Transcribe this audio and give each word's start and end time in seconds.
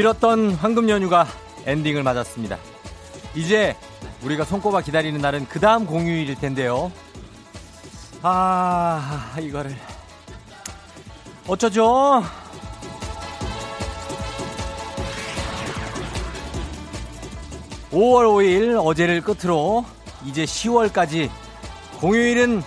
길었던 0.00 0.52
황금 0.52 0.88
연휴가 0.88 1.26
엔딩을 1.66 2.02
맞았습니다. 2.02 2.56
이제 3.34 3.76
우리가 4.22 4.44
손꼽아 4.44 4.80
기다리는 4.80 5.20
날은 5.20 5.46
그 5.46 5.60
다음 5.60 5.84
공휴일일 5.84 6.36
텐데요. 6.36 6.90
아, 8.22 9.36
이거를. 9.38 9.76
어쩌죠? 11.46 12.24
(5월 17.92 18.24
5일) 18.24 18.82
어제를 18.82 19.20
끝으로 19.20 19.84
이제 20.24 20.46
(10월까지) 20.46 21.28
공휴일은 22.00 22.62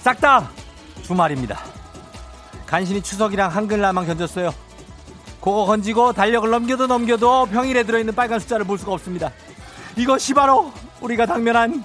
싹 0.00 0.20
다 0.20 0.50
주말입니다 1.02 1.58
간신히 2.66 3.00
추석이랑 3.00 3.50
한글날만 3.50 4.06
견뎠어요 4.06 4.52
그거 5.40 5.64
건지고 5.64 6.12
달력을 6.12 6.48
넘겨도 6.48 6.86
넘겨도 6.86 7.46
평일에 7.46 7.82
들어있는 7.82 8.14
빨간 8.14 8.38
숫자를 8.40 8.66
볼 8.66 8.78
수가 8.78 8.92
없습니다 8.92 9.32
이것이 9.96 10.34
바로 10.34 10.72
우리가 11.00 11.26
당면한 11.26 11.84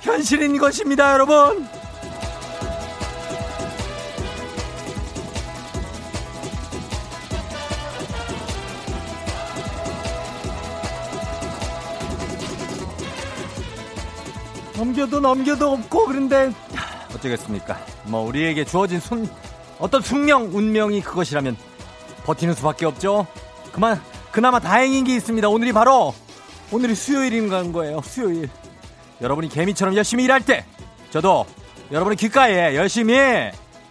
현실인 0.00 0.56
것입니다 0.58 1.12
여러분 1.12 1.66
넘겨도 14.76 15.20
넘겨도 15.20 15.72
없고 15.72 16.06
그런데 16.06 16.52
어쩌겠습니까? 17.14 17.78
뭐 18.04 18.20
우리에게 18.20 18.64
주어진 18.64 19.00
순 19.00 19.28
어떤 19.78 20.02
숙명 20.02 20.50
운명이 20.52 21.00
그것이라면 21.00 21.56
버티는 22.26 22.54
수밖에 22.54 22.84
없죠. 22.86 23.26
그만 23.72 24.00
그나마 24.32 24.58
다행인 24.58 25.04
게 25.04 25.14
있습니다. 25.16 25.48
오늘이 25.48 25.72
바로 25.72 26.14
오늘이 26.72 26.94
수요일인 26.94 27.48
거예요. 27.72 28.02
수요일. 28.02 28.50
여러분이 29.20 29.48
개미처럼 29.48 29.96
열심히 29.96 30.24
일할 30.24 30.44
때 30.44 30.64
저도 31.10 31.46
여러분의 31.90 32.16
귓가에 32.16 32.74
열심히 32.74 33.16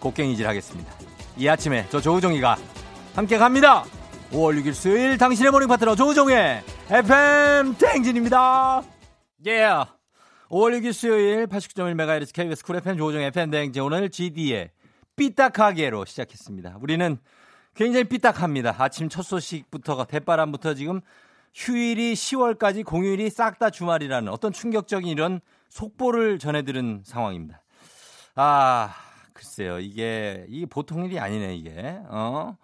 곡괭이질 0.00 0.46
하겠습니다. 0.46 0.92
이 1.38 1.48
아침에 1.48 1.86
저 1.90 2.00
조우종이가 2.00 2.56
함께 3.14 3.38
갑니다. 3.38 3.84
5월 4.30 4.60
6일 4.60 4.74
수요일 4.74 5.18
당신의 5.18 5.50
morning 5.50 5.68
파트너 5.68 5.96
조우종의 5.96 6.62
FM 6.90 7.74
땡진입니다. 7.78 8.82
예. 9.46 9.50
Yeah. 9.50 9.90
5월 10.50 10.78
6일 10.78 10.92
수요일 10.92 11.46
89.1MHz 11.46 12.32
KBS 12.32 12.64
쿨 12.64 12.76
FM 12.76 12.98
조우종의 12.98 13.28
FM 13.28 13.50
땡진 13.50 13.82
오늘 13.82 14.10
GD의 14.10 14.70
삐딱하게로 15.16 16.04
시작했습니다. 16.04 16.76
우리는 16.80 17.18
굉장히 17.76 18.04
삐딱합니다. 18.04 18.74
아침 18.78 19.10
첫 19.10 19.22
소식부터가 19.22 20.06
댓바람부터 20.06 20.74
지금 20.74 21.02
휴일이 21.54 22.14
10월까지 22.14 22.84
공휴일이 22.84 23.28
싹 23.30 23.58
다 23.58 23.70
주말이라는 23.70 24.32
어떤 24.32 24.52
충격적인 24.52 25.08
이런 25.08 25.40
속보를 25.68 26.38
전해들은 26.38 27.02
상황입니다. 27.04 27.62
아, 28.34 28.94
글쎄요. 29.34 29.78
이게, 29.78 30.46
이게 30.48 30.66
보통 30.66 31.04
일이 31.04 31.18
아니네, 31.18 31.54
이게. 31.54 31.98
어? 32.08 32.56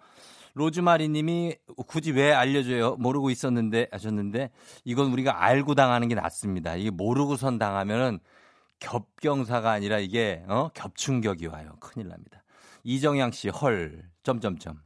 로즈마리 0.55 1.09
님이 1.09 1.55
굳이 1.87 2.11
왜 2.11 2.31
알려줘요? 2.31 2.95
모르고 2.97 3.29
있었는데, 3.29 3.87
하셨는데, 3.91 4.49
이건 4.83 5.11
우리가 5.11 5.43
알고 5.43 5.75
당하는 5.75 6.07
게 6.07 6.15
낫습니다. 6.15 6.75
이게 6.75 6.89
모르고선 6.91 7.57
당하면은 7.59 8.19
겹경사가 8.79 9.71
아니라 9.71 9.99
이게, 9.99 10.43
어? 10.47 10.69
겹충격이 10.73 11.47
와요. 11.47 11.75
큰일 11.79 12.09
납니다. 12.09 12.43
이정양 12.83 13.31
씨, 13.31 13.49
헐, 13.49 14.03
점점점. 14.23 14.79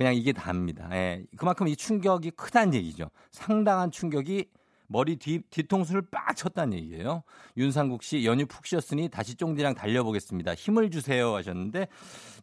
그냥 0.00 0.14
이게 0.14 0.32
답니다. 0.32 0.88
예. 0.92 1.22
그만큼 1.36 1.68
이 1.68 1.76
충격이 1.76 2.30
크다는 2.30 2.72
얘기죠. 2.72 3.10
상당한 3.30 3.90
충격이 3.90 4.46
머리 4.86 5.16
뒤, 5.16 5.42
뒤통수를 5.50 6.04
빡 6.10 6.34
쳤다는 6.34 6.78
얘기예요. 6.78 7.22
윤상국 7.58 8.02
씨 8.02 8.24
연휴 8.24 8.46
푹 8.46 8.64
쉬었으니 8.64 9.10
다시 9.10 9.34
쫑디랑 9.34 9.74
달려보겠습니다. 9.74 10.54
힘을 10.54 10.90
주세요 10.90 11.34
하셨는데 11.34 11.86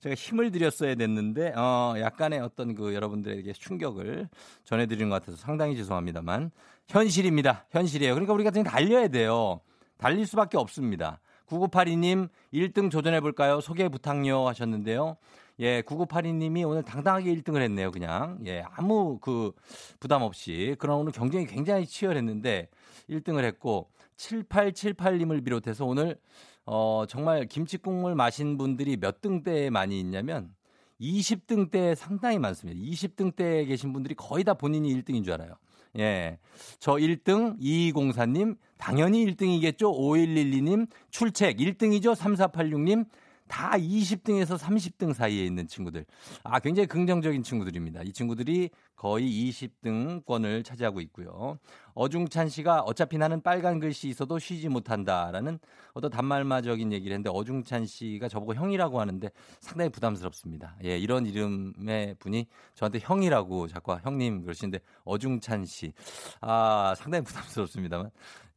제가 0.01 0.13
힘을 0.13 0.51
드렸어야 0.51 0.93
됐는데 0.93 1.53
어 1.55 1.95
약간의 1.97 2.41
어떤 2.41 2.75
그 2.75 2.93
여러분들에게 2.93 3.51
충격을 3.53 4.29
전해드리는 4.63 5.09
것 5.09 5.15
같아서 5.15 5.35
상당히 5.39 5.75
죄송합니다만 5.77 6.51
현실입니다. 6.87 7.65
현실이에요. 7.71 8.13
그러니까 8.13 8.33
우리가 8.33 8.51
그냥 8.51 8.65
달려야 8.65 9.07
돼요. 9.07 9.61
달릴 9.97 10.27
수밖에 10.27 10.57
없습니다. 10.59 11.19
9982님 11.47 12.29
1등 12.53 12.91
도전해볼까요? 12.91 13.61
소개 13.61 13.89
부탁요 13.89 14.47
하셨는데요. 14.47 15.17
예, 15.59 15.81
9982님이 15.81 16.67
오늘 16.67 16.83
당당하게 16.83 17.33
1등을 17.35 17.61
했네요, 17.61 17.91
그냥. 17.91 18.39
예, 18.45 18.63
아무 18.75 19.17
그 19.19 19.51
부담 19.99 20.21
없이. 20.21 20.75
그럼 20.77 20.99
오늘 20.99 21.11
경쟁이 21.11 21.47
굉장히 21.47 21.85
치열했는데 21.85 22.69
1등을 23.09 23.43
했고 23.43 23.89
7878님을 24.17 25.43
비롯해서 25.43 25.85
오늘 25.85 26.19
어, 26.65 27.05
정말 27.07 27.45
김치국물 27.45 28.13
마신 28.13 28.57
분들이 28.57 28.97
몇 28.97 29.21
등대에 29.21 29.69
많이 29.69 29.99
있냐면 29.99 30.53
20등대에 31.01 31.95
상당히 31.95 32.37
많습니다. 32.39 32.79
20등 32.79 33.35
대에 33.35 33.65
계신 33.65 33.93
분들이 33.93 34.15
거의 34.15 34.43
다 34.43 34.53
본인이 34.53 34.93
1등인 34.93 35.23
줄 35.23 35.33
알아요. 35.33 35.53
예. 35.97 36.37
저 36.79 36.93
1등 36.93 37.59
2204님 37.59 38.57
당연히 38.77 39.25
1등이겠죠. 39.25 39.91
5112님 39.93 40.87
출첵 41.09 41.57
1등이죠. 41.57 42.15
3486님 42.15 43.05
다 43.47 43.71
20등에서 43.71 44.57
30등 44.57 45.13
사이에 45.13 45.45
있는 45.45 45.67
친구들. 45.67 46.05
아, 46.43 46.59
굉장히 46.59 46.87
긍정적인 46.87 47.43
친구들입니다. 47.43 48.01
이 48.03 48.11
친구들이 48.11 48.69
거의 48.97 49.29
20등권을 49.29 50.65
차지하고 50.65 50.99
있고요. 51.01 51.59
어중찬 51.93 52.49
씨가 52.49 52.81
어차피 52.81 53.17
나는 53.17 53.41
빨간 53.41 53.79
글씨 53.79 54.09
있어도 54.09 54.39
쉬지 54.39 54.69
못한다라는 54.69 55.59
어떤 55.93 56.11
단말마적인 56.11 56.91
얘기를 56.91 57.13
했는데 57.13 57.29
어중찬 57.29 57.85
씨가 57.85 58.27
저보고 58.27 58.55
형이라고 58.55 58.99
하는데 58.99 59.29
상당히 59.59 59.89
부담스럽습니다. 59.91 60.75
예, 60.83 60.97
이런 60.97 61.27
이름의 61.27 62.15
분이 62.19 62.47
저한테 62.73 62.99
형이라고 63.01 63.67
자꾸 63.67 63.95
형님 64.01 64.41
그러시는데 64.41 64.79
어중찬 65.05 65.65
씨. 65.65 65.93
아, 66.41 66.93
상당히 66.97 67.23
부담스럽습니다만. 67.23 68.09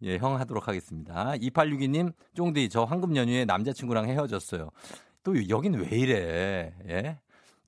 예, 0.02 0.16
형 0.16 0.38
하도록 0.40 0.66
하겠습니다. 0.66 1.32
2862님, 1.32 2.14
쫑디, 2.34 2.70
저 2.70 2.84
황금 2.84 3.14
연휴에 3.14 3.44
남자친구랑 3.44 4.08
헤어졌어요. 4.08 4.70
또 5.22 5.48
여긴 5.50 5.74
왜 5.74 5.86
이래? 5.90 6.74
예? 6.88 7.18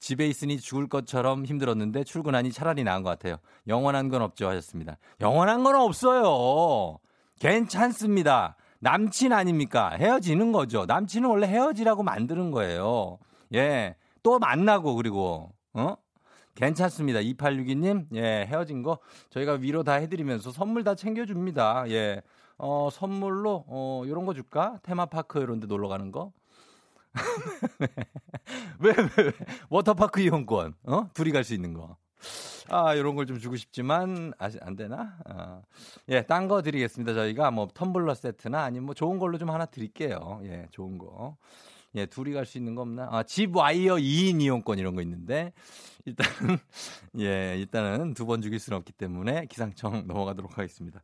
집에 0.03 0.27
있으니 0.27 0.59
죽을 0.59 0.89
것처럼 0.89 1.47
힘들었는데 1.47 2.03
출근하니 2.03 2.51
차라리 2.51 2.83
나은 2.83 3.05
것 3.05 3.11
같아요. 3.11 3.37
영원한 3.69 4.09
건 4.09 4.21
없죠 4.21 4.49
하셨습니다. 4.49 4.99
영원한 5.21 5.63
건 5.63 5.77
없어요. 5.77 6.99
괜찮습니다. 7.39 8.57
남친 8.81 9.33
아닙니까? 9.33 9.91
헤어지는 9.91 10.51
거죠. 10.51 10.87
남친은 10.87 11.29
원래 11.29 11.47
헤어지라고 11.47 12.03
만드는 12.03 12.51
거예요. 12.51 13.19
예. 13.55 13.95
또 14.25 14.41
만나고 14.41 14.97
그리고 14.97 15.53
어? 15.73 15.95
괜찮습니다. 16.57 17.21
2862님, 17.21 18.07
예, 18.15 18.45
헤어진 18.47 18.83
거 18.83 18.99
저희가 19.31 19.53
위로 19.53 19.85
다 19.85 19.95
해드리면서 19.95 20.51
선물 20.51 20.83
다 20.83 20.97
챙겨줍니다. 20.97 21.85
예, 21.91 22.23
어, 22.59 22.89
선물로, 22.93 23.65
어, 23.69 24.03
요런 24.07 24.27
거 24.27 24.35
줄까? 24.35 24.79
테마파크 24.83 25.41
이런 25.41 25.61
데 25.61 25.67
놀러 25.67 25.89
가는 25.89 26.11
거? 26.13 26.33
왜, 28.81 28.91
왜, 28.97 29.25
왜? 29.25 29.33
워터파크 29.71 30.21
이용권, 30.21 30.75
어? 30.85 31.09
둘이 31.15 31.31
갈 31.33 31.45
수 31.45 31.55
있는 31.55 31.73
거. 31.75 31.97
아, 32.69 32.97
요런 32.97 33.17
걸 33.17 33.27
좀 33.27 33.39
주고 33.39 33.57
싶지만, 33.57 34.33
아, 34.39 34.49
안 34.61 34.77
되나? 34.77 35.19
아, 35.27 35.63
예, 36.09 36.23
딴 36.23 36.49
거 36.49 36.63
드리겠습니다. 36.63 37.15
저희가 37.15 37.51
뭐 37.51 37.69
텀블러 37.69 38.15
세트나 38.15 38.63
아니면 38.63 38.87
뭐 38.87 38.95
좋은 38.95 39.19
걸로 39.19 39.39
좀 39.39 39.51
하나 39.51 39.67
드릴게요. 39.67 40.41
예, 40.45 40.69
좋은 40.71 40.99
거. 40.99 41.37
예, 41.95 42.07
둘이 42.07 42.33
갈 42.33 42.47
수 42.47 42.57
있는 42.59 42.75
거 42.75 42.83
없나? 42.83 43.09
아, 43.11 43.23
집 43.25 43.55
와이어 43.57 43.97
2인 43.97 44.41
이용권 44.41 44.79
이런 44.79 44.95
거 44.95 45.03
있는데, 45.03 45.53
일단은, 46.07 46.59
예, 47.21 47.57
일단은 47.59 48.15
두 48.15 48.25
번 48.27 48.41
죽일 48.41 48.59
수는 48.59 48.79
없기 48.79 48.93
때문에 48.93 49.47
기상청 49.47 50.07
넘어가도록 50.07 50.57
하겠습니다. 50.57 51.03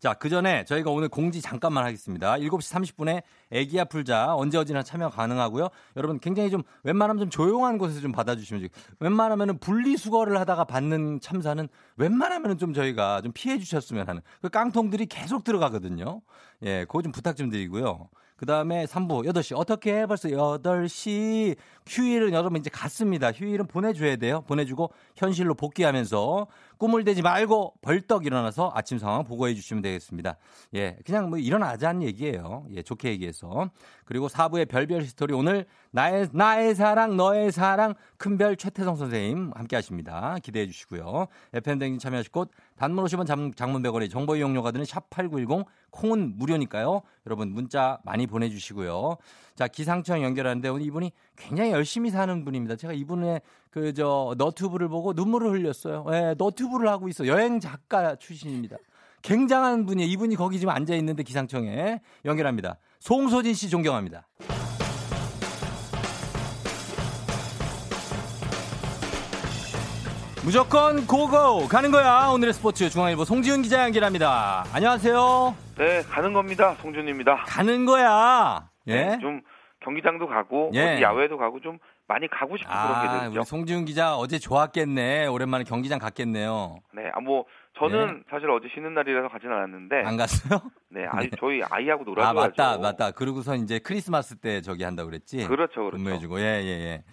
자, 0.00 0.14
그 0.14 0.30
전에 0.30 0.64
저희가 0.64 0.90
오늘 0.90 1.10
공지 1.10 1.42
잠깐만 1.42 1.84
하겠습니다. 1.84 2.36
7시 2.36 2.96
30분에 2.96 3.22
애기야 3.50 3.84
풀자 3.84 4.34
언제 4.34 4.56
어디나 4.56 4.82
참여 4.82 5.10
가능하고요. 5.10 5.68
여러분 5.96 6.18
굉장히 6.18 6.50
좀 6.50 6.62
웬만하면 6.84 7.20
좀 7.20 7.28
조용한 7.30 7.76
곳에서 7.76 8.00
좀 8.00 8.10
받아주시면 8.10 8.68
웬만하면은 8.98 9.58
분리수거를 9.58 10.40
하다가 10.40 10.64
받는 10.64 11.20
참사는 11.20 11.68
웬만하면은 11.98 12.56
좀 12.56 12.72
저희가 12.72 13.20
좀 13.20 13.32
피해 13.32 13.58
주셨으면 13.58 14.08
하는 14.08 14.22
그 14.40 14.48
깡통들이 14.48 15.04
계속 15.04 15.44
들어가거든요. 15.44 16.22
예, 16.62 16.86
그거 16.86 17.02
좀 17.02 17.12
부탁 17.12 17.36
좀 17.36 17.50
드리고요. 17.50 18.08
그 18.40 18.46
다음에 18.46 18.86
3부 18.86 19.26
8시. 19.26 19.54
어떻게 19.54 20.06
벌써 20.06 20.30
8시. 20.30 21.56
휴일은 21.86 22.32
여러분 22.32 22.58
이제 22.58 22.70
갔습니다. 22.70 23.32
휴일은 23.32 23.66
보내줘야 23.66 24.16
돼요. 24.16 24.44
보내주고 24.46 24.90
현실로 25.14 25.52
복귀하면서 25.52 26.46
꿈을 26.80 27.04
대지 27.04 27.20
말고 27.20 27.74
벌떡 27.82 28.24
일어나서 28.24 28.72
아침 28.74 28.98
상황 28.98 29.22
보고해 29.22 29.54
주시면 29.54 29.82
되겠습니다. 29.82 30.38
예, 30.74 30.96
그냥 31.04 31.28
뭐 31.28 31.38
일어나자는 31.38 32.02
얘기예요. 32.04 32.64
예, 32.74 32.80
좋게 32.80 33.10
얘기해서. 33.10 33.68
그리고 34.06 34.28
4부의 34.28 34.66
별별 34.66 35.02
히스토리 35.02 35.34
오늘 35.34 35.66
나의, 35.90 36.28
나의 36.32 36.74
사랑, 36.74 37.18
너의 37.18 37.52
사랑 37.52 37.94
큰별 38.16 38.56
최태성 38.56 38.96
선생님 38.96 39.52
함께 39.54 39.76
하십니다. 39.76 40.36
기대해 40.42 40.66
주시고요. 40.66 41.26
FM대행진 41.52 41.98
참여하실 41.98 42.32
곳 42.32 42.50
단문 42.76 43.04
50원 43.04 43.26
장, 43.26 43.52
장문 43.52 43.82
100원의 43.82 44.10
정보 44.10 44.34
이용료가 44.34 44.70
드는 44.70 44.86
샵 44.86 45.10
8910 45.10 45.66
콩은 45.90 46.38
무료니까요. 46.38 47.02
여러분 47.26 47.52
문자 47.52 47.98
많이 48.04 48.26
보내 48.26 48.48
주시고요. 48.48 49.18
자 49.60 49.68
기상청 49.68 50.22
연결하는데 50.22 50.66
오늘 50.70 50.86
이분이 50.86 51.12
굉장히 51.36 51.70
열심히 51.72 52.08
사는 52.08 52.46
분입니다. 52.46 52.76
제가 52.76 52.94
이분의 52.94 53.42
그 53.70 53.92
저 53.92 54.34
너튜브를 54.38 54.88
보고 54.88 55.12
눈물을 55.12 55.50
흘렸어요. 55.50 56.06
예, 56.12 56.34
너튜브를 56.38 56.88
하고 56.88 57.08
있어. 57.08 57.26
여행 57.26 57.60
작가 57.60 58.16
출신입니다. 58.16 58.78
굉장한 59.20 59.84
분이에요. 59.84 60.10
이분이 60.12 60.36
거기 60.36 60.58
지금 60.58 60.72
앉아 60.72 60.94
있는데 60.94 61.22
기상청에 61.22 62.00
연결합니다. 62.24 62.78
송소진 63.00 63.52
씨 63.52 63.68
존경합니다. 63.68 64.26
무조건 70.42 71.06
고고 71.06 71.68
가는 71.68 71.90
거야. 71.90 72.28
오늘의 72.28 72.54
스포츠 72.54 72.88
중앙일보 72.88 73.26
송지훈 73.26 73.60
기자 73.60 73.82
연결합니다. 73.84 74.64
안녕하세요. 74.72 75.54
네, 75.76 76.02
가는 76.04 76.32
겁니다. 76.32 76.76
송준입니다. 76.80 77.44
가는 77.46 77.84
거야. 77.84 78.70
예. 78.86 79.04
네, 79.04 79.18
좀 79.20 79.42
경기장도 79.80 80.26
가고 80.26 80.70
예. 80.74 81.00
야외도 81.00 81.38
가고 81.38 81.60
좀 81.60 81.78
많이 82.06 82.28
가고 82.28 82.56
싶은 82.56 82.70
그런 82.70 83.02
게 83.02 83.08
아, 83.08 83.20
되죠. 83.28 83.40
우리 83.40 83.44
송지훈 83.44 83.84
기자 83.84 84.16
어제 84.16 84.38
좋았겠네. 84.38 85.26
오랜만에 85.26 85.64
경기장 85.64 85.98
갔겠네요. 85.98 86.80
네, 86.92 87.10
아, 87.14 87.20
뭐 87.20 87.44
저는 87.78 88.24
사실 88.28 88.50
어제 88.50 88.68
쉬는 88.74 88.94
날이라서 88.94 89.28
가진 89.28 89.50
않았는데, 89.50 90.00
예. 90.00 90.02
안 90.04 90.16
갔어요? 90.16 90.60
네, 90.90 91.06
아이, 91.08 91.30
저희 91.38 91.62
아이하고 91.62 92.02
아, 92.02 92.04
놀아줘야죠. 92.04 92.34
맞다, 92.34 92.78
맞다. 92.78 93.10
그러고서 93.12 93.54
이제 93.54 93.78
크리스마스 93.78 94.36
때 94.36 94.60
저기 94.60 94.84
한다고 94.84 95.08
그랬지? 95.08 95.46
그렇죠, 95.46 95.84
그렇죠. 95.84 95.96
근무해주고, 95.96 96.40
예, 96.40 96.62
예, 96.62 96.68
예. 96.68 97.04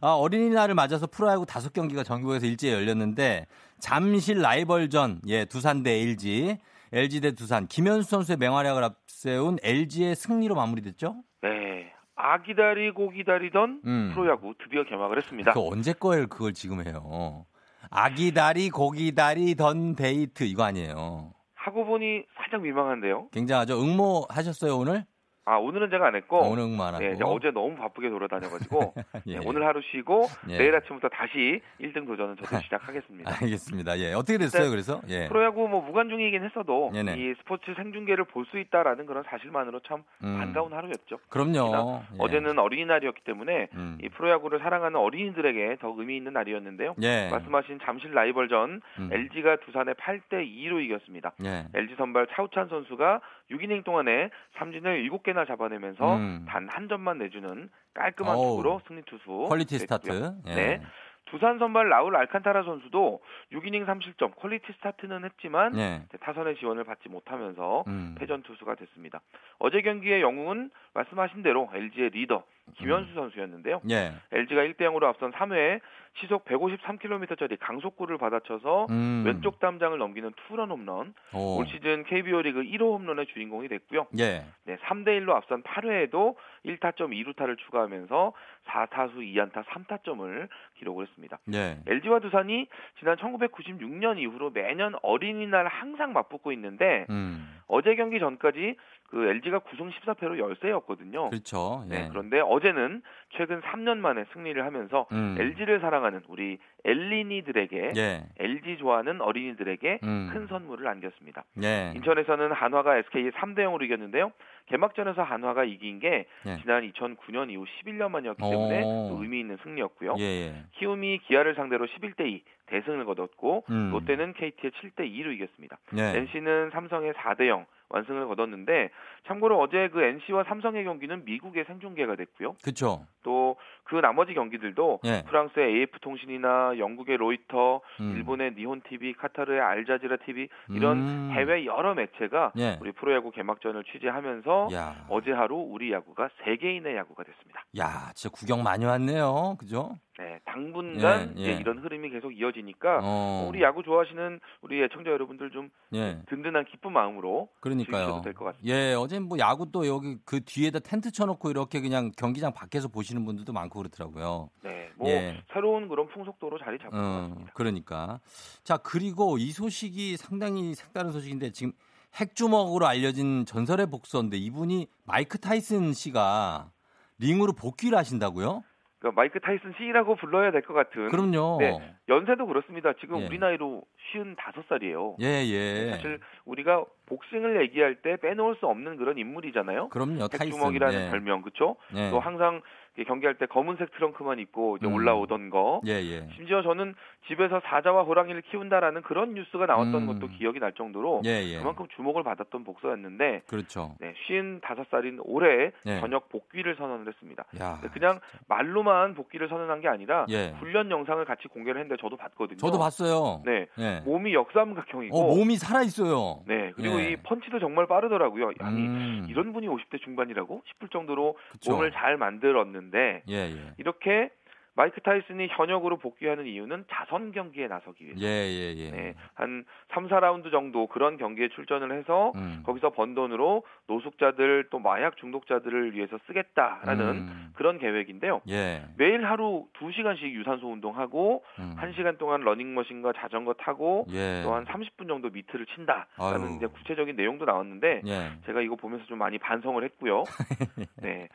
아, 0.00 0.12
어린이날을 0.14 0.74
맞아서 0.74 1.06
프로야구 1.06 1.46
다섯 1.46 1.72
경기가 1.72 2.02
전국에서 2.02 2.46
일제히 2.46 2.72
열렸는데, 2.72 3.46
잠실 3.78 4.40
라이벌전, 4.40 5.20
예, 5.28 5.44
두산 5.44 5.82
대 5.82 6.00
LG, 6.00 6.56
LG 6.92 7.20
대 7.20 7.32
두산, 7.32 7.66
김현수 7.68 8.08
선수의 8.10 8.38
맹활약을 8.38 8.82
앞세운 8.82 9.58
LG의 9.62 10.16
승리로 10.16 10.54
마무리됐죠? 10.54 11.14
네, 11.42 11.92
아 12.16 12.42
기다리고 12.42 13.10
기다리던 13.10 13.82
음. 13.84 14.10
프로야구 14.14 14.54
드디어 14.62 14.84
개막을 14.84 15.18
했습니다. 15.18 15.52
그 15.52 15.60
언제 15.60 15.92
거예요, 15.92 16.26
그걸 16.26 16.52
지금 16.54 16.84
해요? 16.86 17.46
아기다리, 17.90 18.70
고기다리, 18.70 19.54
던 19.54 19.94
데이트, 19.94 20.44
이거 20.44 20.64
아니에요. 20.64 21.32
하고 21.54 21.84
보니 21.84 22.24
살짝 22.36 22.62
민망한데요. 22.62 23.28
굉장하죠? 23.32 23.80
응모 23.80 24.26
하셨어요, 24.30 24.76
오늘? 24.76 25.04
아 25.48 25.58
오늘은 25.58 25.90
제가 25.90 26.08
안 26.08 26.16
했고, 26.16 26.38
아, 26.44 26.48
오늘 26.48 26.64
응모 26.64 26.82
안 26.82 26.94
하고. 26.94 27.04
네, 27.04 27.12
이제 27.12 27.22
어제 27.24 27.52
너무 27.52 27.76
바쁘게 27.76 28.08
돌아다녀가지고 28.10 28.94
예. 29.28 29.38
네, 29.38 29.40
오늘 29.46 29.64
하루 29.64 29.80
쉬고 29.80 30.26
예. 30.48 30.58
내일 30.58 30.74
아침부터 30.74 31.08
다시 31.08 31.60
1등 31.80 32.04
도전은 32.04 32.34
저도 32.36 32.58
시작하겠습니다. 32.66 33.30
알겠습니다. 33.40 33.96
예. 34.00 34.12
어떻게 34.12 34.38
됐어요, 34.38 34.68
그래서? 34.70 35.00
예. 35.08 35.28
프로야구 35.28 35.68
뭐 35.68 35.80
무관중이긴 35.82 36.42
했어도 36.44 36.90
네네. 36.92 37.14
이 37.16 37.34
스포츠 37.38 37.72
생중계를 37.74 38.24
볼 38.24 38.46
수 38.46 38.58
있다라는 38.60 39.06
그런 39.06 39.24
사실만으로 39.24 39.80
참 39.80 40.04
음. 40.22 40.36
반가운 40.38 40.72
하루였죠. 40.72 41.18
그럼요. 41.28 42.00
예. 42.12 42.16
어제는 42.18 42.60
어린이날이었기 42.60 43.22
때문에 43.24 43.68
음. 43.74 43.98
이 44.02 44.08
프로야구를 44.08 44.60
사랑하는 44.60 44.96
어린이들에게 45.00 45.78
더 45.80 45.92
의미 45.98 46.16
있는 46.16 46.32
날이었는데요. 46.32 46.94
예. 47.02 47.28
말씀하신 47.30 47.80
잠실 47.84 48.12
라이벌전 48.14 48.80
음. 49.00 49.08
LG가 49.12 49.56
두산에 49.66 49.94
8대 49.94 50.46
2로 50.48 50.80
이겼습니다. 50.84 51.32
예. 51.44 51.64
LG 51.74 51.96
선발 51.98 52.28
차우찬 52.34 52.68
선수가 52.68 53.20
6이닝 53.50 53.82
동안에 53.84 54.30
삼진을 54.58 55.08
7개나 55.08 55.44
잡아내면서 55.44 56.16
음. 56.16 56.44
단 56.48 56.68
한 56.68 56.88
점만 56.88 57.18
내주는 57.18 57.68
깔끔한 57.94 58.34
어우. 58.36 58.56
투구로 58.56 58.80
승리 58.88 59.02
투수 59.02 59.46
퀄리티 59.48 59.78
됐고요. 59.78 59.98
스타트. 59.98 60.34
예. 60.48 60.54
네. 60.54 60.82
두산 61.26 61.58
선발 61.58 61.88
라울 61.88 62.16
알칸타라 62.16 62.62
선수도 62.62 63.20
6이닝 63.52 63.84
3실점 63.84 64.36
퀄리티 64.36 64.72
스타트는 64.74 65.24
했지만 65.24 65.76
예. 65.76 66.02
타선의 66.20 66.56
지원을 66.56 66.84
받지 66.84 67.08
못하면서 67.08 67.84
음. 67.88 68.14
패전 68.18 68.42
투수가 68.42 68.76
됐습니다. 68.76 69.20
어제 69.58 69.82
경기의 69.82 70.22
영웅은 70.22 70.70
말씀하신 70.94 71.42
대로 71.42 71.68
LG의 71.72 72.10
리더 72.10 72.44
김현수 72.74 73.14
선수였는데요. 73.14 73.80
예. 73.90 74.12
LG가 74.32 74.62
1대 74.62 74.80
0으로 74.80 75.04
앞선 75.04 75.32
3회에 75.32 75.80
시속 76.20 76.44
153km짜리 76.46 77.58
강속구를 77.60 78.16
받아쳐서 78.16 78.86
음. 78.90 79.22
왼쪽 79.26 79.60
담장을 79.60 79.96
넘기는 79.98 80.30
투런 80.46 80.70
홈런. 80.70 81.14
오. 81.34 81.58
올 81.58 81.66
시즌 81.66 82.04
KBO 82.04 82.42
리그 82.42 82.62
1호 82.62 82.98
홈런의 82.98 83.26
주인공이 83.26 83.68
됐고요. 83.68 84.06
예. 84.18 84.44
네, 84.64 84.76
3대 84.76 85.08
1로 85.20 85.34
앞선 85.34 85.62
8회에도 85.62 86.34
1타점 86.64 87.12
2루타를 87.12 87.58
추가하면서 87.58 88.32
4타수 88.66 89.16
2안타 89.16 89.64
3타점을 89.64 90.48
기록을 90.78 91.06
했습니다. 91.06 91.38
예. 91.52 91.78
LG와 91.86 92.20
두산이 92.20 92.66
지난 92.98 93.16
1996년 93.16 94.18
이후로 94.18 94.50
매년 94.50 94.94
어린이날 95.02 95.66
항상 95.66 96.12
맞붙고 96.14 96.50
있는데 96.52 97.06
음. 97.10 97.60
어제 97.68 97.94
경기 97.94 98.18
전까지 98.18 98.76
그 99.08 99.24
LG가 99.24 99.60
9승 99.60 99.92
14패로 99.92 100.38
열세였거든요. 100.38 101.30
그렇죠. 101.30 101.84
예. 101.90 101.94
네, 101.94 102.08
그런데 102.10 102.40
어제는 102.40 103.02
최근 103.30 103.60
3년 103.60 103.98
만에 103.98 104.24
승리를 104.32 104.62
하면서 104.64 105.06
음. 105.12 105.36
LG를 105.38 105.80
사랑하는 105.80 106.22
우리 106.28 106.58
엘리니들에게 106.84 107.92
예. 107.96 108.24
LG 108.38 108.78
좋아하는 108.78 109.20
어린이들에게 109.20 110.00
음. 110.02 110.30
큰 110.32 110.46
선물을 110.48 110.86
안겼습니다. 110.86 111.44
예. 111.62 111.92
인천에서는 111.96 112.52
한화가 112.52 112.98
SK에 112.98 113.30
3대 113.30 113.58
0으로 113.58 113.82
이겼는데요. 113.82 114.32
개막전에서 114.66 115.22
한화가 115.22 115.64
이긴 115.64 116.00
게 116.00 116.26
예. 116.46 116.56
지난 116.60 116.90
2009년 116.90 117.50
이후 117.50 117.64
11년 117.64 118.10
만이었기 118.10 118.42
때문에 118.42 118.82
의미 119.12 119.40
있는 119.40 119.56
승리였고요. 119.62 120.16
예. 120.18 120.22
예. 120.22 120.64
키움이 120.72 121.18
기아를 121.26 121.54
상대로 121.54 121.86
11대 121.86 122.26
2 122.26 122.42
대승을 122.66 123.04
거뒀고 123.04 123.64
음. 123.70 123.90
롯데는 123.92 124.32
KT의 124.32 124.72
7대 124.72 125.08
2로 125.08 125.32
이겼습니다. 125.34 125.78
예. 125.96 126.18
NC는 126.18 126.70
삼성의 126.70 127.12
4대 127.12 127.46
0 127.46 127.64
완승을 127.88 128.26
거뒀는데 128.28 128.90
참고로 129.26 129.60
어제 129.60 129.88
그 129.88 130.02
NC와 130.02 130.44
삼성의 130.44 130.84
경기는 130.84 131.24
미국에 131.24 131.64
생중계가 131.64 132.16
됐고요. 132.16 132.56
그렇죠. 132.62 133.06
또 133.22 133.56
그 133.86 133.94
나머지 133.96 134.34
경기들도 134.34 135.00
예. 135.04 135.22
프랑스의 135.28 135.76
AF 135.76 136.00
통신이나 136.00 136.76
영국의 136.78 137.16
로이터, 137.18 137.80
음. 138.00 138.16
일본의 138.16 138.54
니혼 138.56 138.82
TV, 138.82 139.14
카타르의 139.14 139.60
알자지라 139.60 140.16
TV 140.26 140.48
이런 140.70 140.98
음. 140.98 141.30
해외 141.32 141.64
여러 141.64 141.94
매체가 141.94 142.52
예. 142.58 142.78
우리 142.80 142.90
프로야구 142.92 143.30
개막전을 143.30 143.84
취재하면서 143.84 144.68
야. 144.72 145.06
어제 145.08 145.30
하루 145.30 145.56
우리 145.56 145.92
야구가 145.92 146.30
세계인의 146.44 146.96
야구가 146.96 147.22
됐습니다. 147.22 147.64
야, 147.78 148.10
진짜 148.14 148.34
구경 148.34 148.64
많이 148.64 148.84
왔네요. 148.84 149.56
그죠? 149.58 149.94
네, 150.18 150.40
당분간 150.46 151.34
예, 151.36 151.40
이제 151.42 151.52
예. 151.52 151.56
이런 151.60 151.78
흐름이 151.78 152.08
계속 152.08 152.32
이어지니까 152.32 153.00
어. 153.02 153.48
우리 153.50 153.62
야구 153.62 153.82
좋아하시는 153.82 154.40
우리 154.62 154.82
애청자 154.82 155.10
여러분들 155.10 155.50
좀 155.50 155.68
예. 155.92 156.22
든든한 156.28 156.64
기쁜 156.64 156.92
마음으로 156.92 157.48
그러니까요. 157.60 157.98
즐기셔도 157.98 158.22
될것 158.22 158.46
같습니다. 158.46 158.74
예, 158.74 158.94
어제 158.94 159.18
뭐 159.18 159.38
야구 159.38 159.70
또 159.70 159.86
여기 159.86 160.16
그 160.24 160.40
뒤에다 160.42 160.78
텐트 160.78 161.12
쳐놓고 161.12 161.50
이렇게 161.50 161.82
그냥 161.82 162.12
경기장 162.16 162.54
밖에서 162.54 162.88
보시는 162.88 163.26
분들도 163.26 163.52
많고 163.52 163.78
그렇더라고요. 163.80 164.48
네, 164.62 164.88
뭐 164.96 165.10
예. 165.10 165.42
새로운 165.52 165.88
그런 165.88 166.08
풍속도로 166.08 166.58
자리 166.60 166.78
잡은 166.78 166.90
것 166.92 166.98
어, 166.98 167.20
같습니다. 167.28 167.52
그러니까. 167.54 168.20
자, 168.64 168.78
그리고 168.78 169.36
이 169.36 169.50
소식이 169.50 170.16
상당히 170.16 170.74
색다른 170.74 171.12
소식인데 171.12 171.50
지금 171.50 171.72
핵주먹으로 172.18 172.86
알려진 172.86 173.44
전설의 173.44 173.90
복서인데 173.90 174.38
이분이 174.38 174.86
마이크 175.04 175.38
타이슨 175.38 175.92
씨가 175.92 176.70
링으로 177.18 177.52
복귀를 177.52 177.98
하신다고요? 177.98 178.62
그러니까 179.06 179.12
마이크 179.20 179.40
타이슨 179.40 179.72
씨라고 179.78 180.16
불러야 180.16 180.50
될 180.50 180.62
것 180.62 180.74
같은. 180.74 181.08
그럼요. 181.08 181.58
네. 181.60 181.94
연세도 182.08 182.46
그렇습니다. 182.46 182.92
지금 183.00 183.20
예. 183.20 183.26
우리 183.26 183.38
나이로 183.38 183.82
55살이에요. 184.14 185.16
예, 185.20 185.44
예. 185.46 185.90
사실 185.92 186.18
우리가 186.44 186.84
복싱을 187.06 187.60
얘기할 187.62 187.96
때 188.02 188.16
빼놓을 188.16 188.56
수 188.56 188.66
없는 188.66 188.96
그런 188.96 189.18
인물이잖아요. 189.18 189.88
그럼요. 189.90 190.28
타이슨. 190.28 190.46
핵주먹이라는 190.46 191.06
예. 191.06 191.10
별명 191.10 191.42
그쵸? 191.42 191.76
예. 191.94 192.10
또 192.10 192.18
항상 192.20 192.62
경기할 193.04 193.36
때 193.36 193.46
검은색 193.46 193.92
트렁크만 193.92 194.38
입고 194.38 194.78
이제 194.78 194.86
음. 194.86 194.94
올라오던 194.94 195.50
거. 195.50 195.80
예, 195.86 195.92
예. 195.92 196.28
심지어 196.36 196.62
저는 196.62 196.94
집에서 197.28 197.60
사자와 197.64 198.04
호랑이를 198.04 198.42
키운다라는 198.42 199.02
그런 199.02 199.34
뉴스가 199.34 199.66
나왔던 199.66 199.94
음. 199.94 200.06
것도 200.06 200.28
기억이 200.28 200.60
날 200.60 200.72
정도로 200.72 201.22
예, 201.26 201.42
예. 201.44 201.58
그만큼 201.58 201.86
주목을 201.96 202.22
받았던 202.22 202.64
복서였는데 202.64 203.42
그렇죠. 203.48 203.96
네, 204.00 204.14
55살인 204.28 205.20
올해 205.24 205.72
예. 205.86 206.00
전역 206.00 206.28
복귀를 206.28 206.76
선언을 206.76 207.08
했습니다. 207.08 207.44
야. 207.60 207.80
그냥 207.92 208.20
말로만 208.48 209.14
복귀를 209.14 209.48
선언한 209.48 209.80
게 209.80 209.88
아니라 209.88 210.26
예. 210.30 210.54
훈련 210.58 210.90
영상을 210.90 211.24
같이 211.24 211.48
공개를 211.48 211.80
했는데 211.80 212.00
저도 212.00 212.16
봤거든요. 212.16 212.58
저도 212.58 212.78
봤어요. 212.78 213.42
네, 213.44 213.66
예. 213.78 214.00
몸이 214.04 214.32
역삼각형이고 214.34 215.16
어, 215.16 215.36
몸이 215.36 215.56
살아 215.56 215.82
있어요. 215.82 216.42
네, 216.46 216.72
그리고 216.76 217.00
예. 217.00 217.10
이 217.10 217.16
펀치도 217.16 217.58
정말 217.58 217.86
빠르더라고요. 217.86 218.52
아니 218.60 218.86
음. 218.86 219.26
이런 219.28 219.52
분이 219.52 219.66
50대 219.68 220.00
중반이라고 220.02 220.62
싶을 220.68 220.88
정도로 220.88 221.36
그쵸. 221.52 221.72
몸을 221.72 221.92
잘 221.92 222.16
만들었는데 222.16 222.85
예, 223.28 223.34
예. 223.34 223.74
이렇게 223.78 224.30
마이크 224.76 225.00
타이슨이 225.00 225.48
현역으로 225.50 225.96
복귀하는 225.96 226.46
이유는 226.46 226.84
자선 226.90 227.32
경기에 227.32 227.66
나서기 227.66 228.04
위해서. 228.04 228.20
예, 228.20 228.26
예, 228.26 228.74
예. 228.76 228.90
네, 228.90 229.14
한 229.34 229.64
3, 229.92 230.08
4라운드 230.08 230.50
정도 230.50 230.86
그런 230.86 231.16
경기에 231.16 231.48
출전을 231.48 231.98
해서 231.98 232.32
음. 232.36 232.62
거기서 232.64 232.90
번 232.90 233.14
돈으로 233.14 233.64
노숙자들 233.88 234.66
또 234.70 234.78
마약 234.78 235.16
중독자들을 235.16 235.94
위해서 235.94 236.18
쓰겠다라는 236.26 237.06
음. 237.06 237.52
그런 237.54 237.78
계획인데요. 237.78 238.42
예. 238.50 238.82
매일 238.98 239.24
하루 239.24 239.64
2시간씩 239.80 240.30
유산소 240.32 240.70
운동하고 240.70 241.42
음. 241.58 241.74
1시간 241.78 242.18
동안 242.18 242.42
러닝머신과 242.42 243.14
자전거 243.16 243.54
타고 243.54 244.06
예. 244.12 244.42
또한 244.44 244.66
30분 244.66 245.08
정도 245.08 245.30
미트를 245.30 245.64
친다라는 245.74 246.08
아유. 246.18 246.56
이제 246.56 246.66
구체적인 246.66 247.16
내용도 247.16 247.46
나왔는데 247.46 248.02
예. 248.06 248.32
제가 248.44 248.60
이거 248.60 248.76
보면서 248.76 249.06
좀 249.06 249.18
많이 249.18 249.38
반성을 249.38 249.82
했고요. 249.82 250.24
네, 251.02 251.28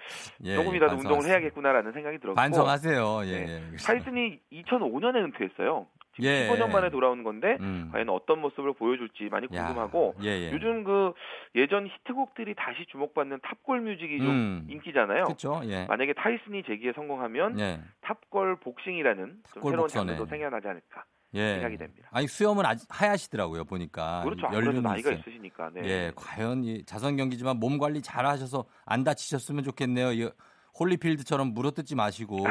예, 0.44 0.56
조금이라도 0.56 0.94
예, 0.94 0.98
운동을 0.98 1.02
반성하세요. 1.02 1.32
해야겠구나라는 1.34 1.92
생각이 1.94 2.20
들었고 2.20 2.36
반성하세요. 2.36 3.31
예, 3.32 3.46
네. 3.46 3.62
예. 3.74 3.78
타이슨이 3.78 4.40
2005년에 4.52 5.16
은퇴했어요. 5.16 5.88
지금 6.16 6.30
예. 6.30 6.50
15년 6.50 6.72
만에 6.72 6.90
돌아오는 6.90 7.24
건데 7.24 7.58
음. 7.62 7.90
과연 7.92 8.10
어떤 8.10 8.40
모습을 8.42 8.74
보여줄지 8.74 9.30
많이 9.32 9.48
야, 9.54 9.66
궁금하고 9.68 10.16
예, 10.24 10.28
예. 10.28 10.52
요즘 10.52 10.84
그 10.84 11.14
예전 11.56 11.88
히트곡들이 11.88 12.54
다시 12.56 12.86
주목받는 12.92 13.40
탑골 13.44 13.82
뮤직이 13.82 14.18
좀 14.18 14.28
음. 14.28 14.68
인기잖아요. 14.70 15.24
그렇죠. 15.24 15.62
예. 15.66 15.86
만약에 15.86 16.14
타이슨이 16.14 16.64
재기에 16.64 16.92
성공하면 16.96 17.60
예. 17.60 17.80
탑골 18.02 18.58
복싱이라는 18.58 19.26
좀 19.26 19.42
탑골 19.54 19.72
새로운 19.72 19.84
복서네. 19.86 20.06
장르도 20.08 20.26
생겨나지 20.30 20.68
않을까 20.68 21.06
예. 21.34 21.54
생각이 21.54 21.78
됩니다. 21.78 22.10
아니 22.12 22.28
수염은 22.28 22.66
아직 22.66 22.88
하얗시더라고요 22.90 23.64
보니까. 23.64 24.22
그렇죠. 24.26 24.50
연륜이 24.54 24.82
나이가 24.82 25.12
있어요. 25.12 25.24
있으시니까. 25.26 25.70
네. 25.74 25.82
예, 25.86 26.12
과연 26.18 26.66
이 26.66 26.84
자선 26.84 27.16
경기지만 27.16 27.58
몸 27.58 27.78
관리 27.78 28.02
잘 28.02 28.26
하셔서 28.26 28.66
안 28.86 29.06
다치셨으면 29.06 29.64
좋겠네요. 29.64 30.12
이 30.12 30.30
홀리필드처럼 30.78 31.54
물어뜯지 31.54 31.96
마시고. 31.96 32.44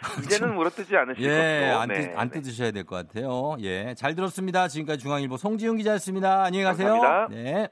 이제는 0.24 0.54
물어뜯지 0.54 0.96
않으실 0.96 1.24
예, 1.24 1.60
것으로. 1.66 1.80
안, 1.80 1.88
네, 1.88 2.00
뜯, 2.00 2.18
안 2.18 2.30
네. 2.30 2.40
뜯으셔야 2.40 2.70
될 2.70 2.84
것 2.84 2.96
같아요. 3.08 3.56
예, 3.60 3.94
잘 3.96 4.14
들었습니다. 4.14 4.68
지금까지 4.68 4.98
중앙일보 5.02 5.36
송지훈 5.36 5.76
기자였습니다. 5.78 6.44
안녕히 6.44 6.64
가세요. 6.64 6.92
감사합니다. 7.00 7.42
네. 7.42 7.68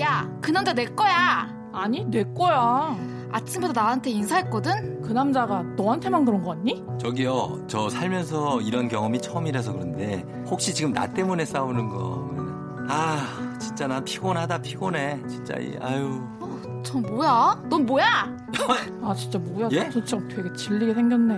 야, 0.00 0.30
그 0.40 0.50
남자 0.50 0.72
내 0.72 0.84
거야. 0.86 1.48
아니 1.72 2.04
내 2.04 2.24
거야. 2.24 2.96
아침부터 3.32 3.72
나한테 3.72 4.10
인사했거든? 4.10 5.02
그 5.02 5.12
남자가 5.12 5.62
너한테만 5.76 6.24
그런 6.24 6.42
거 6.42 6.50
같니? 6.50 6.84
저기요, 6.98 7.64
저 7.68 7.88
살면서 7.88 8.60
이런 8.60 8.88
경험이 8.88 9.20
처음이라서 9.20 9.72
그런데 9.72 10.24
혹시 10.46 10.74
지금 10.74 10.92
나 10.92 11.06
때문에 11.12 11.44
싸우는 11.44 11.88
거면 11.88 12.86
아, 12.88 13.56
진짜 13.60 13.86
난 13.86 14.04
피곤하다 14.04 14.62
피곤해. 14.62 15.20
진짜 15.28 15.54
이 15.58 15.76
아유. 15.80 16.20
저 16.82 16.98
뭐야? 16.98 17.62
넌 17.68 17.84
뭐야? 17.86 18.36
아 19.02 19.14
진짜 19.14 19.38
뭐야? 19.38 19.68
예? 19.72 19.90
저 19.90 20.02
진짜 20.04 20.18
되게 20.34 20.52
질리게 20.54 20.94
생겼네. 20.94 21.34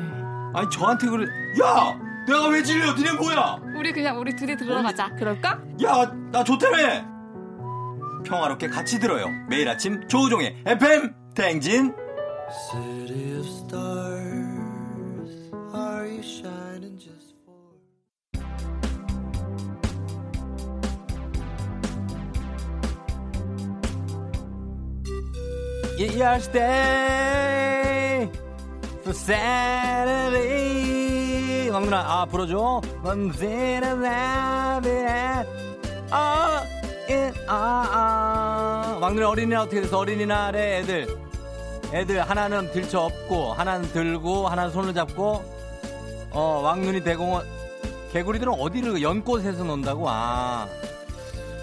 아니 0.55 0.69
저한테 0.71 1.09
그래. 1.09 1.27
야, 1.63 1.99
내가 2.27 2.49
왜 2.49 2.63
질려? 2.63 2.93
니네 2.95 3.13
뭐야? 3.13 3.57
우리 3.77 3.93
그냥 3.93 4.19
우리 4.19 4.35
둘이 4.37 4.57
들어가자. 4.57 5.15
그럴까? 5.17 5.61
야, 5.85 6.13
나 6.31 6.45
좋다며! 6.45 7.11
평화롭게 8.25 8.69
같이 8.69 9.01
들어요. 9.01 9.27
매일 9.49 9.69
아침 9.69 10.07
조우종의 10.09 10.63
FM 10.67 11.13
땡진. 11.35 11.95
City 12.71 13.39
of 13.39 13.47
stars, 13.49 15.51
are 15.75 16.07
you 16.07 16.21
shining 16.23 16.99
just 16.99 17.32
Yesterday 26.03 26.69
for 29.03 29.15
Saturday. 29.15 30.51
왕누나, 31.71 32.01
아, 32.01 32.27
불어줘. 32.27 32.81
아, 36.11 36.63
예, 37.09 37.33
아, 37.47 37.87
아. 37.93 38.99
왕누나 39.01 39.29
어린이날 39.29 39.61
어떻게 39.61 39.81
돼서 39.81 39.99
어린이날에 39.99 40.79
애들. 40.79 41.07
애들 41.93 42.21
하나는 42.29 42.73
들쳐 42.73 43.03
업고, 43.03 43.53
하나는 43.53 43.89
들고, 43.93 44.49
하나는 44.49 44.73
손을 44.73 44.93
잡고, 44.95 45.41
어, 46.33 46.61
왕눈이 46.65 47.05
대공원, 47.05 47.47
개구리들은 48.13 48.55
어디를 48.55 49.01
연꽃에서 49.03 49.63
논다고? 49.63 50.07
아. 50.09 50.67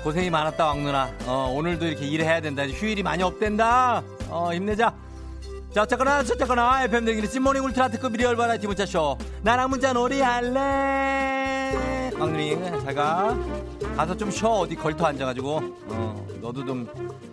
고생이 0.04 0.30
많았다 0.30 0.66
왕누나 0.66 1.12
어, 1.26 1.54
오늘도 1.54 1.86
이렇게 1.86 2.06
일해야 2.06 2.40
된다 2.40 2.66
휴일이 2.66 3.04
많이 3.04 3.22
없댄다 3.22 4.02
어, 4.30 4.54
힘내자. 4.54 4.94
자 5.74 5.84
어쨌거나 5.84 6.24
저쨌거나 6.24 6.84
FM 6.86 7.06
대행진 7.06 7.30
찐morning 7.30 7.64
울트라 7.66 7.90
특급 7.90 8.14
real 8.14 8.36
variety 8.36 8.66
문자쇼. 8.68 9.18
나랑 9.44 9.70
문자 9.70 9.94
놀이 9.94 10.20
할래? 10.20 12.12
왕눈이 12.18 12.56
잘가. 12.84 13.38
가서 13.96 14.18
좀 14.18 14.32
쉬어. 14.32 14.50
어디 14.50 14.76
걸터 14.76 15.06
앉아가지고. 15.06 15.58
어, 15.88 16.28
너도 16.42 16.66
좀 16.66 16.88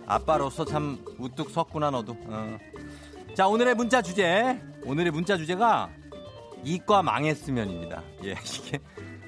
아빠로서 0.05 0.65
참 0.65 0.97
우뚝 1.17 1.49
섰구나 1.49 1.89
너도. 1.89 2.15
어. 2.27 2.57
자 3.35 3.47
오늘의 3.47 3.75
문자 3.75 4.01
주제. 4.01 4.59
오늘의 4.83 5.11
문자 5.11 5.35
주제가 5.37 5.89
이과 6.63 7.01
망했으면입니다. 7.03 8.01
예 8.23 8.31
이게 8.45 8.79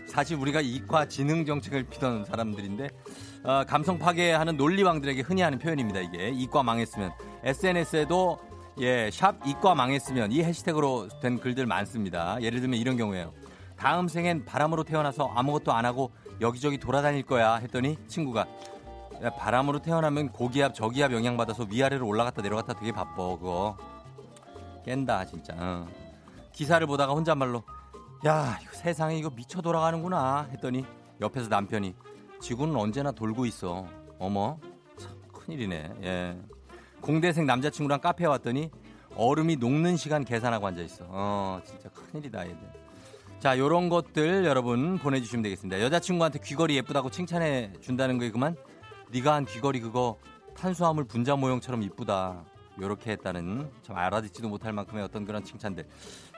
사실 0.07 0.37
우리가 0.37 0.61
이과 0.61 1.07
지능 1.07 1.45
정책을 1.45 1.83
피던 1.83 2.25
사람들인데 2.25 2.89
어, 3.43 3.63
감성 3.67 3.97
파괴하는 3.97 4.55
논리왕들에게 4.57 5.21
흔히 5.21 5.41
하는 5.41 5.57
표현입니다. 5.57 5.99
이게. 6.01 6.29
이과 6.29 6.61
망했으면 6.63 7.11
SNS에도 7.43 8.39
예, 8.79 9.09
샵 9.11 9.35
이과 9.45 9.75
망했으면 9.75 10.31
이 10.31 10.41
해시태그로 10.43 11.09
된 11.21 11.39
글들 11.39 11.65
많습니다. 11.65 12.41
예를 12.41 12.61
들면 12.61 12.79
이런 12.79 12.95
경우에요. 12.97 13.33
다음 13.75 14.07
생엔 14.07 14.45
바람으로 14.45 14.83
태어나서 14.83 15.27
아무것도 15.35 15.71
안 15.73 15.85
하고 15.85 16.11
여기저기 16.41 16.77
돌아다닐 16.77 17.23
거야. 17.23 17.55
했더니 17.55 17.97
친구가 18.07 18.45
야, 19.21 19.29
바람으로 19.31 19.79
태어나면 19.79 20.29
고기압 20.29 20.73
저기압 20.73 21.11
영향받아서 21.11 21.67
위아래로 21.69 22.07
올라갔다 22.07 22.41
내려갔다 22.41 22.73
되게 22.73 22.91
바빠 22.91 23.15
그거. 23.15 23.77
깬다 24.85 25.25
진짜. 25.25 25.53
어. 25.57 25.87
기사를 26.53 26.85
보다가 26.87 27.13
혼잣말로 27.13 27.63
야 28.25 28.57
이거 28.61 28.71
세상에 28.73 29.17
이거 29.17 29.29
미쳐 29.29 29.61
돌아가는구나. 29.61 30.47
했더니 30.51 30.85
옆에서 31.19 31.49
남편이 31.49 31.95
지구는 32.41 32.75
언제나 32.77 33.11
돌고 33.11 33.45
있어. 33.45 33.85
어머 34.19 34.57
참 34.97 35.11
큰일이네. 35.33 35.93
예 36.03 36.37
공대생 37.01 37.45
남자친구랑 37.45 38.01
카페에 38.01 38.27
왔더니 38.27 38.69
얼음이 39.15 39.57
녹는 39.57 39.97
시간 39.97 40.23
계산하고 40.23 40.67
앉아 40.67 40.81
있어. 40.83 41.05
어 41.07 41.61
진짜 41.65 41.89
큰일이다 41.89 42.41
얘들. 42.41 42.57
자 43.39 43.57
요런 43.57 43.89
것들 43.89 44.45
여러분 44.45 44.97
보내주시면 44.97 45.43
되겠습니다. 45.43 45.81
여자친구한테 45.81 46.39
귀걸이 46.43 46.75
예쁘다고 46.77 47.09
칭찬해 47.09 47.73
준다는 47.81 48.17
거에 48.17 48.31
그만. 48.31 48.55
네가 49.11 49.33
한 49.33 49.45
귀걸이 49.45 49.79
그거 49.79 50.17
탄수화물 50.55 51.05
분자 51.05 51.35
모형처럼 51.35 51.83
이쁘다. 51.83 52.43
요렇게 52.81 53.11
했다는 53.11 53.69
참 53.81 53.97
알아듣지도 53.97 54.47
못할 54.47 54.71
만큼의 54.73 55.03
어떤 55.03 55.25
그런 55.25 55.43
칭찬들. 55.43 55.85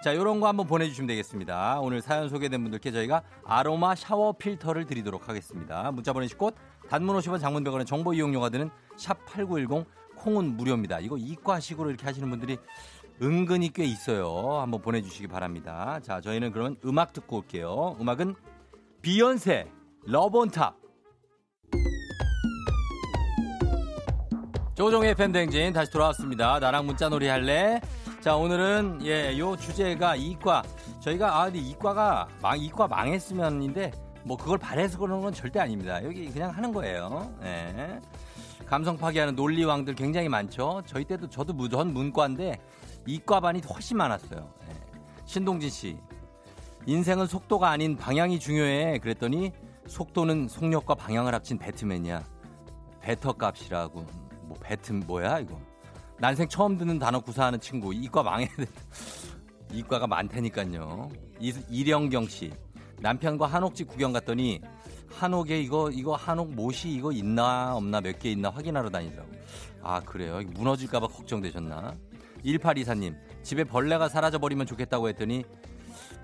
자, 0.03 0.15
요런 0.15 0.39
거 0.39 0.48
한번 0.48 0.65
보내주시면 0.68 1.08
되겠습니다. 1.08 1.80
오늘 1.82 2.01
사연 2.01 2.30
소개된 2.30 2.62
분들께 2.63 2.91
저희가 2.91 3.22
아로마 3.46 3.94
샤워 3.94 4.34
필터를 4.34 4.86
드리도록 4.86 5.30
하겠습니다. 5.30 5.91
문자 5.91 6.13
보내실 6.13 6.38
곳, 6.38 6.56
단문 6.89 7.15
50원 7.18 7.39
장문 7.39 7.63
100원의 7.63 7.86
정보 7.86 8.13
이용료가 8.13 8.50
드는 8.50 8.72
샵 8.98 9.24
8910 9.25 9.86
콩은 10.21 10.55
무료입니다. 10.57 10.99
이거 10.99 11.17
이과식으로 11.17 11.89
이렇게 11.89 12.05
하시는 12.05 12.29
분들이 12.29 12.57
은근히 13.21 13.69
꽤 13.73 13.83
있어요. 13.83 14.59
한번 14.59 14.81
보내주시기 14.81 15.27
바랍니다. 15.27 15.99
자, 16.01 16.21
저희는 16.21 16.51
그러면 16.51 16.77
음악 16.85 17.13
듣고 17.13 17.37
올게요. 17.37 17.97
음악은 17.99 18.35
비욘세, 19.01 19.67
Love 20.05 20.33
On 20.33 20.48
Top. 20.48 20.75
조종의 24.75 25.15
팬댕진 25.15 25.73
다시 25.73 25.91
돌아왔습니다. 25.91 26.59
나랑 26.59 26.85
문자놀이 26.85 27.27
할래? 27.27 27.81
자, 28.21 28.35
오늘은, 28.35 28.99
예, 29.03 29.37
요 29.37 29.55
주제가 29.55 30.15
이과. 30.15 30.63
저희가, 31.01 31.39
아, 31.39 31.45
근데 31.45 31.59
이과가, 31.59 32.27
망, 32.41 32.57
이과 32.57 32.87
망했으면인데, 32.87 33.91
뭐, 34.23 34.37
그걸 34.37 34.57
바래서 34.57 34.97
그러는 34.97 35.21
건 35.23 35.33
절대 35.33 35.59
아닙니다. 35.59 36.03
여기 36.03 36.29
그냥 36.31 36.51
하는 36.51 36.71
거예요. 36.71 37.31
예. 37.43 37.99
감성 38.71 38.95
파괴하는 38.95 39.35
논리왕들 39.35 39.95
굉장히 39.95 40.29
많죠. 40.29 40.81
저희 40.85 41.03
때도 41.03 41.27
저도 41.27 41.51
무전 41.51 41.93
문과인데, 41.93 42.57
이과반이 43.05 43.59
훨씬 43.69 43.97
많았어요. 43.97 44.49
예. 44.69 44.75
신동진 45.25 45.69
씨. 45.69 45.97
인생은 46.85 47.27
속도가 47.27 47.69
아닌 47.69 47.97
방향이 47.97 48.39
중요해. 48.39 48.99
그랬더니 48.99 49.51
속도는 49.87 50.47
속력과 50.47 50.95
방향을 50.95 51.35
합친 51.35 51.57
배트맨이야. 51.57 52.23
배터 53.01 53.33
값이라고. 53.33 54.05
뭐 54.43 54.57
배트 54.61 54.93
뭐야 54.93 55.39
이거. 55.39 55.59
난생 56.19 56.47
처음 56.47 56.77
듣는 56.77 56.97
단어 56.97 57.19
구사하는 57.19 57.59
친구. 57.59 57.93
이과 57.93 58.23
망해야 58.23 58.47
된다. 58.55 58.71
이과가 59.73 60.07
많다니까요. 60.07 61.09
이, 61.41 61.53
이령경 61.69 62.25
씨. 62.29 62.53
남편과 63.01 63.47
한옥집 63.47 63.89
구경 63.89 64.13
갔더니 64.13 64.61
한옥에 65.13 65.60
이거 65.62 65.89
이거 65.91 66.15
한옥 66.15 66.53
못이 66.53 66.94
이거 66.94 67.12
있나 67.12 67.75
없나 67.75 68.01
몇 68.01 68.18
개 68.20 68.32
있나 68.32 68.50
확인하러 68.50 68.89
다니더라고. 68.89 69.30
아 69.84 70.00
그래요? 70.01 70.41
무너질까봐 70.53 71.08
걱정되셨나? 71.08 71.96
1824님 72.46 73.15
집에 73.44 73.63
벌레가 73.63 74.10
사라져 74.10 74.39
버리면 74.39 74.65
좋겠다고 74.65 75.10
했더니 75.10 75.44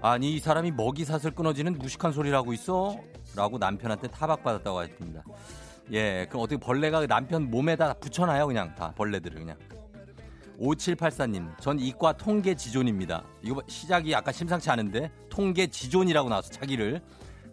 아니 0.01 0.35
이 0.35 0.39
사람이 0.39 0.71
먹이 0.71 1.05
사슬 1.05 1.31
끊어지는 1.31 1.73
무식한 1.77 2.11
소리를 2.11 2.35
하고 2.37 2.53
있어? 2.53 2.95
라고 3.35 3.57
남편한테 3.57 4.07
타박받았다고 4.07 4.83
했습니다. 4.83 5.23
예, 5.91 6.25
그럼 6.29 6.43
어떻게 6.43 6.59
벌레가 6.59 7.05
남편 7.07 7.49
몸에다 7.49 7.93
붙여놔요 7.95 8.47
그냥 8.47 8.73
다 8.75 8.93
벌레들을 8.95 9.39
그냥. 9.39 9.57
5784님, 10.59 11.59
전 11.61 11.79
이과 11.79 12.13
통계 12.13 12.55
지존입니다. 12.55 13.23
이거 13.43 13.61
시작이 13.67 14.11
약간 14.11 14.33
심상치 14.33 14.69
않은데 14.71 15.11
통계 15.29 15.67
지존이라고 15.67 16.29
나와서 16.29 16.49
자기를 16.49 16.99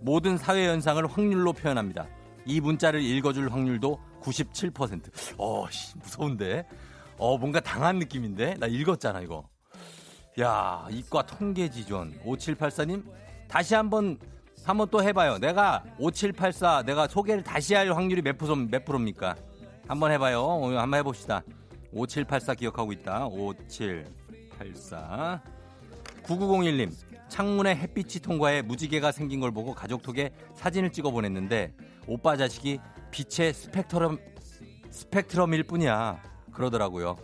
모든 0.05 0.37
사회 0.37 0.69
현상을 0.69 1.05
확률로 1.07 1.55
표현합니다. 1.55 2.07
이 2.45 2.61
문자를 2.61 3.01
읽어줄 3.03 3.51
확률도 3.51 3.99
97%. 4.21 5.11
어, 5.39 5.67
씨, 5.71 5.97
무서운데. 5.97 6.67
어, 7.17 7.39
뭔가 7.39 7.59
당한 7.61 7.99
느낌인데. 7.99 8.57
나 8.59 8.67
읽었잖아 8.67 9.23
이거. 9.23 9.49
야, 10.41 10.87
이과 10.91 11.23
통계 11.25 11.71
지존. 11.71 12.13
5784님, 12.23 13.03
다시 13.49 13.75
한 13.75 13.89
번 13.89 14.19
한번 14.65 14.89
또 14.91 15.03
해봐요. 15.03 15.39
내가 15.39 15.83
5784 15.99 16.83
내가 16.85 17.07
소개를 17.09 17.43
다시 17.43 17.75
할 17.75 17.91
확률이 17.95 18.21
몇 18.23 18.37
프로 18.37 18.55
몇 18.57 18.85
프로입니까? 18.85 19.37
한번 19.89 20.11
해봐요. 20.13 20.43
오늘 20.43 20.79
한번 20.81 20.99
해봅시다. 21.01 21.43
5784 21.93 22.55
기억하고 22.55 22.93
있다. 22.93 23.27
5784. 23.27 25.41
9901님, 26.25 26.91
창문에 27.29 27.77
햇빛이 27.77 28.23
통과해 28.23 28.63
무지개가 28.63 29.13
생긴 29.13 29.41
걸 29.41 29.51
보고 29.51 29.75
가족톡에 29.75 30.31
사진을 30.55 30.93
찍어 30.93 31.11
보냈는데 31.11 31.75
오빠 32.07 32.37
자식이 32.37 32.79
빛의 33.11 33.55
스펙트럼 33.55 34.19
스펙트럼일 34.91 35.65
뿐이야. 35.65 36.23
그러더라고요. 36.53 37.17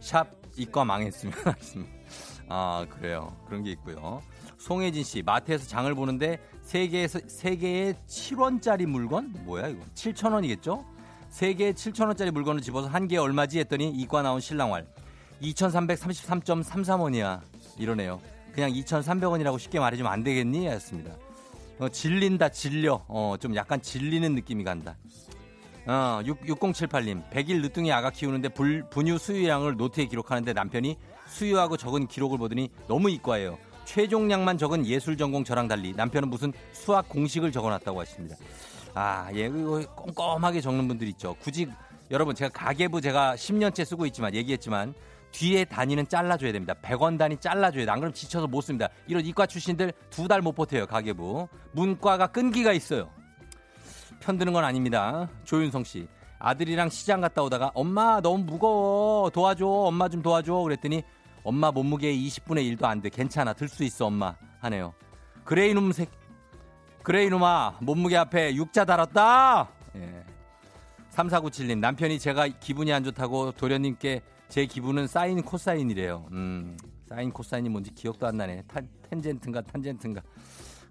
샵 0.00 0.28
이과 0.56 0.84
망했으면. 0.84 1.34
아, 2.48 2.86
그래요. 2.88 3.36
그런 3.46 3.64
게 3.64 3.72
있고요. 3.72 4.22
송혜진 4.58 5.02
씨, 5.02 5.22
마트에서 5.22 5.66
장을 5.66 5.92
보는데 5.94 6.38
세 6.62 6.86
개에서 6.86 7.18
세 7.26 7.56
개에 7.56 7.94
7원짜리 8.06 8.86
물건? 8.86 9.34
뭐야 9.44 9.68
이거? 9.68 9.82
7,000원이겠죠? 9.94 10.84
세 11.28 11.54
개에 11.54 11.72
7,000원짜리 11.72 12.30
물건을 12.30 12.62
집어서 12.62 12.88
한 12.88 13.08
개에 13.08 13.18
얼마지 13.18 13.58
했더니 13.58 13.90
이과 13.90 14.22
나온 14.22 14.40
신랑왈. 14.40 14.86
2,333.33원이야. 15.42 17.40
이러네요. 17.78 18.20
그냥 18.56 18.72
2,300원이라고 18.72 19.58
쉽게 19.58 19.78
말해주면 19.78 20.10
안 20.10 20.24
되겠니? 20.24 20.66
였습니다. 20.68 21.12
어, 21.78 21.90
질린다, 21.90 22.48
질려. 22.48 23.04
어, 23.06 23.36
좀 23.38 23.54
약간 23.54 23.82
질리는 23.82 24.34
느낌이 24.34 24.64
간다. 24.64 24.96
어, 25.86 26.22
6, 26.24 26.40
6078님. 26.40 27.28
100일 27.30 27.60
늦둥이 27.60 27.92
아가 27.92 28.08
키우는데 28.08 28.48
불, 28.48 28.88
분유 28.88 29.18
수유량을 29.18 29.76
노트에 29.76 30.06
기록하는데 30.06 30.54
남편이 30.54 30.96
수유하고 31.26 31.76
적은 31.76 32.06
기록을 32.06 32.38
보더니 32.38 32.70
너무 32.88 33.10
이과예요. 33.10 33.58
최종량만 33.84 34.56
적은 34.56 34.86
예술 34.86 35.18
전공 35.18 35.44
저랑 35.44 35.68
달리 35.68 35.92
남편은 35.92 36.30
무슨 36.30 36.50
수학 36.72 37.10
공식을 37.10 37.52
적어놨다고 37.52 38.00
하십니다. 38.00 38.36
아, 38.94 39.28
예, 39.34 39.48
꼼꼼하게 39.50 40.62
적는 40.62 40.88
분들 40.88 41.06
있죠. 41.08 41.36
굳이 41.40 41.68
여러분 42.10 42.34
제가 42.34 42.50
가계부 42.52 43.02
제가 43.02 43.34
10년째 43.34 43.84
쓰고 43.84 44.06
있지만 44.06 44.34
얘기했지만 44.34 44.94
뒤에 45.36 45.66
단위는 45.66 46.08
잘라줘야 46.08 46.50
됩니다. 46.52 46.72
100원 46.80 47.18
단위 47.18 47.36
잘라줘야 47.36 47.84
돼. 47.84 47.90
안 47.90 47.98
그러면 48.00 48.14
지쳐서 48.14 48.46
못 48.46 48.62
씁니다. 48.62 48.88
이런 49.06 49.22
이과 49.24 49.44
출신들 49.46 49.92
두 50.08 50.26
달 50.28 50.40
못 50.40 50.52
버텨요. 50.54 50.86
가계부. 50.86 51.46
문과가 51.72 52.28
끈기가 52.28 52.72
있어요. 52.72 53.10
편드는 54.20 54.52
건 54.54 54.64
아닙니다. 54.64 55.28
조윤성 55.44 55.84
씨. 55.84 56.08
아들이랑 56.38 56.88
시장 56.88 57.20
갔다 57.20 57.42
오다가 57.42 57.70
엄마 57.74 58.20
너무 58.22 58.44
무거워 58.44 59.28
도와줘 59.30 59.66
엄마 59.66 60.08
좀 60.08 60.22
도와줘 60.22 60.54
그랬더니 60.54 61.02
엄마 61.44 61.70
몸무게 61.70 62.14
20분의 62.14 62.76
1도 62.76 62.84
안 62.84 63.00
돼 63.00 63.08
괜찮아 63.08 63.52
들 63.54 63.68
수 63.70 63.82
있어 63.84 64.04
엄마 64.06 64.34
하네요 64.60 64.92
그래 65.44 65.68
이놈 65.68 65.92
새 65.92 66.06
그래 67.02 67.24
이놈아 67.24 67.78
몸무게 67.80 68.18
앞에 68.18 68.54
육자 68.54 68.84
달았다 68.84 69.68
예. 69.96 70.24
3497님 71.14 71.78
남편이 71.78 72.18
제가 72.18 72.48
기분이 72.48 72.92
안 72.92 73.02
좋다고 73.02 73.52
도련님께 73.52 74.20
제 74.48 74.66
기분은 74.66 75.06
사인 75.06 75.42
코사인이래요 75.42 76.26
음 76.32 76.76
사인 77.08 77.30
코사인이 77.30 77.68
뭔지 77.68 77.92
기억도 77.92 78.26
안 78.26 78.36
나네 78.36 78.62
탄, 78.66 78.88
텐젠트인가 79.10 79.60
탄젠트인가 79.62 80.22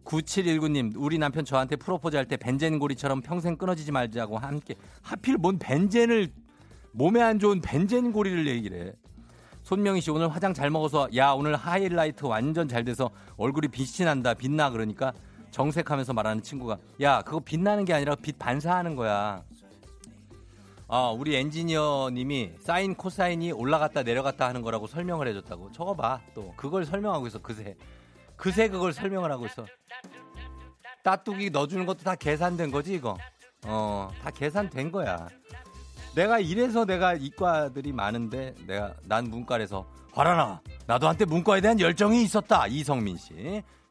9719님, 0.06 0.94
우리 0.98 1.18
남편 1.18 1.44
저한테 1.44 1.78
프로포즈 1.78 2.16
할 2.16 2.28
때 2.28 2.38
벤젠고리처럼 2.38 3.22
평생 3.22 3.56
끊어지지 3.58 3.92
말자고 3.92 4.38
함께, 4.38 4.76
하필 5.02 5.36
뭔 5.36 5.58
벤젠을, 5.58 6.32
몸에 6.92 7.24
안 7.24 7.40
좋은 7.40 7.60
벤젠고리를 7.60 8.46
얘기를 8.48 8.86
해. 8.86 8.94
손명희 9.64 10.02
씨, 10.02 10.12
오늘 10.12 10.30
화장 10.30 10.54
잘 10.54 10.70
먹어서, 10.70 11.08
야, 11.16 11.32
오늘 11.32 11.56
하이라이트 11.56 12.24
완전 12.26 12.68
잘 12.68 12.86
돼서 12.86 13.10
얼굴이 13.38 13.70
빛이 13.70 14.06
난다, 14.06 14.36
빛나. 14.36 14.70
그러니까 14.70 15.12
정색하면서 15.50 16.14
말하는 16.14 16.44
친구가, 16.44 16.78
야, 17.02 17.24
그거 17.24 17.40
빛나는 17.40 17.84
게 17.84 17.94
아니라 17.96 18.14
빛 18.14 18.38
반사하는 18.38 18.96
거야. 18.96 19.42
아, 20.88 21.10
우리 21.10 21.36
엔지니어님이 21.36 22.54
사인, 22.60 22.96
코사인이 22.96 23.52
올라갔다 23.52 24.04
내려갔다 24.04 24.48
하는 24.48 24.62
거라고 24.62 24.86
설명을 24.88 25.28
해줬다고. 25.30 25.72
저거 25.72 25.96
봐, 25.96 26.22
또. 26.36 26.54
그걸 26.56 26.86
설명하고 26.86 27.26
있어, 27.28 27.40
그새. 27.42 27.76
그새 28.36 28.68
그걸 28.70 28.94
설명을 28.94 29.32
하고 29.32 29.46
있어. 29.48 29.66
따뚜기 31.04 31.50
넣어주는 31.52 31.86
것도 31.86 32.04
다 32.04 32.16
계산된 32.16 32.72
거지 32.72 32.94
이거. 32.94 33.18
어, 33.66 34.12
다 34.22 34.30
계산된 34.32 34.92
거야. 34.92 35.28
내가 36.16 36.40
이래서 36.40 36.86
내가 36.86 37.14
이과들이 37.14 37.92
많은데 37.92 38.56
내가 38.66 38.94
난 39.04 39.26
문과라서 39.26 39.86
화라나 40.14 40.62
나도 40.88 41.08
한때 41.10 41.26
문과에 41.26 41.60
대한 41.62 41.80
열정이 41.80 42.24
있었다 42.24 42.68
이성민 42.68 43.18
씨. 43.18 43.64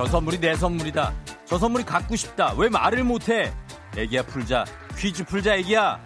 저 0.00 0.06
선물이 0.06 0.40
내 0.40 0.54
선물이다. 0.54 1.12
저 1.44 1.58
선물이 1.58 1.84
갖고 1.84 2.16
싶다. 2.16 2.54
왜 2.56 2.70
말을 2.70 3.04
못해? 3.04 3.52
애기야 3.98 4.22
풀자. 4.22 4.64
퀴즈 4.96 5.24
풀자 5.24 5.56
애기야. 5.56 6.00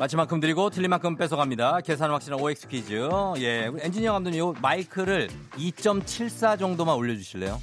마치 0.00 0.16
만큼 0.16 0.40
드리고 0.40 0.70
틀린 0.70 0.90
만큼 0.90 1.14
뺏어갑니다. 1.14 1.82
계산 1.82 2.10
확실한 2.10 2.40
OX 2.40 2.66
퀴즈. 2.66 3.08
예, 3.38 3.70
엔지니어 3.78 4.14
감독님 4.14 4.40
요 4.40 4.52
마이크를 4.60 5.28
2.74 5.52 6.58
정도만 6.58 6.96
올려주실래요? 6.96 7.62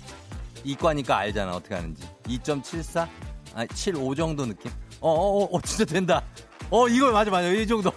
이과니까 0.64 1.18
알잖아 1.18 1.52
어떻게 1.54 1.76
하는지. 1.76 2.08
2.74? 2.28 3.10
아, 3.56 3.66
75 3.66 4.16
정도 4.16 4.46
느낌? 4.46 4.72
어, 5.02 5.12
어, 5.12 5.44
어, 5.44 5.50
어, 5.52 5.62
진짜 5.62 5.84
된다. 5.84 6.24
어, 6.74 6.88
이거 6.88 7.12
맞아, 7.12 7.30
맞아. 7.30 7.48
이 7.50 7.68
정도. 7.68 7.92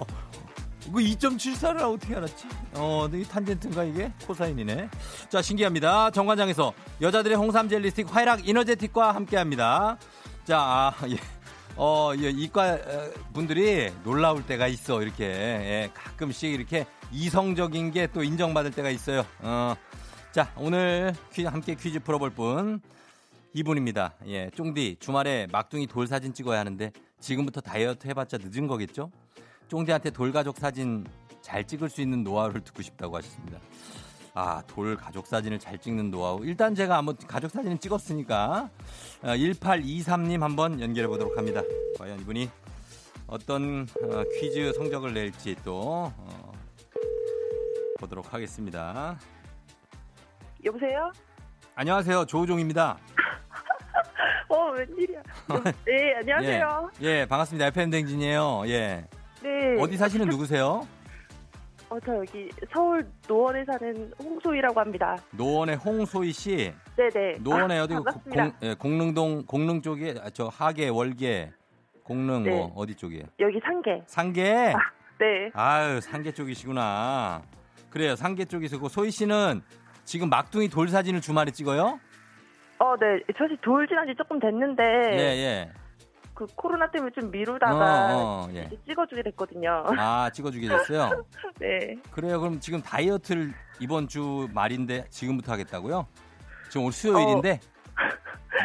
이거 0.87 0.99
2.74를 0.99 1.81
어떻게 1.95 2.15
알았지? 2.15 2.47
어, 2.75 3.09
이 3.11 3.25
탄젠트인가 3.25 3.85
이게? 3.85 4.13
코사인이네. 4.27 4.91
자, 5.31 5.41
신기합니다. 5.41 6.11
정관장에서 6.11 6.75
여자들의 7.01 7.39
홍삼 7.39 7.71
젤리 7.71 7.89
스틱 7.91 8.15
화이락 8.15 8.47
이너제틱과 8.47 9.13
함께 9.15 9.39
합니다. 9.39 9.97
자, 10.45 10.59
아, 10.61 10.93
예. 11.09 11.17
어, 11.77 12.13
예, 12.19 12.29
이과 12.29 12.75
어, 12.75 13.11
분들이 13.33 13.91
놀라울 14.05 14.45
때가 14.45 14.67
있어. 14.69 15.03
이렇게. 15.03 15.25
예, 15.25 15.91
가끔씩 15.95 16.53
이렇게 16.53 16.85
이성적인 17.13 17.93
게 17.93 18.09
또 18.09 18.23
인정받을 18.23 18.73
때가 18.73 18.91
있어요. 18.91 19.25
어. 19.41 19.75
자, 20.33 20.53
오늘 20.57 21.15
퀴즈, 21.33 21.49
함께 21.49 21.75
퀴즈 21.77 21.99
풀어볼 22.01 22.29
분 22.31 22.83
이분입니다. 23.55 24.13
예, 24.27 24.51
쫑디 24.55 24.99
주말에 25.01 25.47
막둥이 25.51 25.87
돌 25.87 26.07
사진 26.07 26.35
찍어야 26.35 26.61
하는데 26.61 26.93
지금부터 27.21 27.61
다이어트 27.61 28.07
해봤자 28.09 28.39
늦은 28.41 28.67
거겠죠? 28.67 29.11
쫑디한테 29.69 30.11
돌 30.11 30.33
가족 30.33 30.59
사진 30.59 31.07
잘 31.41 31.67
찍을 31.67 31.89
수 31.89 32.01
있는 32.01 32.23
노하우를 32.23 32.63
듣고 32.63 32.83
싶다고 32.83 33.17
하셨습니다. 33.17 33.59
아, 34.35 34.63
돌 34.67 34.97
가족 34.97 35.27
사진을 35.27 35.59
잘 35.59 35.79
찍는 35.79 36.11
노하우. 36.11 36.45
일단 36.45 36.75
제가 36.75 36.99
한번 36.99 37.17
가족 37.27 37.51
사진을 37.51 37.79
찍었으니까 37.79 38.69
어, 39.23 39.27
1823님 39.29 40.41
한번 40.41 40.81
연결해 40.81 41.09
보도록 41.09 41.39
합니다. 41.39 41.63
과연 41.99 42.21
이분이 42.21 42.51
어떤 43.27 43.87
어, 44.03 44.23
퀴즈 44.39 44.73
성적을 44.75 45.15
낼지 45.15 45.57
또 45.65 46.13
어, 46.17 46.53
보도록 47.99 48.35
하겠습니다. 48.35 49.19
여보세요? 50.65 51.11
안녕하세요. 51.75 52.27
조우종입니다. 52.27 52.99
어, 54.49 54.71
웬일이야. 54.71 55.23
네, 55.85 56.15
안녕하세요. 56.17 56.91
예, 57.03 57.07
예, 57.21 57.27
반갑습니다. 57.27 57.67
FM 57.67 57.91
댕진이에요. 57.91 58.63
예. 58.67 59.05
네. 59.43 59.77
어디 59.81 59.97
사시는 59.97 60.29
누구세요? 60.29 60.87
어, 61.89 62.01
저 62.05 62.17
여기 62.17 62.49
서울 62.73 63.07
노원에 63.29 63.65
사는 63.65 64.13
홍소희라고 64.23 64.81
합니다. 64.81 65.17
노원의 65.33 65.77
홍소희 65.77 66.33
씨. 66.33 66.73
네네. 66.97 67.39
노원에 67.41 67.79
아, 67.79 67.85
어디 67.85 67.95
고- 67.95 68.05
반갑습니다. 68.05 68.43
공, 68.45 68.53
예, 68.63 68.75
공릉동 68.75 69.45
공릉 69.47 69.83
쪽에 69.83 70.15
아, 70.21 70.31
저 70.31 70.49
하계 70.49 70.89
월계 70.89 71.53
공릉 72.03 72.43
네. 72.45 72.51
뭐 72.51 72.73
어디 72.75 72.95
쪽이에요? 72.95 73.25
여기 73.39 73.61
상계. 73.61 74.03
상계. 74.07 74.73
네. 75.19 75.51
아유 75.55 76.01
상계 76.01 76.33
쪽이시구나. 76.33 77.43
그래요 77.91 78.17
상계 78.17 78.45
쪽이시고 78.47 78.89
소희 78.89 79.11
씨는 79.11 79.63
지금 80.05 80.29
막둥이 80.29 80.69
돌 80.69 80.89
사진을 80.89 81.21
주말에 81.21 81.51
찍어요? 81.53 82.01
어, 82.79 82.97
네. 82.97 83.21
사실 83.37 83.57
돌 83.63 83.87
지난 83.89 84.07
지 84.07 84.15
조금 84.17 84.39
됐는데, 84.39 84.83
예 85.13 85.19
예. 85.19 85.73
그 86.35 86.47
코로나 86.55 86.91
때문에 86.91 87.11
좀 87.19 87.31
미루다가 87.31 88.15
어, 88.15 88.47
어, 88.47 88.49
예. 88.55 88.65
이제 88.65 88.77
찍어주게 88.87 89.23
됐거든요. 89.23 89.85
아 89.97 90.29
찍어주게 90.31 90.69
됐어요. 90.69 91.25
네. 91.59 91.97
그래요. 92.11 92.39
그럼 92.39 92.61
지금 92.61 92.83
다이어트를 92.83 93.53
이번 93.81 94.07
주 94.07 94.47
말인데 94.53 95.05
지금부터 95.09 95.53
하겠다고요? 95.53 96.07
지금 96.69 96.83
오늘 96.83 96.93
수요일인데 96.93 97.61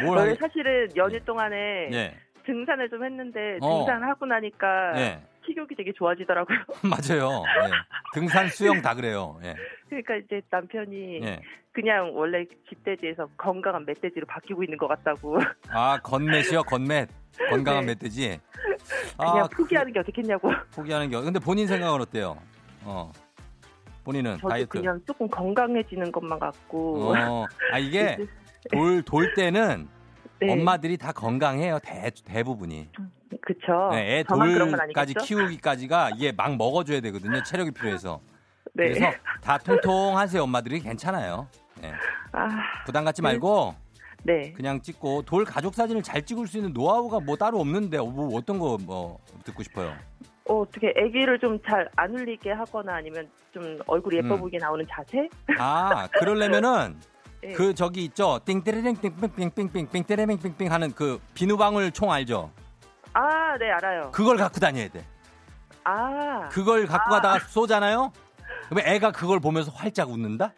뭘 0.03 0.17
원래 0.19 0.31
하겠? 0.31 0.39
사실은 0.39 0.89
연휴 0.97 1.23
동안에 1.23 1.55
예. 1.93 2.17
등산을 2.45 2.89
좀 2.89 3.05
했는데 3.05 3.57
어. 3.61 3.85
등산하고 3.85 4.25
나니까 4.25 4.99
예. 4.99 5.21
식욕이 5.45 5.75
되게 5.75 5.91
좋아지더라고요. 5.93 6.57
맞아요. 6.83 7.43
예. 7.65 7.71
등산 8.13 8.47
수영 8.49 8.81
다 8.81 8.93
그래요. 8.93 9.39
예. 9.43 9.55
그러니까 9.89 10.15
이제 10.17 10.41
남편이 10.49 11.21
예. 11.23 11.39
그냥 11.71 12.11
원래 12.15 12.45
집돼지에서 12.69 13.27
건강한 13.37 13.85
멧돼지로 13.85 14.25
바뀌고 14.27 14.63
있는 14.63 14.77
것 14.77 14.87
같다고 14.87 15.37
아 15.69 15.97
건맷이요 16.01 16.63
건맷 16.63 17.07
건강한 17.49 17.85
네. 17.85 17.93
멧돼지. 17.93 18.39
그냥 19.17 19.37
아, 19.39 19.47
포기하는 19.47 19.91
게 19.93 19.99
어떻겠냐고. 19.99 20.49
그- 20.49 20.67
포기하는 20.75 21.09
게. 21.09 21.19
근데 21.21 21.39
본인 21.39 21.67
생각은 21.67 22.01
어때요? 22.01 22.37
어. 22.83 23.11
본인은 24.03 24.37
저도 24.37 24.49
다이어트. 24.49 24.69
그냥 24.69 24.99
조금 25.05 25.27
건강해지는 25.29 26.11
것만 26.11 26.39
같고. 26.39 27.13
어. 27.13 27.45
아 27.71 27.77
이게 27.79 28.17
돌 28.71 29.01
돌 29.03 29.33
때는 29.33 29.87
네. 30.41 30.51
엄마들이 30.53 30.97
다 30.97 31.11
건강해요. 31.11 31.79
대 31.83 32.09
대부분이. 32.25 32.89
그쵸. 33.41 33.89
네, 33.91 34.17
애 34.17 34.19
어, 34.21 34.23
돌까지? 34.23 35.13
키우기까지가 35.13 36.11
이게 36.15 36.31
막 36.31 36.57
먹어줘야 36.57 36.99
되거든요. 37.01 37.41
체력이 37.43 37.71
필요해서. 37.71 38.19
네. 38.73 38.85
그래서 38.93 39.11
다 39.41 39.57
통통하세요 39.57 40.43
엄마들이 40.43 40.79
괜찮아요. 40.79 41.47
예. 41.83 41.91
아, 42.31 42.47
부담 42.85 43.03
갖지 43.03 43.21
말고 43.21 43.75
네. 44.23 44.53
그냥 44.53 44.81
찍고 44.81 45.23
돌 45.23 45.43
가족 45.45 45.73
사진을 45.73 46.03
잘 46.03 46.21
찍을 46.23 46.47
수 46.47 46.57
있는 46.57 46.71
노하우가 46.73 47.19
뭐 47.19 47.35
따로 47.35 47.59
없는데 47.59 47.97
뭐 47.97 48.35
어떤 48.37 48.59
거 48.59 48.77
뭐 48.81 49.19
듣고 49.43 49.63
싶어요. 49.63 49.93
어, 50.47 50.61
어떻게 50.61 50.93
아기를 50.97 51.39
좀 51.39 51.59
잘 51.67 51.87
안 51.97 52.11
울리게 52.15 52.51
하거나 52.51 52.95
아니면 52.95 53.29
좀 53.53 53.77
얼굴이 53.87 54.17
예뻐 54.17 54.35
음. 54.35 54.39
보이게 54.41 54.57
나오는 54.57 54.85
자세? 54.89 55.27
아 55.57 56.07
그러려면은 56.07 56.95
네. 57.41 57.53
그 57.53 57.73
저기 57.73 58.03
있죠 58.05 58.39
띵때레랭 58.45 58.97
띵뺑뺑뺑뺑 58.97 59.89
띵때레랭뺑뺑 59.91 60.71
하는 60.71 60.91
그 60.93 61.19
비누방울 61.33 61.91
총 61.91 62.11
알죠? 62.11 62.51
아, 63.13 63.57
네, 63.57 63.69
알아요. 63.71 64.11
그걸 64.11 64.37
갖고 64.37 64.59
다녀야 64.59 64.87
돼. 64.87 65.03
아. 65.83 66.47
그걸 66.49 66.85
갖고 66.85 67.13
아. 67.15 67.19
가다가 67.19 67.39
쏘잖아요. 67.39 68.13
그러면 68.69 68.85
애가 68.87 69.11
그걸 69.11 69.39
보면서 69.39 69.71
활짝 69.71 70.09
웃는다. 70.09 70.53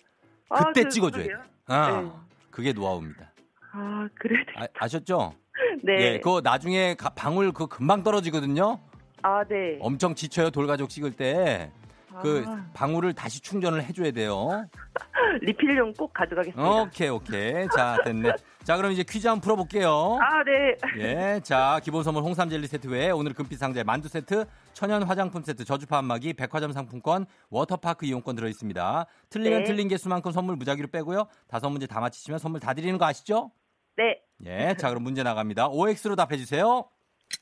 아, 0.49 0.65
그때 0.65 0.83
그- 0.83 0.89
찍어 0.89 1.09
줘야 1.09 1.23
돼. 1.23 1.29
그러게요. 1.29 1.51
아 1.67 2.01
네. 2.01 2.11
그게 2.51 2.73
노하우입니다. 2.73 3.31
아, 3.71 4.07
그래. 4.19 4.35
아, 4.57 4.67
아셨죠? 4.77 5.33
네. 5.83 5.93
예, 6.01 6.19
그거 6.19 6.41
나중에 6.43 6.95
가- 6.95 7.09
방울 7.09 7.51
그 7.53 7.65
금방 7.67 8.03
떨어지거든요. 8.03 8.79
아, 9.23 9.43
네. 9.45 9.77
엄청 9.79 10.13
지쳐요 10.13 10.51
돌가족 10.51 10.89
찍을 10.89 11.13
때. 11.13 11.71
그 12.21 12.43
아, 12.47 12.65
방울을 12.73 13.13
다시 13.13 13.41
충전을 13.41 13.83
해줘야 13.83 14.11
돼요. 14.11 14.65
리필용 15.41 15.93
꼭 15.93 16.13
가져가겠습니다. 16.13 16.81
오케이 16.81 17.09
오케이 17.09 17.67
자 17.75 17.97
됐네. 18.03 18.33
자 18.63 18.77
그럼 18.77 18.91
이제 18.91 19.03
퀴즈 19.03 19.27
한번 19.27 19.41
풀어볼게요. 19.41 20.19
아, 20.21 20.43
네. 20.43 20.77
예, 20.99 21.39
자 21.43 21.79
기본 21.83 22.03
선물 22.03 22.23
홍삼 22.23 22.49
젤리 22.49 22.67
세트 22.67 22.87
외에 22.87 23.09
오늘 23.09 23.33
금빛 23.33 23.57
상자에 23.57 23.83
만두 23.83 24.07
세트, 24.07 24.45
천연 24.73 25.03
화장품 25.03 25.43
세트, 25.43 25.65
저주파 25.65 25.97
한마기, 25.97 26.33
백화점 26.33 26.71
상품권, 26.71 27.25
워터파크 27.49 28.05
이용권 28.05 28.35
들어 28.35 28.47
있습니다. 28.47 29.05
틀리면 29.29 29.59
네. 29.59 29.65
틀린 29.65 29.87
개수만큼 29.87 30.31
선물 30.31 30.55
무작위로 30.55 30.89
빼고요. 30.89 31.27
다섯 31.47 31.69
문제 31.69 31.87
다 31.87 31.99
맞히시면 31.99 32.39
선물 32.39 32.59
다 32.59 32.73
드리는 32.73 32.97
거 32.97 33.05
아시죠? 33.05 33.51
네. 33.95 34.19
예, 34.45 34.75
자 34.77 34.89
그럼 34.89 35.03
문제 35.03 35.23
나갑니다. 35.23 35.67
OX로 35.69 36.15
답해 36.15 36.37
주세요. 36.37 36.89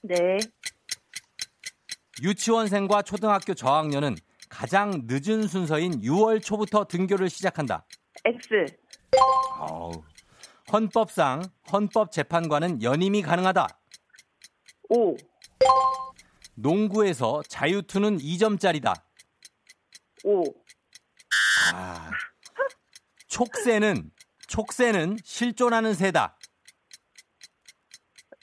네. 0.04 0.38
유치원생과 2.22 3.02
초등학교 3.02 3.54
저학년은 3.54 4.16
가장 4.62 5.04
늦은 5.06 5.48
순서인 5.48 6.02
6월 6.02 6.44
초부터 6.44 6.84
등교를 6.86 7.30
시작한다. 7.30 7.86
X. 8.26 8.78
어우. 9.60 10.04
헌법상 10.72 11.44
헌법재판관은 11.72 12.84
연임이 12.84 13.22
가능하다. 13.22 13.68
O. 14.90 15.16
농구에서 16.56 17.42
자유투는 17.48 18.18
2점짜리다. 18.18 18.94
O. 20.26 20.44
아. 21.74 22.12
촉새는 23.28 24.12
촉새는 24.48 25.18
실존하는 25.24 25.94
새다. 25.94 26.38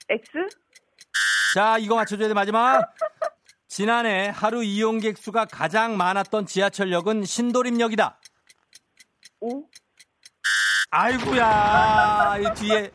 X? 0.09 0.33
자, 1.55 1.77
이거 1.77 1.97
맞춰줘야 1.97 2.29
돼 2.29 2.35
마지막. 2.35 2.95
지난해 3.69 4.29
하루 4.35 4.65
이용객 4.65 5.19
수가 5.19 5.45
가장 5.45 5.97
많았던 5.97 6.47
지하철역은 6.47 7.25
신도림역이다. 7.25 8.19
O? 9.41 9.65
아이고야, 10.91 12.39
이 12.41 12.55
뒤에. 12.55 12.91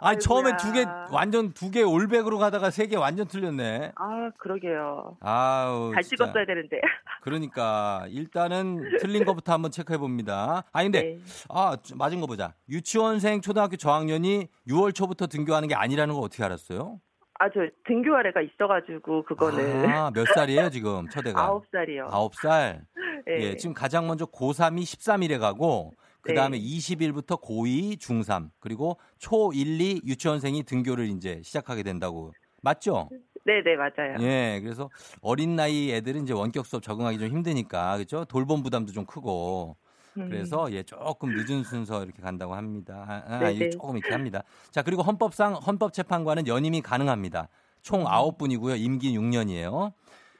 아. 0.00 0.14
처음에 0.16 0.56
두 0.56 0.72
개 0.72 0.84
완전 1.10 1.52
두 1.52 1.70
개 1.72 1.82
올백으로 1.82 2.38
가다가 2.38 2.70
세 2.70 2.86
개 2.86 2.96
완전 2.96 3.26
틀렸네. 3.26 3.92
아, 3.96 4.30
그러게요. 4.38 5.16
아우. 5.20 5.92
잘 5.92 6.02
진짜. 6.04 6.24
찍었어야 6.24 6.46
되는데. 6.46 6.80
그러니까 7.22 8.06
일단은 8.08 8.98
틀린 9.00 9.24
것부터 9.24 9.52
한번 9.52 9.70
체크해 9.72 9.98
봅니다. 9.98 10.62
아 10.72 10.82
근데 10.84 11.02
네. 11.02 11.18
아 11.50 11.76
맞은 11.96 12.20
거 12.20 12.26
보자. 12.26 12.54
유치원생 12.68 13.40
초등학교 13.42 13.76
저학년이 13.76 14.46
6월 14.68 14.94
초부터 14.94 15.26
등교하는 15.26 15.68
게 15.68 15.74
아니라는 15.74 16.14
거 16.14 16.20
어떻게 16.20 16.44
알았어요? 16.44 17.00
아, 17.38 17.48
저 17.50 17.60
등교 17.86 18.14
아래가 18.16 18.40
있어가지고 18.40 19.24
그거는 19.24 19.86
아, 19.86 20.10
몇 20.12 20.26
살이에요 20.26 20.70
지금 20.70 21.08
첫애가? 21.08 21.40
아홉 21.40 21.64
살이요. 21.70 22.08
아홉 22.10 22.34
살. 22.34 22.84
예. 23.28 23.32
예, 23.40 23.56
지금 23.56 23.74
가장 23.74 24.06
먼저 24.08 24.26
고3이 24.26 24.82
13일에 24.82 25.38
가고 25.38 25.92
그 26.20 26.34
다음에 26.34 26.58
네. 26.58 26.64
20일부터 26.64 27.40
고2, 27.40 27.98
중3 28.00 28.50
그리고 28.58 28.98
초1, 29.20 29.80
2 29.80 30.00
유치원생이 30.04 30.64
등교를 30.64 31.06
이제 31.06 31.40
시작하게 31.44 31.84
된다고 31.84 32.32
맞죠? 32.62 33.08
네, 33.44 33.62
네, 33.62 33.76
맞아요. 33.76 34.16
예, 34.20 34.60
그래서 34.60 34.90
어린 35.22 35.54
나이 35.56 35.92
애들은 35.92 36.24
이제 36.24 36.32
원격 36.32 36.66
수업 36.66 36.82
적응하기 36.82 37.18
좀 37.18 37.28
힘드니까 37.28 37.96
그렇죠? 37.96 38.24
돌봄 38.24 38.62
부담도 38.62 38.92
좀 38.92 39.06
크고 39.06 39.76
음. 39.78 39.87
그래서 40.28 40.70
예 40.72 40.82
조금 40.82 41.30
늦은 41.34 41.62
순서 41.64 42.02
이렇게 42.04 42.20
간다고 42.22 42.54
합니다. 42.54 43.04
아, 43.28 43.34
아. 43.44 43.50
이게 43.50 43.70
조금 43.70 43.96
이렇게 43.96 44.12
합니다. 44.12 44.42
자 44.70 44.82
그리고 44.82 45.02
헌법상 45.02 45.54
헌법재판관은 45.54 46.46
연임이 46.46 46.80
가능합니다. 46.80 47.48
총 47.82 48.02
음. 48.02 48.06
아홉 48.08 48.38
분이고요. 48.38 48.74
임기 48.76 49.16
6년이에요. 49.16 49.92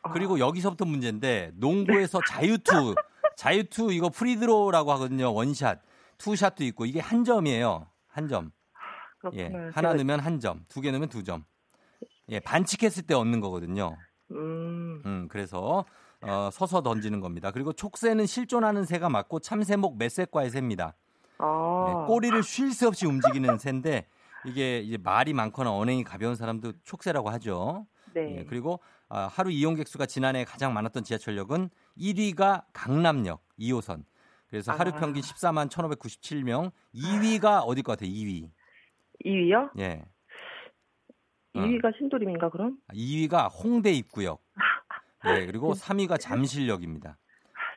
아. 0.02 0.12
그리고 0.12 0.38
여기서부터 0.38 0.84
문제인데 0.84 1.52
농구에서 1.54 2.20
자유투 2.28 2.94
자유투 3.36 3.92
이거 3.92 4.08
free 4.08 4.34
throw라고 4.34 4.92
하거든요. 4.92 5.32
one 5.32 5.53
shot 5.53 5.80
two 6.18 6.34
shot도 6.34 6.64
있고 6.64 6.86
이게 6.86 6.98
한 7.00 7.24
점이에요. 7.24 7.86
한 8.08 8.26
점. 8.28 8.50
예, 9.34 9.48
그렇구나. 9.48 9.70
하나 9.74 9.92
제가- 9.92 9.96
넣으면 9.96 10.20
한 10.20 10.40
점, 10.40 10.64
두 10.68 10.80
개 10.80 10.90
넣으면 10.90 11.08
두 11.08 11.22
점. 11.24 11.44
예, 12.30 12.40
반칙했을 12.40 13.04
때 13.04 13.14
얻는 13.14 13.40
거거든요. 13.40 13.96
음, 14.32 15.02
음, 15.06 15.28
그래서 15.28 15.84
어, 16.22 16.50
서서 16.52 16.82
던지는 16.82 17.20
겁니다. 17.20 17.50
그리고 17.50 17.72
촉새는 17.72 18.26
실존하는 18.26 18.84
새가 18.84 19.08
맞고 19.08 19.40
참새목 19.40 19.98
멧새과의 19.98 20.50
새입니다. 20.50 20.94
아. 21.38 21.86
예, 21.88 22.06
꼬리를 22.06 22.42
쉴 22.42 22.72
새 22.72 22.86
없이 22.86 23.06
움직이는 23.06 23.58
새인데 23.58 24.06
이게 24.44 24.78
이제 24.80 24.98
말이 24.98 25.32
많거나 25.32 25.72
언행이 25.72 26.04
가벼운 26.04 26.34
사람도 26.34 26.72
촉새라고 26.84 27.30
하죠. 27.30 27.86
네. 28.14 28.38
예, 28.38 28.44
그리고 28.44 28.80
아, 29.08 29.28
하루 29.30 29.50
이용객 29.50 29.86
수가 29.86 30.06
지난해 30.06 30.44
가장 30.44 30.74
많았던 30.74 31.04
지하철역은 31.04 31.70
1위가 31.98 32.64
강남역 32.72 33.40
2호선. 33.58 34.04
그래서 34.48 34.72
하루 34.72 34.90
아. 34.90 34.94
평균 34.98 35.22
14만 35.22 35.68
1,597명. 35.70 36.72
2위가 36.94 37.62
어딜 37.64 37.82
것 37.84 37.92
같아요? 37.92 38.10
2위. 38.10 38.50
2위요? 39.24 39.70
예. 39.78 40.02
어. 41.54 41.60
2위가 41.60 41.96
신도림인가 41.98 42.50
그럼? 42.50 42.78
2위가 42.92 43.48
홍대 43.62 43.92
입구역. 43.92 44.42
예, 45.36 45.46
그리고 45.46 45.72
3위가 45.74 46.18
잠실역입니다. 46.20 47.16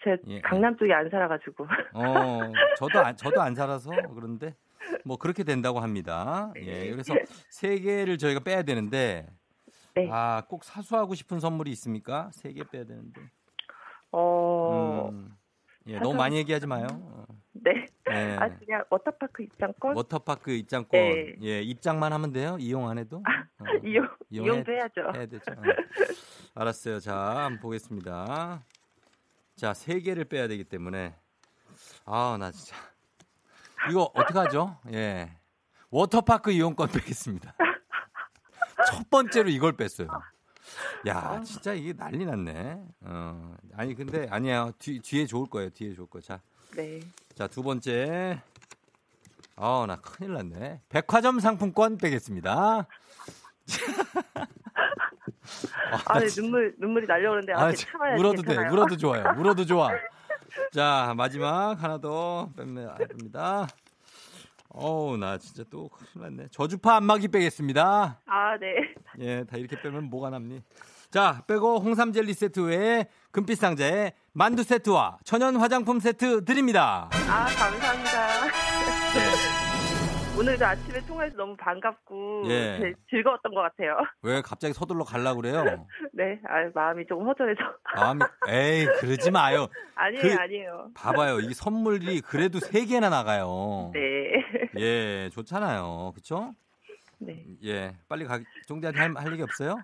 제가 0.03 0.17
예, 0.27 0.41
강남 0.41 0.75
쪽에 0.77 0.93
안 0.93 1.09
살아가지고. 1.09 1.67
어, 1.93 2.39
저도 2.77 2.99
안, 2.99 3.15
저도 3.15 3.41
안 3.41 3.53
살아서 3.55 3.91
그런데 4.15 4.55
뭐 5.05 5.17
그렇게 5.17 5.43
된다고 5.43 5.79
합니다. 5.79 6.51
예, 6.57 6.89
그래서 6.89 7.13
세 7.49 7.79
개를 7.79 8.17
저희가 8.17 8.39
빼야 8.41 8.63
되는데 8.63 9.27
네. 9.95 10.07
아, 10.11 10.43
꼭 10.47 10.63
사수하고 10.63 11.13
싶은 11.15 11.39
선물이 11.39 11.69
있습니까? 11.71 12.29
세 12.33 12.51
개 12.53 12.63
빼야 12.63 12.85
되는데. 12.85 13.21
어, 14.11 15.09
음, 15.11 15.35
예, 15.87 15.99
너무 15.99 16.15
많이 16.15 16.37
얘기하지 16.37 16.67
마요. 16.67 16.87
어, 16.91 17.25
네. 17.63 17.85
예. 18.09 18.37
아, 18.39 18.49
그냥 18.57 18.83
워터파크 18.89 19.43
입장권? 19.43 19.95
워터파크 19.95 20.51
입장권. 20.51 20.99
네. 20.99 21.35
예, 21.41 21.61
입장만 21.61 22.11
하면 22.13 22.33
돼요? 22.33 22.57
이용 22.59 22.89
안 22.89 22.97
해도? 22.97 23.17
어, 23.17 23.63
이용, 23.85 24.07
이용해- 24.31 24.45
이용도 24.45 24.71
해야죠. 24.71 25.01
해야 25.15 25.25
되죠. 25.27 25.51
어. 25.51 25.61
알았어요. 26.55 26.99
자, 26.99 27.15
한번 27.15 27.59
보겠습니다. 27.59 28.63
자, 29.55 29.73
세 29.75 29.99
개를 29.99 30.25
빼야 30.25 30.47
되기 30.47 30.63
때문에 30.63 31.15
아, 32.05 32.37
나 32.39 32.51
진짜 32.51 32.75
이거 33.89 34.11
어떻게 34.15 34.37
하죠? 34.39 34.77
예. 34.91 35.29
워터파크 35.91 36.51
이용권 36.51 36.89
빼겠습니다. 36.91 37.53
첫 38.89 39.07
번째로 39.09 39.49
이걸 39.49 39.73
뺐어요. 39.73 40.07
야, 41.07 41.41
진짜 41.43 41.73
이게 41.73 41.93
난리 41.93 42.25
났네. 42.25 42.81
어. 43.01 43.55
아니 43.75 43.93
근데 43.93 44.27
아니야. 44.31 44.71
뒤 44.79 44.99
뒤에 44.99 45.25
좋을 45.27 45.47
거예요. 45.49 45.69
뒤에 45.69 45.93
좋을 45.93 46.07
거. 46.07 46.19
자. 46.21 46.39
네. 46.75 47.01
자, 47.35 47.47
두 47.47 47.63
번째. 47.63 48.41
아, 49.55 49.85
나 49.87 49.95
큰일 49.97 50.33
났네. 50.33 50.81
백화점 50.89 51.39
상품권 51.39 51.97
빼겠습니다. 51.97 52.87
아, 56.07 56.19
네, 56.19 56.25
눈물, 56.27 56.75
눈물이 56.77 57.05
날려오는데, 57.07 57.53
아, 57.53 57.65
아, 57.65 57.71
참- 57.73 57.91
참아야지. 57.91 58.19
울어도 58.21 58.41
돼. 58.41 58.47
괜찮아요. 58.47 58.71
울어도 58.73 58.97
좋아요. 58.97 59.23
울어도 59.37 59.65
좋아. 59.65 59.89
자, 60.73 61.13
마지막 61.17 61.81
하나 61.81 61.99
더. 61.99 62.49
뺍니다. 62.55 63.67
어우, 64.73 65.17
나 65.17 65.37
진짜 65.37 65.63
또 65.69 65.89
큰일 65.89 66.23
났네. 66.23 66.47
저주파 66.51 66.95
안마기 66.97 67.27
빼겠습니다. 67.27 68.21
아, 68.25 68.57
네. 68.57 68.93
예, 69.19 69.43
다 69.43 69.57
이렇게 69.57 69.79
빼면 69.81 70.05
뭐가 70.09 70.29
남니? 70.29 70.61
자, 71.11 71.43
빼고 71.45 71.79
홍삼 71.79 72.13
젤리 72.13 72.33
세트 72.33 72.61
외에 72.61 73.05
금빛 73.31 73.57
상자에 73.57 74.13
만두 74.33 74.63
세트와 74.63 75.17
천연 75.25 75.57
화장품 75.57 75.99
세트 75.99 76.45
드립니다. 76.45 77.09
아, 77.29 77.45
감사합니다. 77.47 78.45
네. 79.13 79.31
오늘도 80.39 80.65
아침에 80.65 81.01
통화해서 81.05 81.35
너무 81.35 81.55
반갑고, 81.57 82.43
예. 82.47 82.93
즐거웠던 83.09 83.53
것 83.53 83.61
같아요. 83.61 83.97
왜 84.21 84.41
갑자기 84.41 84.73
서둘러 84.73 85.03
가려고 85.03 85.41
그래요? 85.41 85.85
네. 86.13 86.39
아, 86.47 86.71
마음이 86.73 87.05
조금 87.07 87.27
허전해서. 87.27 87.59
마음이, 87.93 88.21
에이, 88.47 88.85
그러지 89.01 89.29
마요. 89.31 89.67
아니에요, 89.95 90.21
그- 90.21 90.33
아니에요. 90.41 90.87
봐봐요. 90.95 91.39
이 91.41 91.53
선물이 91.53 92.21
그래도 92.21 92.59
세 92.59 92.85
개나 92.85 93.09
나가요. 93.09 93.91
네. 93.93 93.99
예, 94.79 95.29
좋잖아요. 95.33 96.13
그쵸? 96.15 96.53
네. 97.19 97.43
예, 97.65 97.95
빨리 98.07 98.23
가, 98.25 98.39
종대한테 98.67 98.99
할, 99.01 99.13
할 99.17 99.33
얘기 99.33 99.43
없어요? 99.43 99.77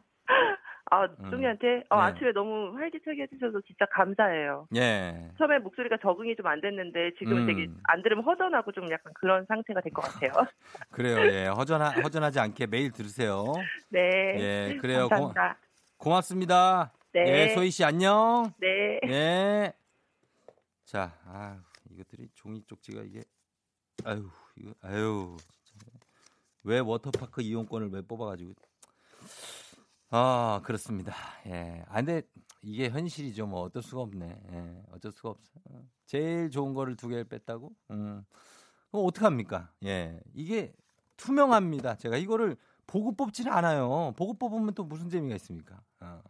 아, 0.89 1.03
음. 1.05 1.29
쫑이한테 1.31 1.83
어, 1.89 1.97
네. 1.97 2.01
아침에 2.03 2.31
너무 2.31 2.75
활기차게 2.77 3.23
해주셔서 3.23 3.61
진짜 3.67 3.85
감사해요. 3.91 4.67
예. 4.75 5.31
처음에 5.37 5.59
목소리가 5.59 5.97
적응이 6.01 6.35
좀 6.35 6.47
안 6.47 6.61
됐는데 6.61 7.11
지금은 7.19 7.41
음. 7.43 7.47
되게 7.47 7.67
안 7.83 8.01
들으면 8.03 8.23
허전하고 8.23 8.71
좀 8.71 8.89
약간 8.91 9.11
그런 9.15 9.45
상태가 9.47 9.81
될 9.81 9.91
것 9.91 10.01
같아요. 10.01 10.31
그래요, 10.91 11.17
예. 11.31 11.47
허전하, 11.47 11.89
허전하지 11.91 12.39
않게 12.39 12.67
매일 12.67 12.91
들으세요. 12.91 13.43
네. 13.89 13.99
예, 14.71 14.77
그래요. 14.81 15.03
고, 15.03 15.09
감사합니다. 15.09 15.57
고 15.97 16.09
맙습니다. 16.11 16.93
네. 17.13 17.23
예, 17.27 17.55
소희 17.55 17.69
씨 17.71 17.83
안녕. 17.83 18.53
네. 18.59 18.99
예. 19.07 19.73
자, 20.85 21.11
아, 21.25 21.59
이것들이 21.91 22.29
종이 22.33 22.63
쪽지가 22.65 23.01
이게, 23.01 23.23
아유, 24.05 24.29
이거, 24.55 24.71
아유, 24.83 25.35
진짜. 25.63 25.85
왜 26.63 26.79
워터파크 26.79 27.41
이용권을 27.41 27.89
왜 27.91 28.01
뽑아 28.01 28.25
가지고. 28.25 28.53
아, 30.09 30.61
그렇습니다. 30.63 31.13
예. 31.47 31.83
아, 31.89 31.95
근데 31.95 32.21
이게 32.61 32.89
현실이죠. 32.89 33.47
뭐 33.47 33.61
어쩔 33.61 33.83
수가 33.83 34.01
없네. 34.01 34.41
예. 34.51 34.83
어쩔 34.91 35.11
수가 35.11 35.29
없어. 35.29 35.51
제일 36.05 36.49
좋은 36.49 36.73
거를 36.73 36.95
두 36.95 37.07
개를 37.09 37.25
뺐다고? 37.25 37.73
음. 37.91 38.23
그럼 38.91 39.05
어떡합니까? 39.05 39.71
예. 39.83 40.19
이게 40.33 40.73
투명합니다. 41.17 41.95
제가 41.95 42.17
이거를 42.17 42.55
보고 42.85 43.11
뽑지는 43.11 43.51
않아요. 43.51 44.13
보고 44.15 44.33
뽑으면 44.33 44.73
또 44.75 44.85
무슨 44.85 45.09
재미가 45.09 45.35
있습니까? 45.35 45.81
어. 45.99 46.21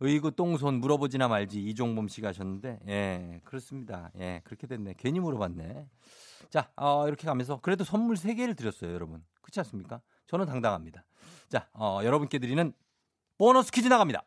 의구 0.00 0.30
똥손 0.32 0.74
물어보지나 0.80 1.28
말지 1.28 1.62
이종범 1.62 2.08
씨가 2.08 2.28
하셨는데 2.28 2.80
예 2.86 3.40
그렇습니다 3.44 4.10
예 4.18 4.42
그렇게 4.44 4.66
됐네 4.66 4.94
괜히 4.98 5.20
물어봤네 5.20 5.88
자 6.50 6.70
어, 6.76 7.08
이렇게 7.08 7.26
가면서 7.26 7.60
그래도 7.62 7.82
선물 7.82 8.18
세 8.18 8.34
개를 8.34 8.54
드렸어요 8.54 8.92
여러분 8.92 9.24
그렇지 9.40 9.58
않습니까 9.60 10.02
저는 10.26 10.44
당당합니다 10.44 11.06
자 11.48 11.68
어, 11.72 12.00
여러분께 12.04 12.38
드리는 12.38 12.74
보너스 13.38 13.70
퀴즈 13.70 13.88
나갑니다 13.88 14.24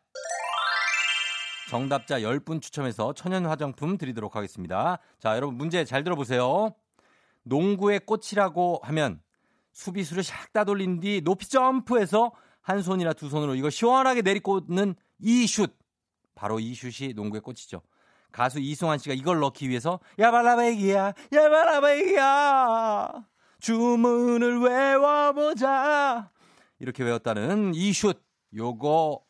정답자 1.68 2.20
10분 2.20 2.60
추첨해서 2.60 3.12
천연 3.12 3.46
화장품 3.46 3.96
드리도록 3.96 4.36
하겠습니다 4.36 4.98
자 5.18 5.36
여러분 5.36 5.56
문제 5.56 5.84
잘 5.84 6.04
들어보세요 6.04 6.74
농구의 7.42 8.00
꽃이라고 8.00 8.80
하면 8.84 9.20
수비수를 9.72 10.22
샥 10.22 10.52
따돌린 10.52 11.00
뒤 11.00 11.20
높이 11.22 11.48
점프해서 11.48 12.32
한 12.60 12.82
손이나 12.82 13.12
두 13.12 13.28
손으로 13.28 13.54
이걸 13.54 13.70
시원하게 13.70 14.22
내리꽂는 14.22 14.94
이 15.20 15.46
슛. 15.46 15.76
바로 16.34 16.60
이 16.60 16.74
슛이 16.74 17.14
농구의 17.14 17.40
꽃이죠. 17.40 17.82
가수 18.32 18.60
이승환 18.60 18.98
씨가 18.98 19.14
이걸 19.14 19.40
넣기 19.40 19.68
위해서 19.68 19.98
야발라베기야 20.18 21.14
야발라베기야 21.32 23.12
주문을 23.60 24.60
외워보자 24.60 26.30
이렇게 26.78 27.02
외웠다는 27.02 27.74
이 27.74 27.92
슛. 27.92 28.22
요거 28.54 29.20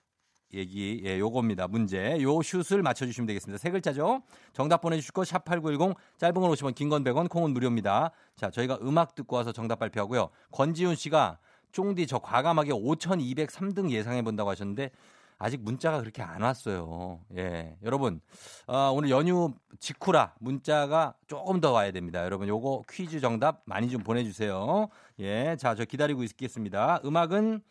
얘기 0.53 1.01
예 1.05 1.19
요겁니다. 1.19 1.69
문제. 1.69 2.21
요 2.23 2.43
슛을 2.43 2.83
맞춰 2.83 3.07
주시면 3.07 3.27
되겠습니다. 3.29 3.59
세 3.59 3.71
글자죠. 3.71 4.23
정답 4.53 4.81
보내 4.81 4.97
주실 4.97 5.13
거 5.13 5.23
샵8910 5.23 5.95
짧은 6.19 6.35
건 6.35 6.51
50원 6.51 6.75
긴 6.75 6.89
건 6.89 7.05
100원 7.05 7.29
콩은 7.29 7.53
무료입니다. 7.53 8.11
자, 8.37 8.51
저희가 8.51 8.79
음악 8.83 9.15
듣고 9.15 9.37
와서 9.37 9.53
정답 9.53 9.79
발표하고요. 9.79 10.31
권지훈 10.51 10.97
씨가 10.97 11.39
쫑디 11.73 12.09
저 12.09 12.19
과감하게 12.19 12.71
5203등 12.73 13.91
예상해 13.91 14.23
본다고 14.23 14.51
하셨는데 14.51 14.91
아직 15.39 15.63
문자가 15.63 16.01
그렇게 16.01 16.21
안 16.21 16.43
왔어요. 16.43 17.21
예. 17.37 17.77
여러분, 17.85 18.21
어, 18.67 18.91
오늘 18.93 19.09
연휴 19.09 19.55
직후라 19.79 20.35
문자가 20.41 21.15
조금 21.29 21.61
더 21.61 21.71
와야 21.73 21.93
됩니다. 21.93 22.25
여러분, 22.25 22.47
요거 22.49 22.83
퀴즈 22.91 23.21
정답 23.21 23.63
많이 23.65 23.89
좀 23.89 24.03
보내주세요. 24.03 24.89
예. 25.21 25.57
자, 25.59 25.75
저 25.77 25.85
기다리고 25.85 26.25
있겠습니다. 26.25 27.01
음악은 27.05 27.63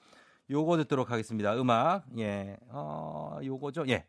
요거 0.49 0.77
듣도록 0.77 1.11
하겠습니다. 1.11 1.55
음악. 1.59 2.05
예. 2.17 2.57
어, 2.69 3.39
요거죠. 3.43 3.85
예. 3.89 4.05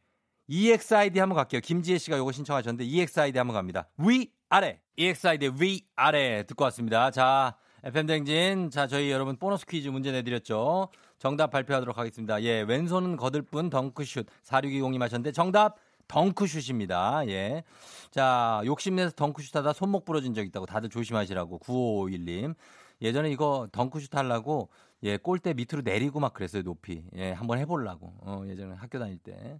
EXID 0.48 1.20
한번 1.20 1.37
갈게요. 1.37 1.61
김지혜 1.61 1.98
씨가 1.98 2.18
요거 2.18 2.33
신청하셨는데 2.33 2.85
EXID 2.85 3.38
한번 3.38 3.55
갑니다. 3.55 3.88
위, 3.98 4.33
아래. 4.48 4.81
EXID 4.96 5.53
위, 5.61 5.87
아래 5.94 6.44
듣고 6.44 6.64
왔습니다. 6.64 7.11
자, 7.11 7.57
FM댕진. 7.85 8.70
자, 8.70 8.87
저희 8.87 9.11
여러분 9.11 9.37
보너스 9.37 9.64
퀴즈 9.66 9.88
문제 9.88 10.11
내 10.12 10.22
드렸죠. 10.22 10.88
정답 11.18 11.50
발표하도록 11.50 11.96
하겠습니다. 11.96 12.42
예, 12.42 12.62
왼손은 12.62 13.16
거들 13.16 13.42
뿐 13.42 13.70
덩크슛. 13.70 14.26
4620님 14.44 14.98
하셨는데 15.00 15.33
정답 15.33 15.76
덩크슛입니다. 16.09 17.29
예. 17.29 17.62
자, 18.11 18.61
욕심내서 18.64 19.12
덩크슛 19.14 19.55
하다 19.55 19.72
손목 19.72 20.05
부러진 20.05 20.35
적 20.35 20.44
있다고 20.44 20.66
다들 20.66 20.88
조심하시라고. 20.88 21.61
9551님. 21.61 22.55
예전에 23.03 23.31
이거 23.31 23.68
덩크슛 23.72 24.14
하려고 24.16 24.68
예, 25.02 25.16
골대 25.16 25.54
밑으로 25.54 25.82
내리고 25.82 26.20
막 26.20 26.34
그랬어요, 26.34 26.62
높이. 26.62 27.02
예, 27.16 27.32
한번 27.32 27.58
해보려고. 27.58 28.12
어, 28.20 28.42
예전에 28.46 28.74
학교 28.74 28.98
다닐 28.98 29.18
때. 29.18 29.58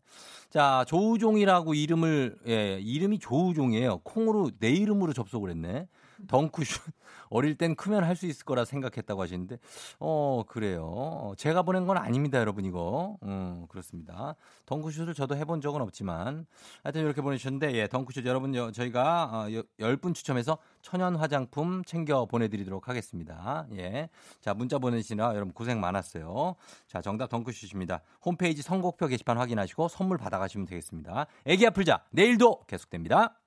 자, 0.51 0.85
조우종이라고 0.87 1.75
이름을, 1.75 2.39
예, 2.49 2.79
이름이 2.81 3.19
조우종이에요. 3.21 4.01
콩으로 4.05 4.51
내 4.59 4.71
이름으로 4.71 5.13
접속을 5.13 5.51
했네. 5.51 5.89
덩크슛 6.29 6.81
어릴 7.31 7.57
땐 7.57 7.75
크면 7.75 8.05
할 8.05 8.21
수 8.21 8.27
있을 8.27 8.45
거라 8.45 8.65
생각했다고 8.67 9.23
하시는데 9.23 9.59
어 9.99 10.43
그래요. 10.47 10.85
어, 10.85 11.33
제가 11.37 11.63
보낸 11.63 11.87
건 11.87 11.97
아닙니다, 11.97 12.39
여러분 12.39 12.65
이거. 12.67 13.17
음 13.23 13.67
그렇습니다. 13.69 14.37
덩크슛을 14.67 15.15
저도 15.15 15.37
해본 15.37 15.61
적은 15.63 15.81
없지만 15.81 16.47
하여튼 16.85 17.03
이렇게 17.03 17.23
보내주셨는데 17.23 17.73
예 17.75 17.89
덩크슛 17.89 18.27
여러분 18.27 18.55
여, 18.55 18.71
저희가 18.71 19.31
어, 19.33 19.47
10분 19.81 20.15
추첨해서 20.15 20.59
천연 20.83 21.17
화장품 21.17 21.83
챙겨 21.85 22.27
보내드리도록 22.27 22.89
하겠습니다. 22.89 23.67
예. 23.73 24.11
자 24.41 24.53
문자 24.53 24.79
보내시느라 24.79 25.35
여러분 25.35 25.53
고생 25.55 25.81
많았어요. 25.81 26.57
자 26.87 27.01
정답 27.01 27.31
덩크슛입니다. 27.31 28.03
홈페이지 28.25 28.61
선곡표 28.61 29.07
게시판 29.07 29.39
확인하시고 29.39 29.89
선물 29.89 30.19
받아가시면 30.19 30.67
되겠습니다. 30.67 31.27
애기 31.47 31.67
아플자 31.67 32.03
내일도 32.11 32.61
계속됩니다. 32.67 33.40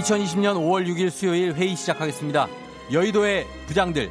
(2020년 0.00 0.56
5월 0.56 0.86
6일) 0.86 1.10
수요일 1.10 1.52
회의 1.54 1.76
시작하겠습니다 1.76 2.48
여의도의 2.92 3.46
부장들 3.66 4.10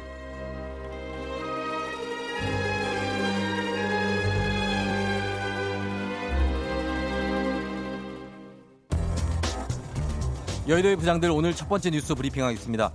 여의도의 10.68 10.96
부장들 10.96 11.30
오늘 11.32 11.52
첫 11.52 11.68
번째 11.68 11.90
뉴스 11.90 12.14
브리핑하겠습니다. 12.14 12.92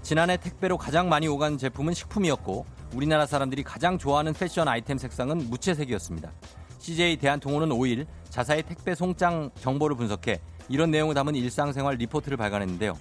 지난해 0.00 0.38
택배로 0.38 0.78
가장 0.78 1.10
많이 1.10 1.28
오간 1.28 1.58
제품은 1.58 1.92
식품이었고 1.92 2.64
우리나라 2.94 3.26
사람들이 3.26 3.62
가장 3.64 3.98
좋아하는 3.98 4.32
패션 4.32 4.66
아이템 4.66 4.96
색상은 4.96 5.50
무채색이었습니다. 5.50 6.32
CJ 6.78 7.18
대한통운은 7.18 7.68
5일 7.68 8.06
자사의 8.30 8.62
택배 8.62 8.94
송장 8.94 9.50
정보를 9.60 9.94
분석해 9.96 10.40
이런 10.68 10.90
내용을 10.90 11.14
담은 11.14 11.34
일상생활 11.34 11.96
리포트를 11.96 12.36
발간했는데요. 12.36 12.96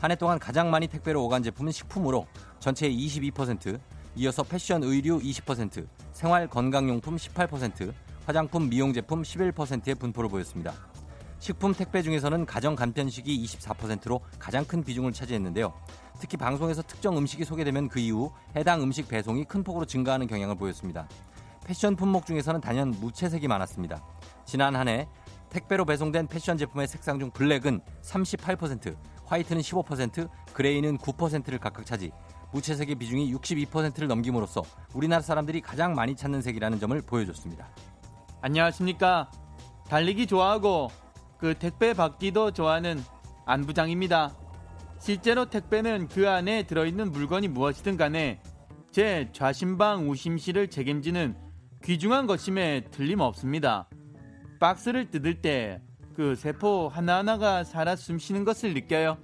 한 0.00 0.10
해 0.10 0.16
동안 0.16 0.38
가장 0.40 0.70
많이 0.70 0.88
택배로 0.88 1.24
오간 1.24 1.44
제품은 1.44 1.70
식품으로 1.70 2.26
전체의 2.58 2.92
22%, 3.06 3.78
이어서 4.16 4.42
패션 4.42 4.82
의류 4.82 5.20
20%, 5.20 5.86
생활 6.12 6.48
건강용품 6.48 7.16
18%, 7.16 7.92
화장품 8.26 8.68
미용 8.68 8.92
제품 8.92 9.22
11%의 9.22 9.94
분포를 9.94 10.28
보였습니다. 10.28 10.72
식품 11.38 11.72
택배 11.74 12.02
중에서는 12.02 12.46
가정 12.46 12.74
간편식이 12.76 13.44
24%로 13.44 14.20
가장 14.38 14.64
큰 14.64 14.82
비중을 14.82 15.12
차지했는데요. 15.12 15.72
특히 16.20 16.36
방송에서 16.36 16.82
특정 16.82 17.16
음식이 17.16 17.44
소개되면 17.44 17.88
그 17.88 17.98
이후 17.98 18.30
해당 18.56 18.82
음식 18.82 19.08
배송이 19.08 19.44
큰 19.44 19.64
폭으로 19.64 19.84
증가하는 19.84 20.26
경향을 20.26 20.56
보였습니다. 20.56 21.08
패션 21.64 21.96
품목 21.96 22.26
중에서는 22.26 22.60
단연 22.60 22.90
무채색이 22.90 23.46
많았습니다. 23.48 24.04
지난 24.44 24.74
한 24.76 24.88
해 24.88 25.08
택배로 25.52 25.84
배송된 25.84 26.28
패션 26.28 26.56
제품의 26.56 26.88
색상 26.88 27.18
중 27.18 27.30
블랙은 27.30 27.80
38%, 28.02 28.96
화이트는 29.26 29.60
15%, 29.60 30.28
그레이는 30.54 30.96
9%를 30.96 31.58
각각 31.58 31.84
차지. 31.84 32.10
무채색의 32.52 32.94
비중이 32.96 33.32
62%를 33.34 34.08
넘김으로써 34.08 34.62
우리나라 34.94 35.20
사람들이 35.22 35.60
가장 35.60 35.94
많이 35.94 36.16
찾는 36.16 36.40
색이라는 36.40 36.80
점을 36.80 37.00
보여줬습니다. 37.02 37.68
안녕하십니까. 38.40 39.30
달리기 39.88 40.26
좋아하고 40.26 40.90
그 41.38 41.54
택배 41.54 41.92
받기도 41.92 42.52
좋아하는 42.52 43.02
안부장입니다. 43.44 44.34
실제로 44.98 45.50
택배는 45.50 46.08
그 46.08 46.30
안에 46.30 46.62
들어있는 46.62 47.12
물건이 47.12 47.48
무엇이든 47.48 47.96
간에 47.96 48.40
제 48.90 49.28
좌심방 49.32 50.08
우심실을 50.08 50.68
책임지는 50.68 51.36
귀중한 51.82 52.26
것임에 52.26 52.84
틀림없습니다. 52.90 53.88
박스를 54.62 55.10
뜯을 55.10 55.42
때 55.42 55.80
그 56.14 56.36
세포 56.36 56.88
하나하나가 56.88 57.64
살아 57.64 57.96
숨쉬는 57.96 58.44
것을 58.44 58.74
느껴요. 58.74 59.18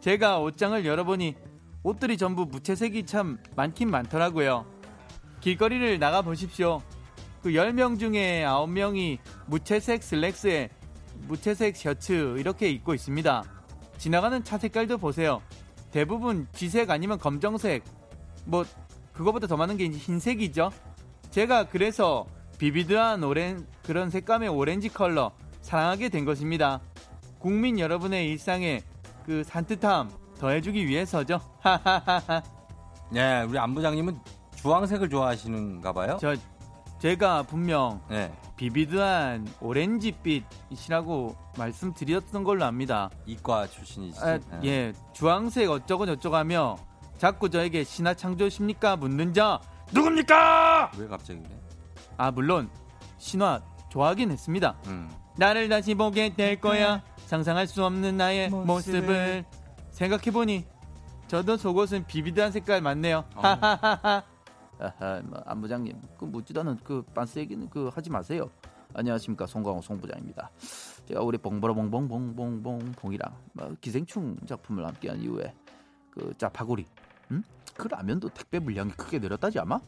제가 0.00 0.38
옷장을 0.40 0.84
열어보니 0.84 1.34
옷들이 1.82 2.18
전부 2.18 2.44
무채색이 2.44 3.06
참 3.06 3.38
많긴 3.54 3.90
많더라고요. 3.90 4.66
길거리를 5.40 5.98
나가 5.98 6.22
보십시오. 6.22 6.82
그 7.42 7.50
10명 7.50 7.98
중에 7.98 8.44
9명이 8.44 9.18
무채색 9.46 10.02
슬랙스에 10.02 10.70
무채색 11.28 11.76
셔츠 11.76 12.36
이렇게 12.38 12.68
입고 12.70 12.92
있습니다. 12.94 13.44
지나가는 13.98 14.44
차 14.44 14.58
색깔도 14.58 14.98
보세요. 14.98 15.40
대부분 15.90 16.46
쥐색 16.52 16.90
아니면 16.90 17.18
검정색. 17.18 17.84
뭐 18.44 18.64
그거보다 19.12 19.46
더 19.46 19.56
많은 19.56 19.76
게 19.76 19.88
흰색이죠. 19.88 20.70
제가 21.30 21.68
그래서 21.68 22.26
비비드한 22.58 23.22
오렌 23.22 23.66
그런 23.86 24.10
색감의 24.10 24.48
오렌지 24.48 24.88
컬러 24.88 25.30
사랑하게 25.62 26.08
된 26.08 26.24
것입니다. 26.24 26.80
국민 27.38 27.78
여러분의 27.78 28.28
일상에 28.28 28.82
그 29.24 29.44
산뜻함 29.44 30.10
더해주기 30.40 30.86
위해서죠. 30.86 31.40
하하하하. 31.60 32.42
네, 33.12 33.42
우리 33.42 33.56
안부장님은 33.58 34.18
주황색을 34.56 35.08
좋아하시는가 35.08 35.92
봐요. 35.92 36.18
저 36.20 36.34
제가 36.98 37.44
분명 37.44 38.00
네, 38.10 38.32
비비드한 38.56 39.46
오렌지빛이라고 39.60 41.36
말씀드렸던 41.56 42.42
걸로 42.42 42.64
압니다. 42.64 43.10
이과 43.26 43.68
출신이시죠. 43.68 44.26
아, 44.26 44.38
네. 44.38 44.60
예, 44.64 44.92
주황색 45.12 45.70
어쩌고 45.70 46.06
저쩌고 46.06 46.34
하며 46.34 46.76
자꾸 47.18 47.48
저에게 47.48 47.84
신화 47.84 48.14
창조십니까 48.14 48.96
묻는 48.96 49.32
자 49.32 49.60
누굽니까? 49.92 50.92
왜 50.98 51.06
갑자기 51.06 51.40
그래? 51.40 51.54
아 52.16 52.30
물론 52.32 52.68
신화 53.18 53.60
좋아하긴 53.96 54.30
했습니다. 54.30 54.76
음. 54.88 55.10
나를 55.38 55.70
다시 55.70 55.94
보게 55.94 56.34
될 56.34 56.60
거야. 56.60 57.02
상상할 57.24 57.66
수 57.66 57.82
없는 57.82 58.18
나의 58.18 58.50
모습을 58.50 59.46
생각해보니 59.90 60.66
저도 61.28 61.56
속옷은 61.56 62.06
비비드한 62.06 62.52
색깔 62.52 62.82
맞네요. 62.82 63.24
어. 63.34 63.42
아하, 63.42 65.22
뭐, 65.24 65.42
안부장님, 65.46 65.98
그 66.18 66.26
묻지도 66.26 66.60
않은 66.60 66.78
그 66.84 67.02
반스 67.14 67.38
얘기는 67.38 67.70
그 67.70 67.88
하지 67.88 68.10
마세요. 68.10 68.50
안녕하십니까 68.92 69.46
송광호 69.46 69.80
송부장입니다. 69.80 70.50
제가 71.06 71.22
우리 71.22 71.38
봉버러봉봉봉봉봉봉이랑 71.38 73.34
뭐 73.54 73.74
기생충 73.80 74.36
작품을 74.46 74.86
함께한 74.86 75.22
이후에 75.22 75.54
그 76.10 76.34
짜파구리, 76.36 76.84
음? 77.30 77.42
그 77.74 77.88
라면도 77.88 78.28
택배 78.28 78.58
물량이 78.58 78.90
크게 78.90 79.18
늘었다지 79.20 79.58
아마? 79.58 79.80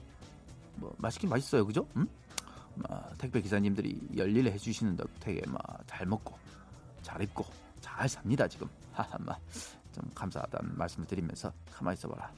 뭐 0.77 0.95
맛있긴 0.97 1.29
맛있어요, 1.29 1.67
그죠? 1.67 1.87
음? 1.97 2.09
마, 2.79 3.03
택배 3.19 3.41
기사님들이 3.41 4.01
열일을 4.17 4.53
해주시는데 4.53 5.05
되게 5.21 5.43
막잘 5.47 6.07
먹고 6.07 6.37
잘 7.03 7.21
입고 7.23 7.45
잘 7.81 8.09
삽니다 8.09 8.47
지금. 8.49 8.69
하하마 8.93 9.37
좀 9.93 10.11
감사하다는 10.15 10.77
말씀을 10.77 11.07
드리면서 11.07 11.53
가만히 11.73 11.95
있어봐라. 11.97 12.33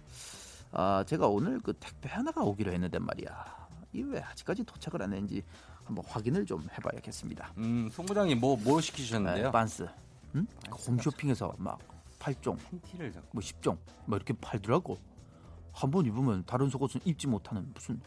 아 0.72 1.04
제가 1.06 1.26
오늘 1.26 1.58
그 1.60 1.72
택배 1.74 2.08
하나가 2.10 2.42
오기로 2.42 2.72
했는데 2.72 2.98
말이야. 2.98 3.68
이 3.92 4.02
왜 4.02 4.20
아직까지 4.20 4.62
도착을 4.64 5.02
안 5.02 5.12
했는지 5.12 5.42
한번 5.84 6.04
확인을 6.06 6.46
좀 6.46 6.66
해봐야겠습니다. 6.72 7.54
음, 7.58 7.88
송 7.90 8.06
부장님 8.06 8.38
뭐, 8.38 8.56
뭐 8.56 8.80
시키셨는데요? 8.80 9.48
아, 9.48 9.50
반스, 9.50 9.88
응? 10.36 10.46
홈쇼핑에서 10.70 11.54
막 11.58 11.78
8종, 12.20 12.56
팬티를. 12.70 13.12
뭐 13.32 13.42
10종, 13.42 13.76
뭐 14.06 14.16
이렇게 14.16 14.32
팔더라고. 14.34 14.96
한 15.72 15.90
번 15.90 16.04
입으면 16.06 16.44
다른 16.46 16.68
속옷은 16.70 17.00
입지 17.04 17.26
못하는 17.26 17.68
무슨 17.74 18.00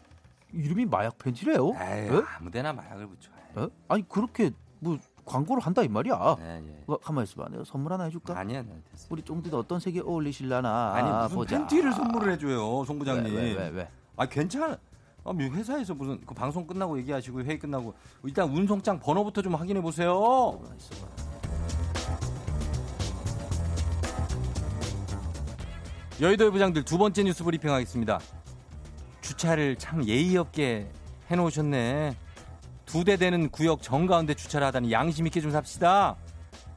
이름이 0.54 0.86
마약 0.86 1.18
팬티래요? 1.18 1.70
에? 1.80 2.10
아무데나 2.38 2.72
마약을 2.72 3.06
붙여. 3.08 3.30
어? 3.56 3.68
아니 3.88 4.08
그렇게 4.08 4.50
뭐 4.80 4.98
광고를 5.24 5.62
한다 5.62 5.82
이 5.82 5.88
말이야. 5.88 6.36
예, 6.40 6.62
예. 6.66 6.84
어, 6.86 6.96
가만 6.98 7.24
있어봐. 7.24 7.48
내가 7.48 7.64
선물 7.64 7.92
하나 7.92 8.04
해줄까? 8.04 8.38
아니야, 8.38 8.62
네, 8.62 8.80
됐어. 8.90 9.06
우리 9.10 9.22
쫑디도 9.22 9.58
어떤 9.58 9.80
색이 9.80 10.00
어울리실라나 10.00 10.92
아니 10.94 11.10
무슨 11.10 11.36
보자. 11.36 11.58
팬티를 11.58 11.92
선물을 11.92 12.32
해줘요, 12.32 12.84
송 12.84 12.98
부장님. 12.98 13.34
왜, 13.34 13.42
왜, 13.42 13.54
왜, 13.54 13.68
왜? 13.70 13.88
아 14.16 14.26
괜찮아. 14.26 14.76
아, 15.26 15.32
뭐 15.32 15.36
회사에서 15.36 15.94
무슨 15.94 16.20
그 16.26 16.34
방송 16.34 16.66
끝나고 16.66 16.98
얘기하시고 16.98 17.40
회의 17.42 17.58
끝나고 17.58 17.94
일단 18.24 18.48
운송장 18.50 19.00
번호부터 19.00 19.40
좀 19.40 19.54
확인해 19.54 19.80
보세요. 19.80 20.60
여의도의 26.20 26.50
부장들 26.52 26.84
두 26.84 26.98
번째 26.98 27.24
뉴스 27.24 27.42
브리핑 27.42 27.70
하겠습니다. 27.72 28.20
주차를 29.44 29.76
참 29.76 30.06
예의 30.06 30.36
없게 30.36 30.90
해놓으셨네. 31.30 32.16
두 32.86 33.04
대 33.04 33.16
되는 33.16 33.50
구역 33.50 33.82
정가운데 33.82 34.34
주차를 34.34 34.66
하다니 34.68 34.90
양심 34.92 35.26
있게 35.26 35.40
좀 35.40 35.50
삽시다. 35.50 36.16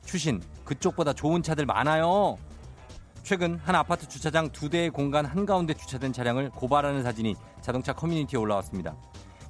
추신 0.05 0.41
그쪽보다 0.65 1.13
좋은 1.13 1.41
차들 1.41 1.65
많아요. 1.65 2.37
최근 3.23 3.57
한 3.63 3.75
아파트 3.75 4.07
주차장 4.07 4.49
두 4.51 4.69
대의 4.69 4.89
공간 4.89 5.25
한가운데 5.25 5.73
주차된 5.73 6.13
차량을 6.13 6.49
고발하는 6.51 7.03
사진이 7.03 7.35
자동차 7.61 7.93
커뮤니티에 7.93 8.39
올라왔습니다. 8.39 8.95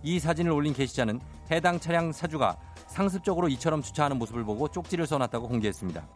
이 0.04 0.20
사진을 0.20 0.52
올린 0.52 0.74
게시자는 0.74 1.20
해당 1.52 1.80
차량 1.80 2.12
사주가 2.12 2.58
상습적으로 2.88 3.50
이처럼 3.50 3.82
주차하는 3.82 4.18
모습을 4.18 4.44
보고 4.44 4.68
쪽지를 4.68 5.06
써놨다고 5.08 5.48
공개했습니다. 5.48 6.08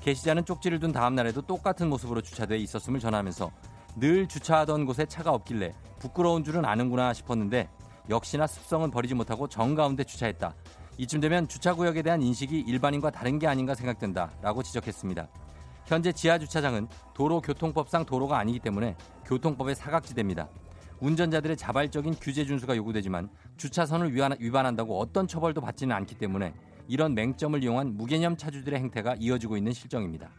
게시자는 0.00 0.44
쪽지를 0.44 0.80
둔 0.80 0.92
다음 0.92 1.14
날에도 1.14 1.42
똑같은 1.42 1.88
모습으로 1.88 2.20
주차돼 2.22 2.58
있었음을 2.58 3.00
전하면서 3.00 3.50
늘 3.98 4.28
주차하던 4.28 4.86
곳에 4.86 5.06
차가 5.06 5.32
없길래 5.32 5.74
부끄러운 5.98 6.44
줄은 6.44 6.64
아는구나 6.64 7.12
싶었는데 7.12 7.68
역시나 8.08 8.46
습성은 8.46 8.90
버리지 8.90 9.14
못하고 9.14 9.48
정가운데 9.48 10.04
주차했다. 10.04 10.54
이쯤 10.98 11.20
되면 11.20 11.46
주차구역에 11.46 12.02
대한 12.02 12.22
인식이 12.22 12.60
일반인과 12.60 13.10
다른 13.10 13.38
게 13.38 13.46
아닌가 13.46 13.74
생각된다. 13.74 14.30
라고 14.40 14.62
지적했습니다. 14.62 15.28
현재 15.86 16.12
지하주차장은 16.12 16.88
도로교통법상 17.14 18.04
도로가 18.04 18.38
아니기 18.38 18.58
때문에 18.60 18.96
교통법의 19.24 19.74
사각지대입니다. 19.74 20.48
운전자들의 21.00 21.56
자발적인 21.56 22.14
규제 22.20 22.44
준수가 22.44 22.76
요구되지만 22.76 23.28
주차선을 23.56 24.14
위반, 24.14 24.36
위반한다고 24.38 24.98
어떤 24.98 25.26
처벌도 25.26 25.60
받지는 25.60 25.94
않기 25.94 26.16
때문에 26.16 26.54
이런 26.88 27.14
맹점을 27.14 27.62
이용한 27.62 27.96
무개념 27.96 28.36
차주들의 28.36 28.78
행태가 28.80 29.16
이어지고 29.18 29.56
있는 29.56 29.72
실정입니다. 29.72 30.30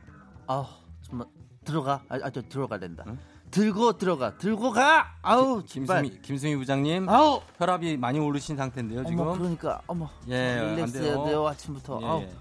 아우 0.47 0.65
정말 1.01 1.27
들어가 1.63 2.03
아, 2.09 2.19
아, 2.23 2.29
저 2.29 2.41
들어가야 2.41 2.79
된다 2.79 3.03
응? 3.07 3.17
들고 3.51 3.97
들어가. 3.97 4.37
들고 4.37 4.71
가! 4.71 5.15
아우 5.21 5.63
정말 5.65 6.03
김수미, 6.03 6.21
김수미 6.21 6.55
부장님 6.57 7.09
아우. 7.09 7.41
혈압이 7.57 7.97
많이 7.97 8.19
오르신 8.19 8.55
상태인데요 8.57 9.03
지금. 9.05 9.21
어머 9.21 9.33
그러니까. 9.33 9.81
어머. 9.87 10.09
예, 10.27 10.59
안 10.59 10.75
릴렉스해야 10.75 11.13
돼요. 11.13 11.23
돼요 11.25 11.47
아침부터. 11.47 11.99
예, 12.01 12.05
아우. 12.05 12.21
예. 12.21 12.31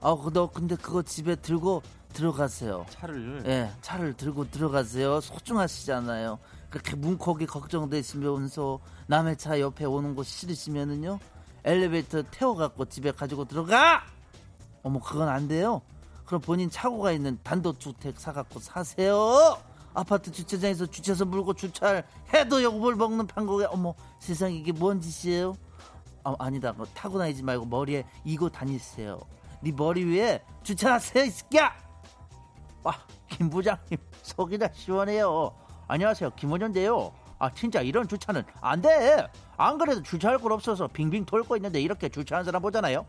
아우 0.00 0.30
너 0.32 0.50
근데 0.50 0.76
그거 0.76 1.02
집에 1.02 1.34
들고 1.36 1.82
들어가세요. 2.12 2.86
차를? 2.90 3.42
예 3.46 3.70
차를 3.80 4.14
들고 4.14 4.50
들어가세요. 4.50 5.20
소중하시잖아요. 5.20 6.38
그렇게 6.70 6.96
문콕이 6.96 7.46
걱정되시면서 7.46 8.78
남의 9.06 9.36
차 9.38 9.58
옆에 9.58 9.86
오는 9.86 10.14
거 10.14 10.22
싫으시면은요 10.22 11.18
엘리베이터 11.64 12.22
태워갖고 12.30 12.84
집에 12.86 13.10
가지고 13.10 13.46
들어가! 13.46 14.02
어머 14.82 15.00
그건 15.00 15.28
안 15.28 15.48
돼요. 15.48 15.80
그럼 16.26 16.42
본인 16.42 16.68
차고가 16.70 17.10
있는 17.12 17.38
단독주택 17.42 18.20
사갖고 18.20 18.60
사세요 18.60 19.56
아파트 19.98 20.30
주차장에서 20.30 20.86
주차서 20.86 21.24
물고 21.24 21.52
주차를 21.52 22.04
해도 22.32 22.62
요금을 22.62 22.94
먹는 22.94 23.26
판국에 23.26 23.66
어머 23.66 23.94
세상에 24.20 24.54
이게 24.54 24.72
뭔 24.72 25.00
짓이에요 25.00 25.54
아, 26.24 26.34
아니다 26.38 26.72
그거 26.72 26.84
타고 26.94 27.18
다니지 27.18 27.42
말고 27.42 27.66
머리에 27.66 28.04
이고 28.24 28.48
다니세요 28.48 29.18
네 29.60 29.72
머리 29.72 30.04
위에 30.04 30.42
주차하세요 30.62 31.24
이 31.24 31.30
새끼야 31.30 31.72
아, 32.84 32.92
김 33.28 33.50
부장님 33.50 33.98
속이 34.22 34.58
다 34.58 34.68
시원해요. 34.72 35.52
안녕하세요, 35.88 36.30
김원현인데요. 36.36 37.12
아, 37.38 37.52
진짜 37.52 37.80
이런 37.80 38.06
주차는 38.08 38.44
안 38.60 38.80
돼. 38.80 39.26
안 39.56 39.78
그래도 39.78 40.02
주차할 40.02 40.38
곳 40.38 40.52
없어서 40.52 40.86
빙빙 40.88 41.24
돌고 41.24 41.56
있는데 41.56 41.80
이렇게 41.80 42.08
주차하는 42.08 42.44
사람 42.44 42.62
보잖아요. 42.62 43.04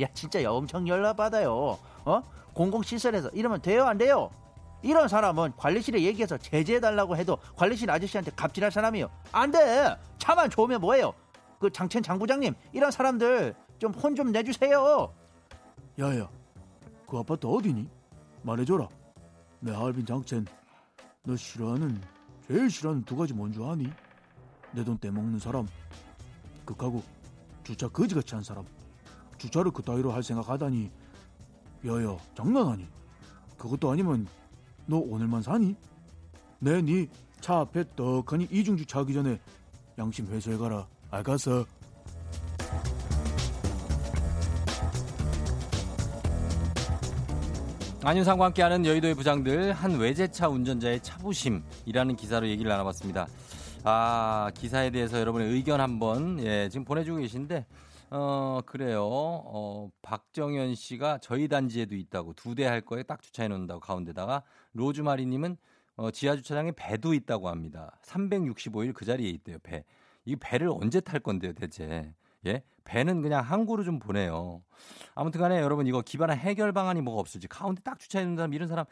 야, 0.00 0.06
진짜 0.12 0.38
엄청 0.50 0.86
연락 0.88 1.16
받아요. 1.16 1.78
어? 2.04 2.22
공공시설에서 2.52 3.30
이러면 3.30 3.62
돼요, 3.62 3.84
안 3.84 3.98
돼요? 3.98 4.30
이런 4.86 5.08
사람은 5.08 5.52
관리실에 5.56 6.00
얘기해서 6.02 6.38
제재해달라고 6.38 7.16
해도 7.16 7.38
관리실 7.56 7.90
아저씨한테 7.90 8.30
갑질할 8.36 8.70
사람이요. 8.70 9.10
안 9.32 9.50
돼. 9.50 9.96
차만 10.18 10.48
좋으면 10.50 10.80
뭐예요? 10.80 11.12
그 11.58 11.70
장첸 11.70 12.02
장부장님, 12.02 12.54
이런 12.72 12.90
사람들 12.90 13.54
좀혼좀 13.78 14.30
내주세요. 14.32 15.12
야야, 15.98 16.28
그 17.08 17.18
아파트 17.18 17.46
어디니? 17.46 17.88
말해줘라. 18.42 18.88
내 19.60 19.72
할빈 19.72 20.06
장첸, 20.06 20.44
너 21.24 21.34
싫어하는 21.36 22.00
제일 22.46 22.70
싫어하는 22.70 23.04
두 23.04 23.16
가지 23.16 23.32
뭔 23.34 23.52
줄 23.52 23.64
아니? 23.64 23.90
내 24.72 24.84
돈 24.84 24.98
떼먹는 24.98 25.38
사람, 25.38 25.66
극하고 26.64 27.02
주차 27.64 27.88
거지같이 27.88 28.34
한 28.34 28.44
사람. 28.44 28.64
주차를 29.38 29.70
그따위로 29.70 30.12
할 30.12 30.22
생각 30.22 30.48
하다니. 30.48 30.90
야야, 31.86 32.16
장난 32.34 32.68
아니? 32.68 32.86
그것도 33.58 33.90
아니면 33.90 34.26
너 34.86 34.96
오늘만 34.98 35.42
사니? 35.42 35.74
내 36.60 36.80
니 36.82 37.08
차 37.40 37.58
앞에 37.60 37.84
떡하니 37.94 38.48
이중 38.50 38.76
주차하기 38.76 39.12
전에 39.12 39.38
양심 39.98 40.26
회수해 40.26 40.56
가라. 40.56 40.86
알겠어? 41.10 41.64
안윤상과 48.02 48.44
함께하는 48.46 48.86
여의도의 48.86 49.14
부장들 49.14 49.72
한 49.72 49.96
외제차 49.98 50.48
운전자의 50.48 51.00
차부심이라는 51.02 52.14
기사로 52.16 52.48
얘기를 52.48 52.68
나눠봤습니다. 52.68 53.26
아 53.82 54.50
기사에 54.54 54.90
대해서 54.90 55.18
여러분의 55.18 55.50
의견 55.52 55.80
한번 55.80 56.38
예 56.40 56.68
지금 56.68 56.84
보내주고 56.84 57.18
계신데 57.18 57.66
어 58.10 58.60
그래요. 58.64 59.02
어 59.04 59.90
박정현 60.02 60.76
씨가 60.76 61.18
저희 61.20 61.48
단지에도 61.48 61.96
있다고 61.96 62.34
두 62.34 62.54
대 62.54 62.64
할 62.66 62.80
거에 62.80 63.02
딱 63.02 63.20
주차해 63.22 63.48
놓는다고 63.48 63.80
가운데다가 63.80 64.42
로즈마리님은 64.76 65.56
어, 65.96 66.10
지하 66.10 66.36
주차장에 66.36 66.72
배도 66.72 67.14
있다고 67.14 67.48
합니다. 67.48 67.98
365일 68.02 68.92
그 68.94 69.04
자리에 69.04 69.28
있대요 69.30 69.58
배. 69.62 69.84
이 70.24 70.36
배를 70.36 70.68
언제 70.68 71.00
탈 71.00 71.20
건데요 71.20 71.52
대체? 71.52 72.12
예? 72.46 72.62
배는 72.84 73.22
그냥 73.22 73.42
항구로 73.42 73.84
좀 73.84 73.98
보내요. 73.98 74.62
아무튼 75.14 75.40
간에 75.40 75.60
여러분 75.60 75.86
이거 75.86 76.02
기반한 76.02 76.38
해결 76.38 76.72
방안이 76.72 77.00
뭐가 77.00 77.20
없을지 77.20 77.48
가운데 77.48 77.82
딱 77.82 77.98
주차해 77.98 78.24
놓는 78.24 78.36
사람 78.36 78.52
이런 78.52 78.68
사람 78.68 78.84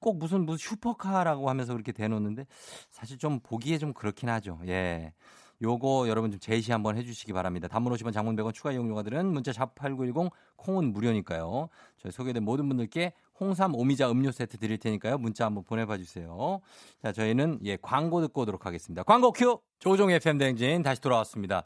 꼭 0.00 0.18
무슨 0.18 0.44
무슨 0.44 0.58
슈퍼카라고 0.58 1.48
하면서 1.48 1.72
그렇게 1.72 1.92
대놓는데 1.92 2.46
사실 2.90 3.18
좀 3.18 3.40
보기에 3.40 3.78
좀 3.78 3.92
그렇긴 3.92 4.28
하죠. 4.28 4.60
예. 4.66 5.12
요거 5.60 6.08
여러분 6.08 6.30
좀 6.30 6.38
제시 6.38 6.70
한번 6.70 6.96
해주시기 6.96 7.32
바랍니다. 7.32 7.66
단문 7.66 7.92
50원 7.92 8.12
장문 8.12 8.36
100원 8.36 8.54
추가 8.54 8.70
이용료가 8.70 9.02
들은 9.02 9.26
문자 9.26 9.52
샵 9.52 9.74
8910 9.74 10.30
콩은 10.56 10.92
무료니까요. 10.92 11.68
저희 11.96 12.12
소개된 12.12 12.44
모든 12.44 12.68
분들께 12.68 13.12
홍삼 13.40 13.74
오미자 13.74 14.10
음료 14.10 14.32
세트 14.32 14.58
드릴 14.58 14.78
테니까요. 14.78 15.18
문자 15.18 15.46
한번 15.46 15.64
보내봐 15.64 15.96
주세요. 15.98 16.60
자 17.02 17.12
저희는 17.12 17.60
예 17.64 17.76
광고 17.76 18.20
듣고 18.20 18.42
오도록 18.42 18.66
하겠습니다. 18.66 19.02
광고 19.02 19.32
큐! 19.32 19.60
조종 19.78 20.10
FM 20.10 20.38
대행진 20.38 20.82
다시 20.82 21.00
돌아왔습니다. 21.00 21.62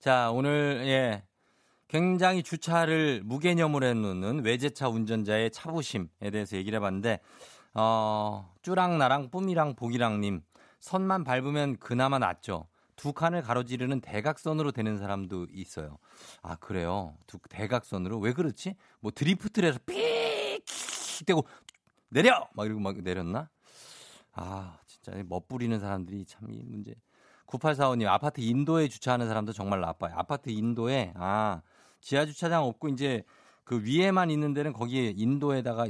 자 0.00 0.30
오늘 0.32 0.82
예 0.86 1.22
굉장히 1.92 2.42
주차를 2.42 3.20
무개념으로 3.22 3.84
해놓는 3.84 4.44
외제차 4.44 4.88
운전자의 4.88 5.50
차부심에 5.50 6.30
대해서 6.32 6.56
얘기를 6.56 6.78
해봤는데, 6.78 7.20
어, 7.74 8.50
쭈랑나랑 8.62 9.28
뿜이랑 9.30 9.74
복이랑님, 9.74 10.40
선만 10.80 11.22
밟으면 11.22 11.76
그나마 11.76 12.18
낫죠. 12.18 12.66
두 12.96 13.12
칸을 13.12 13.42
가로지르는 13.42 14.00
대각선으로 14.00 14.72
되는 14.72 14.96
사람도 14.96 15.48
있어요. 15.52 15.98
아, 16.40 16.56
그래요? 16.56 17.14
두, 17.26 17.38
대각선으로? 17.50 18.18
왜 18.20 18.32
그렇지? 18.32 18.74
뭐 19.00 19.12
드리프트를 19.14 19.68
해서 19.68 19.78
삐익 19.84 20.01
되고, 21.24 21.44
내려! 22.08 22.48
막 22.54 22.66
이러고 22.66 22.80
막 22.80 22.96
내렸나? 23.00 23.48
아, 24.32 24.78
진짜 24.86 25.12
멋부리는 25.26 25.78
사람들이 25.80 26.24
참 26.26 26.50
이 26.50 26.62
문제. 26.64 26.94
9845님, 27.46 28.06
아파트 28.08 28.40
인도에 28.40 28.88
주차하는 28.88 29.28
사람도 29.28 29.52
정말 29.52 29.80
나빠요. 29.80 30.14
아파트 30.16 30.48
인도에, 30.50 31.12
아, 31.16 31.62
지하 32.00 32.24
주차장 32.26 32.64
없고 32.64 32.88
이제 32.88 33.22
그 33.64 33.82
위에만 33.84 34.30
있는 34.30 34.54
데는 34.54 34.72
거기에 34.72 35.12
인도에다가 35.16 35.86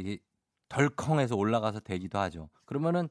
덜컹해서 0.68 1.36
올라가서 1.36 1.80
대기도 1.80 2.18
하죠. 2.18 2.48
그러면은 2.64 3.08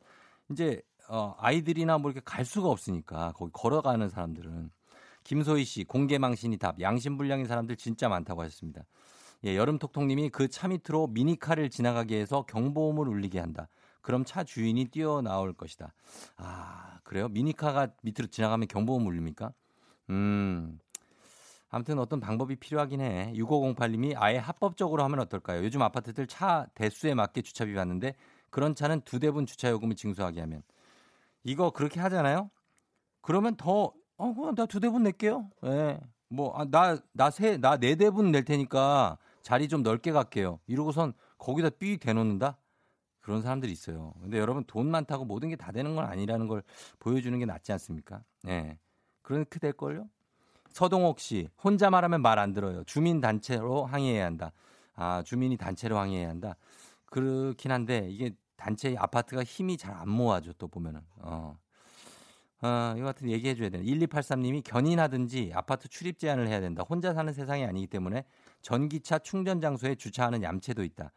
이제 0.51 0.81
어 1.09 1.35
아이들이나 1.39 1.97
뭐 1.97 2.11
이렇게 2.11 2.21
갈 2.25 2.45
수가 2.45 2.69
없으니까 2.69 3.33
거기 3.35 3.51
걸어가는 3.53 4.09
사람들은 4.09 4.71
김소희 5.23 5.63
씨 5.65 5.83
공개망신이 5.83 6.57
답 6.57 6.79
양심불량인 6.79 7.45
사람들 7.47 7.75
진짜 7.77 8.09
많다고 8.09 8.41
하셨습니다. 8.43 8.83
예, 9.45 9.55
여름톡톡님이 9.55 10.29
그 10.29 10.47
차 10.47 10.67
밑으로 10.67 11.07
미니카를 11.07 11.69
지나가게 11.69 12.19
해서 12.19 12.43
경보음을 12.47 13.07
울리게 13.07 13.39
한다. 13.39 13.67
그럼 14.01 14.23
차 14.25 14.43
주인이 14.43 14.85
뛰어나올 14.85 15.53
것이다. 15.53 15.93
아, 16.37 16.99
그래요? 17.03 17.27
미니카가 17.29 17.89
밑으로 18.03 18.27
지나가면 18.27 18.67
경보음 18.67 19.05
울립니까? 19.07 19.53
음, 20.09 20.79
아무튼 21.69 21.99
어떤 21.99 22.19
방법이 22.19 22.55
필요하긴 22.57 23.01
해. 23.01 23.33
6508님이 23.35 24.13
아예 24.17 24.37
합법적으로 24.37 25.03
하면 25.03 25.19
어떨까요? 25.19 25.63
요즘 25.63 25.81
아파트들 25.81 26.27
차 26.27 26.67
대수에 26.75 27.13
맞게 27.13 27.41
주차비 27.43 27.73
받는데 27.73 28.13
그런 28.49 28.75
차는 28.75 29.01
두 29.01 29.19
대분 29.19 29.45
주차 29.45 29.69
요금을 29.69 29.95
징수하게 29.95 30.41
하면 30.41 30.63
이거 31.43 31.71
그렇게 31.71 31.99
하잖아요. 32.01 32.49
그러면 33.21 33.55
더 33.55 33.93
어, 34.17 34.33
그럼 34.33 34.53
나두 34.55 34.79
대분 34.79 35.03
낼게요. 35.03 35.49
예. 35.65 35.99
뭐, 36.29 36.53
아, 36.55 36.65
나, 36.65 36.97
나 37.13 37.29
세, 37.29 37.57
나 37.57 37.77
네 37.77 37.95
대분 37.95 38.31
낼 38.31 38.45
테니까 38.45 39.17
자리 39.41 39.67
좀 39.67 39.83
넓게 39.83 40.11
갈게요. 40.11 40.59
이러고선 40.67 41.13
거기다 41.37 41.69
삐 41.71 41.97
대놓는다? 41.97 42.57
그런 43.21 43.41
사람들이 43.41 43.71
있어요. 43.71 44.13
근데 44.21 44.39
여러분 44.39 44.63
돈 44.65 44.89
많다고 44.89 45.25
모든 45.25 45.49
게 45.49 45.55
다 45.55 45.71
되는 45.71 45.95
건 45.95 46.05
아니라는 46.05 46.47
걸 46.47 46.63
보여주는 46.99 47.37
게 47.37 47.45
낫지 47.45 47.71
않습니까? 47.73 48.23
예. 48.47 48.77
그렇게 49.21 49.59
될걸요? 49.59 50.07
서동옥 50.71 51.19
씨, 51.19 51.47
혼자 51.63 51.89
말하면 51.89 52.21
말 52.21 52.39
안 52.39 52.53
들어요. 52.53 52.83
주민 52.85 53.21
단체로 53.21 53.85
항의해야 53.85 54.25
한다. 54.25 54.51
아, 54.95 55.21
주민이 55.23 55.57
단체로 55.57 55.97
항의해야 55.97 56.29
한다. 56.29 56.55
그렇긴 57.07 57.71
한데, 57.71 58.07
이게 58.09 58.31
단체 58.55 58.95
아파트가 58.97 59.43
힘이 59.43 59.77
잘 59.77 59.93
안 59.95 60.09
모아져, 60.09 60.53
또 60.57 60.67
보면은. 60.67 61.01
어. 61.17 61.57
어, 62.61 62.93
이거 62.95 63.05
같은 63.05 63.29
얘기해 63.29 63.55
줘야 63.55 63.69
되네. 63.69 63.83
1283님이 63.83 64.63
견인하든지 64.63 65.51
아파트 65.53 65.87
출입 65.89 66.19
제한을 66.19 66.47
해야 66.47 66.59
된다. 66.61 66.83
혼자 66.87 67.13
사는 67.13 67.31
세상이 67.33 67.65
아니기 67.65 67.87
때문에 67.87 68.23
전기차 68.61 69.19
충전 69.19 69.59
장소에 69.61 69.95
주차하는 69.95 70.43
얌체도 70.43 70.83
있다. 70.83 71.11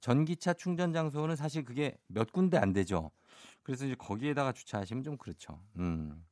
전기차 0.00 0.54
충전 0.54 0.92
장소는 0.92 1.36
사실 1.36 1.64
그게 1.64 1.96
몇 2.06 2.32
군데 2.32 2.58
안 2.58 2.72
되죠. 2.72 3.10
그래서 3.62 3.84
이제 3.86 3.94
거기에다가 3.96 4.52
주차하시면 4.52 5.02
좀 5.02 5.16
그렇죠. 5.16 5.60
음. 5.76 6.24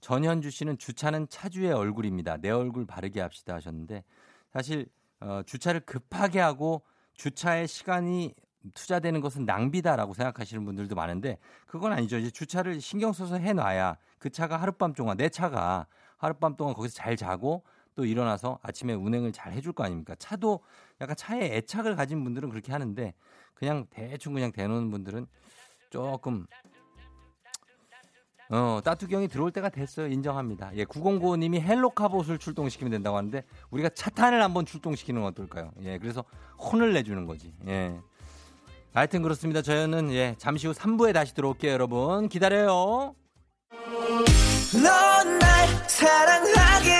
전현주 0.00 0.50
씨는 0.50 0.78
주차는 0.78 1.28
차주의 1.28 1.72
얼굴입니다. 1.72 2.38
내 2.38 2.50
얼굴 2.50 2.86
바르게 2.86 3.20
합시다 3.20 3.54
하셨는데 3.54 4.04
사실 4.52 4.86
어, 5.20 5.42
주차를 5.44 5.80
급하게 5.80 6.40
하고 6.40 6.82
주차에 7.14 7.66
시간이 7.66 8.34
투자되는 8.74 9.20
것은 9.20 9.44
낭비다라고 9.44 10.14
생각하시는 10.14 10.64
분들도 10.64 10.94
많은데 10.94 11.38
그건 11.66 11.92
아니죠. 11.92 12.18
이제 12.18 12.30
주차를 12.30 12.80
신경 12.80 13.12
써서 13.12 13.36
해놔야 13.36 13.96
그 14.18 14.30
차가 14.30 14.56
하룻밤 14.58 14.94
동안 14.94 15.16
내 15.16 15.28
차가 15.28 15.86
하룻밤 16.18 16.56
동안 16.56 16.74
거기서 16.74 16.94
잘 16.94 17.16
자고 17.16 17.64
또 18.00 18.06
일어나서 18.06 18.58
아침에 18.62 18.94
운행을 18.94 19.30
잘 19.30 19.52
해줄 19.52 19.74
거 19.74 19.84
아닙니까? 19.84 20.14
차도 20.18 20.60
약간 21.02 21.14
차에 21.14 21.54
애착을 21.56 21.96
가진 21.96 22.24
분들은 22.24 22.48
그렇게 22.48 22.72
하는데 22.72 23.12
그냥 23.52 23.84
대충 23.90 24.32
그냥 24.32 24.52
대놓는 24.52 24.90
분들은 24.90 25.26
조금 25.90 26.46
어, 28.48 28.80
따뚜경이 28.82 29.28
들어올 29.28 29.50
때가 29.52 29.68
됐어요. 29.68 30.06
인정합니다. 30.06 30.70
예, 30.76 30.86
9095님이 30.86 31.60
헬로카봇을 31.60 32.38
출동시키면 32.38 32.90
된다고 32.90 33.18
하는데 33.18 33.44
우리가 33.70 33.90
차탄을 33.90 34.42
한번 34.42 34.64
출동시키는 34.64 35.20
건 35.20 35.32
어떨까요? 35.32 35.70
예, 35.82 35.98
그래서 35.98 36.24
혼을 36.58 36.94
내주는 36.94 37.26
거지. 37.26 37.52
예. 37.68 38.00
하여튼 38.94 39.20
그렇습니다. 39.20 39.60
저희는 39.60 40.10
예, 40.12 40.36
잠시 40.38 40.66
후 40.66 40.72
3부에 40.72 41.12
다시 41.12 41.34
들어올게요, 41.34 41.70
여러분. 41.70 42.30
기다려요. 42.30 43.14
넌날 44.72 45.66
사랑하게 45.86 46.99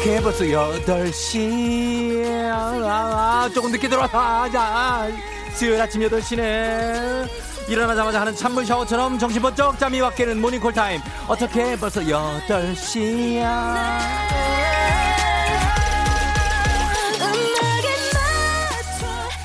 어떻게 0.00 0.18
벌써 0.22 0.44
8시. 0.44 2.24
아, 2.50 3.44
아, 3.44 3.50
조금 3.52 3.70
늦게 3.70 3.86
들어와서. 3.86 4.18
아, 4.18 4.48
자, 4.50 5.06
수요일 5.52 5.78
아침 5.78 6.00
8시네. 6.00 7.28
일어나자마자 7.68 8.22
하는 8.22 8.34
찬물 8.34 8.64
샤워처럼 8.64 9.18
정신 9.18 9.42
번쩍 9.42 9.78
잠이 9.78 10.00
확 10.00 10.16
깨는 10.16 10.40
모닝콜 10.40 10.72
타임. 10.72 11.02
어떻게 11.28 11.76
벌써 11.76 12.00
8시야. 12.00 13.98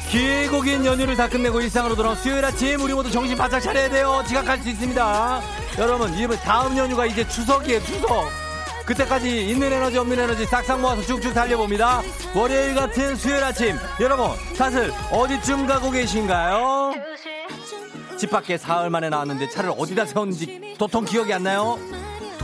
길고 0.09 0.61
긴 0.61 0.85
연휴를 0.85 1.17
다 1.17 1.27
끝내고 1.27 1.59
일상으로 1.59 1.97
돌아온 1.97 2.15
수요일 2.15 2.45
아침 2.45 2.79
우리 2.79 2.93
모두 2.93 3.11
정신 3.11 3.35
바짝 3.35 3.59
차려야 3.59 3.89
돼요. 3.89 4.23
지각할 4.25 4.59
수 4.59 4.69
있습니다. 4.69 5.41
여러분, 5.79 6.17
이번 6.17 6.37
다음 6.37 6.77
연휴가 6.77 7.05
이제 7.05 7.27
추석이에요, 7.27 7.83
추석. 7.83 8.44
그때까지 8.85 9.47
있는 9.49 9.73
에너지 9.73 9.97
없는 9.97 10.19
에너지 10.19 10.45
싹싹 10.45 10.79
모아서 10.79 11.01
쭉쭉 11.01 11.33
달려봅니다. 11.33 12.01
월요일 12.35 12.75
같은 12.75 13.15
수요일 13.15 13.43
아침 13.43 13.75
여러분 13.99 14.29
사실 14.53 14.91
어디쯤 15.11 15.65
가고 15.65 15.89
계신가요? 15.89 16.93
집 18.17 18.29
밖에 18.29 18.57
사흘 18.57 18.89
만에 18.89 19.09
나왔는데 19.09 19.49
차를 19.49 19.73
어디다 19.77 20.05
세웠는지 20.05 20.75
도통 20.77 21.05
기억이 21.05 21.33
안 21.33 21.43
나요? 21.43 21.77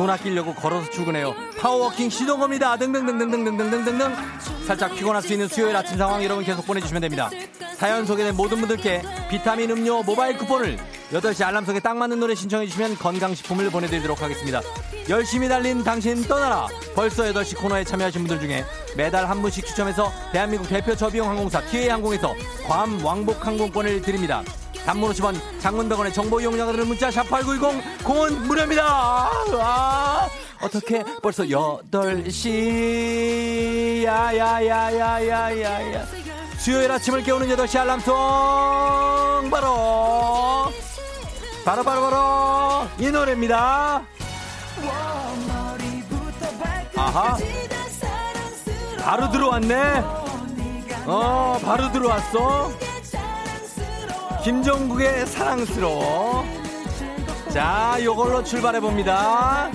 돈 0.02 0.10
아끼려고 0.10 0.56
걸어서 0.56 0.90
출근해요. 0.90 1.36
power 1.60 1.80
walking 1.80 2.10
시동겁니다. 2.10 2.76
등등등등등등등등등. 2.76 4.12
살짝 4.66 4.96
피곤할 4.96 5.22
수 5.22 5.32
있는 5.32 5.48
수요일 5.48 5.76
아침 5.76 5.96
상황 5.96 6.24
여러분 6.24 6.44
계속 6.44 6.66
보내주시면 6.66 7.04
됩니다. 7.04 7.30
사연 7.78 8.08
소개된 8.08 8.36
모든 8.36 8.58
분들께 8.62 9.04
비타민 9.30 9.70
음료 9.70 10.02
모바일 10.02 10.40
쿠폰을 10.40 10.80
8시 11.12 11.46
알람 11.46 11.66
속에 11.66 11.82
딱 11.82 11.98
맞는 11.98 12.20
노래 12.20 12.34
신청해주시면 12.34 12.96
건강식품을 12.96 13.70
보내드리도록 13.70 14.24
하겠습니다. 14.24 14.62
열심히 15.08 15.48
달린 15.48 15.84
당신 15.84 16.24
떠나라. 16.24 16.68
벌써 16.96 17.26
8시 17.26 17.60
코너에 17.60 17.84
참여하신 17.84 18.26
분들 18.26 18.40
중에 18.40 18.66
매달 18.98 19.30
한 19.30 19.40
분씩 19.44 19.68
추첨해서 19.68 20.12
대한민국 20.32 20.68
대표 20.68 20.96
저비용 20.96 21.30
항공사 21.30 21.62
티웨이항공에서 21.62 22.34
괌 22.66 23.00
왕복 23.04 23.46
항공권을 23.46 24.02
드립니다. 24.02 24.44
단문 24.86 25.12
50원, 25.12 25.36
장문 25.60 25.90
100원의 25.90 26.14
정보 26.14 26.40
이용료가 26.40 26.72
드는 26.72 26.88
문자 26.88 27.10
샵8910 27.10 28.04
공은 28.04 28.48
무료입니다. 28.48 28.84
아, 28.88 30.30
어떻게 30.62 31.04
벌써 31.22 31.44
8시 31.44 34.04
야야야야야야야 34.04 36.06
수요일 36.58 36.92
아침을 36.92 37.24
깨우는 37.24 37.48
8시 37.56 37.80
알람송 37.80 39.50
바로 39.50 40.72
바로 41.66 41.84
바로 41.84 42.02
바로 42.02 42.88
이 43.00 43.10
노래입니다. 43.12 44.04
아하 46.96 47.38
바로 49.04 49.32
들어왔네. 49.32 50.04
어 51.08 51.58
바로 51.64 51.92
들어왔어. 51.92 52.72
김종국의 54.44 55.28
사랑스러워. 55.28 56.44
자, 57.50 57.98
요걸로 58.02 58.44
출발해 58.44 58.80
봅니다. 58.80 59.70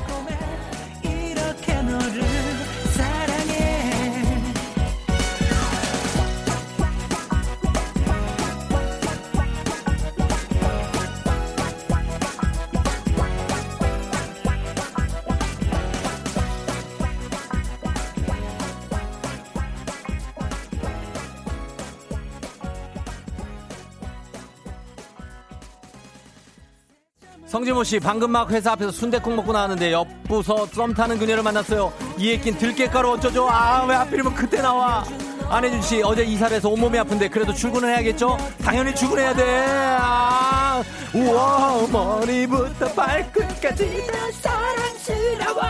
성진모 27.57 27.85
씨, 27.85 27.99
방금 27.99 28.33
막 28.33 28.51
회사 28.51 28.73
앞에서 28.73 28.91
순대국 28.91 29.35
먹고 29.35 29.51
나왔는데 29.51 29.91
옆부서 29.91 30.67
썸 30.67 30.93
타는 30.93 31.19
그녀를 31.19 31.43
만났어요. 31.43 31.91
이에 32.19 32.39
낀 32.39 32.55
들깨가루 32.59 33.13
어쩌죠? 33.13 33.49
아, 33.49 33.83
왜 33.89 33.95
하필이면 33.95 34.35
그때 34.35 34.61
나와? 34.61 35.03
안혜준 35.49 35.81
씨, 35.81 36.03
어제 36.03 36.23
이사를 36.23 36.55
해서 36.55 36.69
온몸이 36.69 36.99
아픈데 36.99 37.31
그래도 37.31 37.55
출근을 37.55 37.89
해야겠죠? 37.89 38.37
당연히 38.63 38.95
출근해야 38.95 39.35
돼. 39.35 39.97
아, 39.99 40.83
우와, 41.15 41.87
머리부터 41.91 42.93
발끝까지 42.93 44.07
다 44.07 44.13
사랑스러워. 44.43 45.63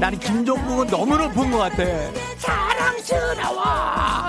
나는 0.00 0.18
김종국은 0.18 0.86
너무 0.86 1.18
높은 1.18 1.50
것 1.50 1.58
같아. 1.58 1.84
사랑스러워. 2.38 4.27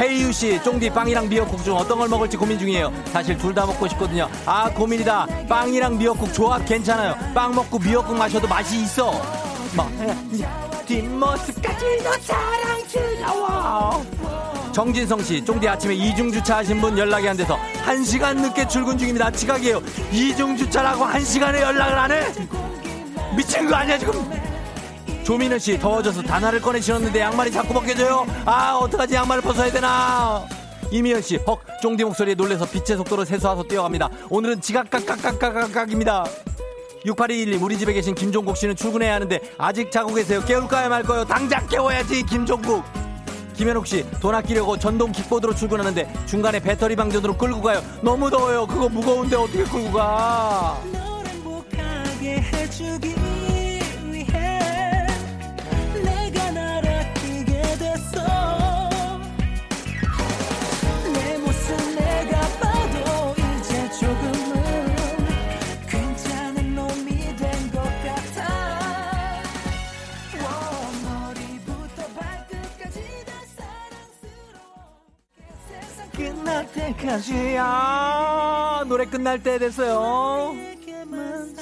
헤이유 0.00 0.32
씨, 0.32 0.58
쫑디 0.62 0.90
빵이랑 0.90 1.28
미역국 1.28 1.62
중 1.62 1.76
어떤 1.76 1.98
걸 1.98 2.08
먹을지 2.08 2.36
고민 2.36 2.58
중이에요. 2.58 2.90
사실 3.12 3.36
둘 3.36 3.54
다 3.54 3.66
먹고 3.66 3.86
싶거든요. 3.88 4.28
아, 4.46 4.70
고민이다. 4.70 5.26
빵이랑 5.48 5.98
미역국 5.98 6.32
조합 6.32 6.64
괜찮아요. 6.64 7.14
빵 7.34 7.54
먹고 7.54 7.78
미역국 7.78 8.16
마셔도 8.16 8.48
맛이 8.48 8.80
있어. 8.82 9.12
막, 9.76 9.90
뒷모습까지도 10.86 12.10
사랑스러워. 12.22 14.02
정진성 14.72 15.22
씨, 15.22 15.44
쫑디 15.44 15.68
아침에 15.68 15.94
이중 15.94 16.32
주차하신 16.32 16.80
분 16.80 16.96
연락이 16.96 17.28
안 17.28 17.36
돼서 17.36 17.58
한 17.82 18.02
시간 18.04 18.36
늦게 18.38 18.68
출근 18.68 18.96
중입니다. 18.96 19.30
지각이에요. 19.30 19.82
이중 20.12 20.56
주차라고 20.56 21.04
한 21.04 21.22
시간에 21.22 21.60
연락을 21.60 21.98
안 21.98 22.12
해? 22.12 22.22
미친 23.36 23.68
거 23.68 23.74
아니야, 23.76 23.98
지금? 23.98 24.14
조민우 25.30 25.60
씨 25.60 25.78
더워져서 25.78 26.22
단화를 26.22 26.60
꺼내 26.60 26.80
신었는데 26.80 27.20
양말이 27.20 27.52
자꾸 27.52 27.72
벗겨져요. 27.72 28.26
아 28.44 28.74
어떡하지 28.82 29.14
양말을 29.14 29.44
벗어야 29.44 29.70
되나. 29.70 30.44
이미연 30.90 31.22
씨, 31.22 31.38
헉, 31.46 31.60
쫑디 31.80 32.02
목소리에 32.02 32.34
놀래서 32.34 32.68
빛의 32.68 32.96
속도로 32.98 33.24
세수하서 33.24 33.62
뛰어갑니다. 33.62 34.08
오늘은 34.28 34.60
지각각각각각각입니다. 34.60 36.24
6821님, 37.06 37.62
우리 37.62 37.78
집에 37.78 37.92
계신 37.92 38.16
김종국 38.16 38.56
씨는 38.56 38.74
출근해야 38.74 39.14
하는데 39.14 39.38
아직 39.56 39.92
자고 39.92 40.12
계세요. 40.12 40.42
깨울까요 40.44 40.88
말까요? 40.88 41.24
당장 41.24 41.64
깨워야지, 41.68 42.24
김종국. 42.24 42.82
김현옥 43.54 43.86
씨, 43.86 44.04
돈 44.18 44.34
아끼려고 44.34 44.76
전동 44.78 45.12
킥보드로 45.12 45.54
출근하는데 45.54 46.12
중간에 46.26 46.58
배터리 46.58 46.96
방전으로 46.96 47.36
끌고 47.36 47.62
가요. 47.62 47.84
너무 48.02 48.28
더워요. 48.30 48.66
그거 48.66 48.88
무거운데 48.88 49.36
어떻게 49.36 49.62
끌고 49.62 49.92
가? 49.92 50.82
끝날 77.00 77.18
때까지야 77.20 78.84
노래 78.86 79.04
끝날 79.06 79.42
때 79.42 79.58
됐어요. 79.58 80.52
내게만 80.54 81.54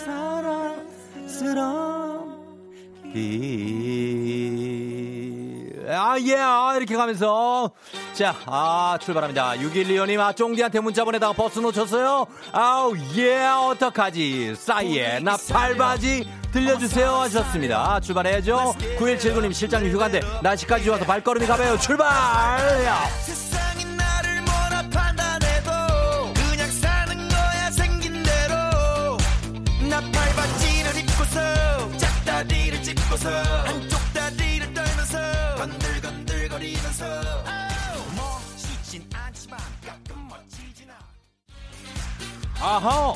아예 5.90 6.36
아, 6.36 6.74
이렇게 6.76 6.96
가면서. 6.96 7.70
자 8.12 8.34
아 8.46 8.98
출발합니다. 9.00 9.52
612호님 9.58 10.18
아 10.20 10.32
쫑디한테 10.32 10.80
문자 10.80 11.04
보내다가 11.04 11.32
버스 11.32 11.60
놓쳤어요. 11.60 12.26
아우 12.52 12.94
예 13.16 13.46
어떡하지. 13.46 14.54
싸이에 14.56 15.20
나 15.20 15.36
팔바지 15.50 16.28
들려주세요 16.52 17.10
하셨습니다. 17.12 18.00
출발해야죠. 18.00 18.74
9179님 18.98 19.52
실장님 19.52 19.92
휴가인데 19.92 20.20
날씨까지 20.42 20.84
좋아서 20.84 21.04
발걸음이 21.04 21.46
가봐요. 21.46 21.78
출발! 21.78 22.08
야. 22.84 23.04
짚고서. 33.18 33.30
한쪽 33.64 33.98
다리를 34.14 34.74
떨면서. 34.74 35.18
건들건들거리면서. 35.56 37.04
멋지진 38.16 39.08
않지만 39.12 39.58
가끔 39.84 40.28
멋지진 40.28 40.88
않아. 42.60 42.76
아하. 42.76 43.14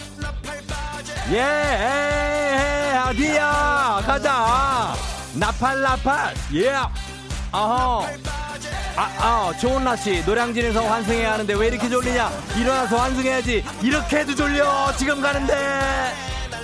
예 1.31 2.99
어디야. 3.09 4.03
가자. 4.05 4.95
나팔 5.35 5.81
나팔. 5.83 6.35
예. 6.55 6.71
아하. 7.53 8.07
아, 8.95 9.03
아, 9.21 9.53
좋은 9.59 9.85
날씨 9.85 10.23
노량진에서 10.27 10.87
환승해야 10.87 11.33
하는데 11.33 11.55
왜 11.55 11.69
이렇게 11.69 11.89
졸리냐? 11.89 12.31
일어나서 12.59 12.99
환승해야지. 12.99 13.65
이렇게 13.83 14.19
해도 14.19 14.35
졸려. 14.35 14.95
지금 14.99 15.23
가는데 15.23 16.13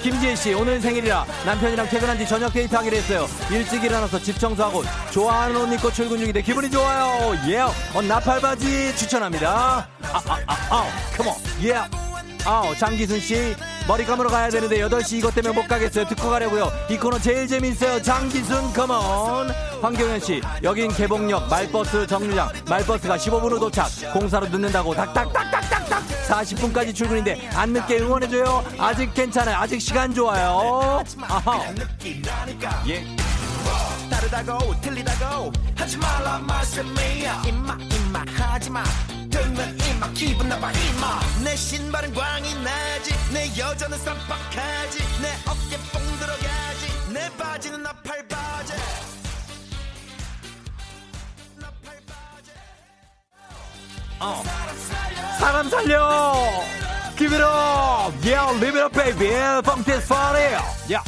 김지혜 0.02 0.34
씨 0.36 0.54
오늘 0.54 0.80
생일이라 0.80 1.26
남편이랑 1.46 1.88
퇴근한 1.88 2.18
지 2.18 2.26
저녁 2.26 2.52
데이트하기로 2.52 2.96
했어요. 2.96 3.26
일찍 3.50 3.82
일어나서 3.84 4.18
집 4.20 4.38
청소하고 4.38 4.82
좋아하는 5.10 5.56
옷 5.56 5.72
입고 5.72 5.90
출근 5.92 6.18
중인데 6.18 6.42
기분이 6.42 6.70
좋아요. 6.70 7.34
예 7.48 7.60
어, 7.60 8.02
나팔바지 8.02 8.94
추천합니다. 8.96 9.88
아 10.02 10.18
아 10.24 10.38
아 10.46 10.56
아 10.70 10.86
컴온 11.16 11.34
예 11.64 12.07
아, 12.44 12.72
장기순 12.78 13.20
씨 13.20 13.54
머리 13.86 14.04
감으러 14.04 14.28
가야 14.30 14.48
되는데 14.50 14.78
8시 14.78 15.18
이것 15.18 15.34
때문에 15.34 15.54
못 15.54 15.66
가겠어요. 15.66 16.06
듣고 16.08 16.28
가려고요. 16.30 16.70
이 16.90 16.96
코너 16.96 17.18
제일 17.18 17.46
재밌어요. 17.46 18.00
장기순 18.02 18.72
컴온. 18.72 19.50
황경현 19.82 20.20
씨, 20.20 20.40
여긴 20.62 20.92
개봉역 20.92 21.48
말버스 21.48 22.06
정류장. 22.06 22.50
말버스가 22.68 23.16
15분 23.16 23.52
후 23.52 23.60
도착. 23.60 23.88
공사로 24.12 24.46
늦는다고 24.48 24.94
닥닥닥닥닥닥 24.94 26.02
40분까지 26.28 26.94
출근인데 26.94 27.48
안 27.54 27.72
늦게 27.72 27.98
응원해 28.00 28.28
줘요. 28.28 28.64
아직 28.78 29.12
괜찮아요. 29.14 29.56
아직 29.56 29.80
시간 29.80 30.12
좋아요. 30.12 31.02
아하. 31.22 31.62
예. 32.88 33.16
다르다고 34.10 34.80
틀리다고 34.80 35.52
하지 35.76 35.96
말라 35.98 36.38
말씀이야 36.38 37.42
임마 37.46 37.74
임마 37.80 38.24
하지마 38.36 38.82
들면 39.30 39.78
임마 39.80 40.12
기분 40.12 40.48
나빠 40.48 40.70
임마 40.72 41.20
내 41.44 41.56
신발은 41.56 42.14
광이 42.14 42.54
나지 42.62 43.14
내 43.32 43.46
여자는 43.58 43.98
쌈박하지 43.98 44.98
내 45.22 45.32
어깨 45.46 45.76
뽕 45.92 46.02
들어가지 46.18 47.12
내 47.12 47.30
바지는 47.36 47.82
나팔바지 47.82 48.72
어. 54.20 54.42
사람 55.38 55.68
살려. 55.70 56.34
Give 57.16 57.32
it 57.34 57.42
up. 57.42 58.12
Yeah, 58.24 58.50
live 58.58 58.76
it 58.76 58.82
up, 58.82 58.92
baby. 58.92 59.30
Funk 59.62 59.84
this 59.84 60.06
party. 60.08 60.56
Yeah. 60.88 61.02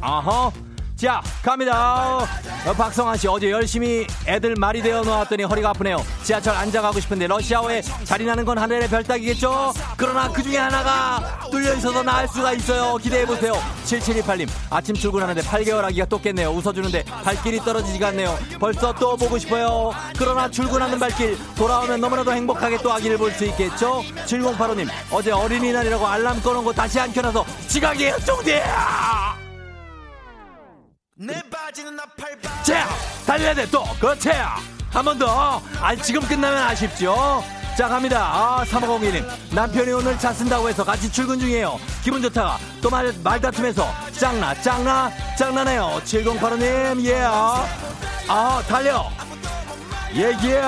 아하. 0.00 0.50
자, 0.98 1.22
갑니다. 1.44 2.18
어, 2.66 2.72
박성환 2.76 3.16
씨, 3.18 3.28
어제 3.28 3.52
열심히 3.52 4.04
애들 4.26 4.56
말이 4.56 4.82
되어 4.82 5.02
놓았더니 5.02 5.44
허리가 5.44 5.70
아프네요. 5.70 6.04
지하철 6.24 6.56
앉아가고 6.56 6.98
싶은데 6.98 7.28
러시아어에 7.28 7.82
자리 8.02 8.24
나는 8.24 8.44
건 8.44 8.58
하늘의 8.58 8.88
별따기겠죠? 8.88 9.72
그러나 9.96 10.28
그 10.28 10.42
중에 10.42 10.56
하나가 10.56 11.38
뚫려 11.52 11.74
있어서 11.74 12.02
나을 12.02 12.26
수가 12.26 12.52
있어요. 12.52 12.96
기대해보세요. 12.96 13.52
7728님, 13.84 14.48
아침 14.70 14.96
출근하는데 14.96 15.40
8개월 15.42 15.84
아기가 15.84 16.04
또 16.06 16.20
깼네요. 16.20 16.50
웃어주는데 16.50 17.04
발길이 17.04 17.60
떨어지지가 17.60 18.08
않네요. 18.08 18.36
벌써 18.58 18.92
또 18.94 19.16
보고 19.16 19.38
싶어요. 19.38 19.92
그러나 20.18 20.50
출근하는 20.50 20.98
발길, 20.98 21.38
돌아오면 21.54 22.00
너무나도 22.00 22.32
행복하게 22.32 22.78
또 22.78 22.92
아기를 22.92 23.18
볼 23.18 23.30
수 23.32 23.44
있겠죠? 23.44 24.02
7085님, 24.26 24.88
어제 25.12 25.30
어린이날이라고 25.30 26.04
알람 26.04 26.42
꺼놓은 26.42 26.64
거 26.64 26.72
다시 26.72 26.98
안 26.98 27.12
켜놔서 27.12 27.44
지각이에요, 27.68 28.16
쫑디! 28.26 28.52
내 31.20 31.42
바지는 31.50 31.96
나팔바지 31.96 32.72
자, 32.72 32.88
달려야 33.26 33.54
돼, 33.54 33.66
또. 33.70 33.82
그렇지. 34.00 34.30
한 34.30 35.04
번 35.04 35.18
더. 35.18 35.60
아, 35.80 35.94
지금 35.96 36.22
끝나면 36.22 36.58
아쉽죠? 36.62 37.42
자, 37.76 37.88
갑니다. 37.88 38.20
아, 38.32 38.64
3502님. 38.64 39.24
남편이 39.54 39.90
오늘 39.92 40.18
차 40.18 40.32
쓴다고 40.32 40.68
해서 40.68 40.84
같이 40.84 41.10
출근 41.10 41.38
중이에요. 41.38 41.78
기분 42.02 42.22
좋다가 42.22 42.58
또 42.80 42.88
말, 42.88 43.12
말다툼해서 43.22 43.86
짱나, 44.12 44.54
짱나, 44.62 45.10
짱나네요. 45.36 46.00
7085님, 46.04 47.04
예. 47.04 47.20
아, 48.28 48.62
달려. 48.68 49.10
예, 50.14 50.30
예. 50.44 50.62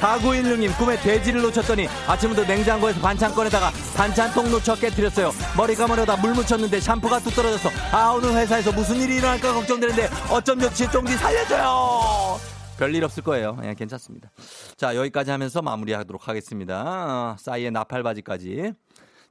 4916님 0.00 0.76
꿈에 0.78 0.96
돼지를 0.96 1.42
놓쳤더니 1.42 1.88
아침부터 2.06 2.44
냉장고에서 2.44 3.00
반찬 3.00 3.34
꺼내다가 3.34 3.70
반찬통 3.96 4.50
놓쳐 4.50 4.74
깨뜨렸어요. 4.76 5.32
머리 5.56 5.74
감으려다 5.74 6.16
물 6.16 6.34
묻혔는데 6.34 6.80
샴푸가 6.80 7.18
뚝 7.20 7.30
떨어져서 7.34 7.68
아 7.92 8.10
오늘 8.10 8.34
회사에서 8.34 8.72
무슨 8.72 8.96
일이 8.96 9.16
일어날까 9.16 9.52
걱정되는데 9.52 10.08
어쩜 10.30 10.60
좋지 10.60 10.90
쫑디 10.90 11.12
살려줘요. 11.16 12.38
별일 12.78 13.02
없을 13.04 13.24
거예요. 13.24 13.58
예, 13.64 13.74
괜찮습니다. 13.74 14.30
자 14.76 14.94
여기까지 14.94 15.32
하면서 15.32 15.60
마무리하도록 15.62 16.28
하겠습니다. 16.28 17.34
어, 17.34 17.36
싸이의 17.38 17.72
나팔바지까지. 17.72 18.72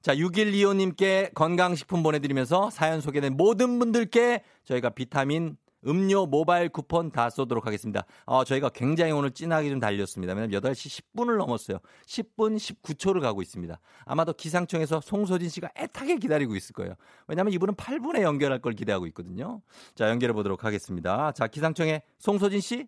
자 0.01 0.15
6125님께 0.15 1.33
건강식품 1.33 2.03
보내드리면서 2.03 2.69
사연 2.71 2.99
소개된 3.01 3.35
모든 3.37 3.79
분들께 3.79 4.43
저희가 4.65 4.89
비타민 4.89 5.57
음료 5.87 6.25
모바일 6.25 6.69
쿠폰 6.69 7.11
다 7.11 7.29
쏘도록 7.29 7.65
하겠습니다. 7.65 8.05
어, 8.25 8.43
저희가 8.43 8.69
굉장히 8.69 9.11
오늘 9.11 9.31
진하게 9.31 9.69
좀 9.69 9.79
달렸습니다. 9.79 10.33
왜냐면 10.33 10.59
8시 10.59 11.01
10분을 11.15 11.37
넘었어요. 11.37 11.79
10분 12.05 12.57
19초를 12.57 13.21
가고 13.21 13.41
있습니다. 13.41 13.79
아마도 14.05 14.33
기상청에서 14.33 15.01
송소진 15.01 15.49
씨가 15.49 15.69
애타게 15.77 16.17
기다리고 16.17 16.55
있을 16.55 16.73
거예요. 16.73 16.95
왜냐면 17.27 17.53
이분은 17.53 17.75
8분에 17.75 18.21
연결할 18.21 18.59
걸 18.59 18.73
기대하고 18.73 19.07
있거든요. 19.07 19.61
자, 19.95 20.09
연결해 20.09 20.33
보도록 20.33 20.63
하겠습니다. 20.65 21.31
자, 21.31 21.47
기상청의 21.47 22.01
송소진 22.19 22.61
씨. 22.61 22.87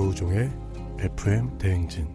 조우종의 0.00 0.50
FM 0.98 1.58
대행진 1.58 2.08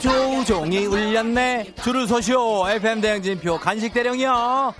조종이 0.00 0.86
울렸네. 0.86 1.74
줄을 1.84 2.08
서시오. 2.08 2.68
FM 2.68 3.00
대행진표 3.00 3.58
간식 3.58 3.92
대령이요. 3.92 4.74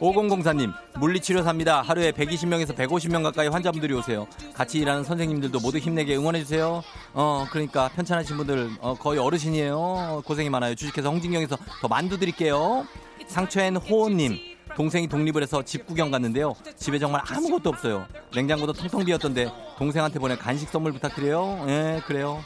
5004님, 0.00 0.72
물리치료사입니다. 0.98 1.82
하루에 1.82 2.12
120명에서 2.12 2.74
150명 2.74 3.22
가까이 3.22 3.48
환자분들이 3.48 3.94
오세요. 3.94 4.26
같이 4.54 4.78
일하는 4.78 5.02
선생님들도 5.04 5.58
모두 5.60 5.78
힘내게 5.78 6.16
응원해주세요. 6.16 6.82
어, 7.14 7.46
그러니까 7.50 7.88
편찮으신 7.88 8.36
분들, 8.36 8.70
어, 8.80 8.94
거의 8.94 9.18
어르신이에요. 9.18 10.22
고생이 10.24 10.50
많아요. 10.50 10.74
주식회사 10.74 11.08
홍진경에서 11.08 11.56
더 11.80 11.88
만두 11.88 12.18
드릴게요. 12.18 12.86
상처엔 13.26 13.76
호호님, 13.76 14.38
동생이 14.76 15.08
독립을 15.08 15.42
해서 15.42 15.62
집 15.64 15.86
구경 15.86 16.10
갔는데요. 16.10 16.54
집에 16.76 16.98
정말 17.00 17.20
아무것도 17.26 17.68
없어요. 17.70 18.06
냉장고도 18.34 18.72
텅텅 18.74 19.04
비었던데 19.04 19.50
동생한테 19.76 20.20
보내 20.20 20.36
간식 20.36 20.68
선물 20.68 20.92
부탁드려요. 20.92 21.64
예, 21.68 22.00
그래요. 22.06 22.40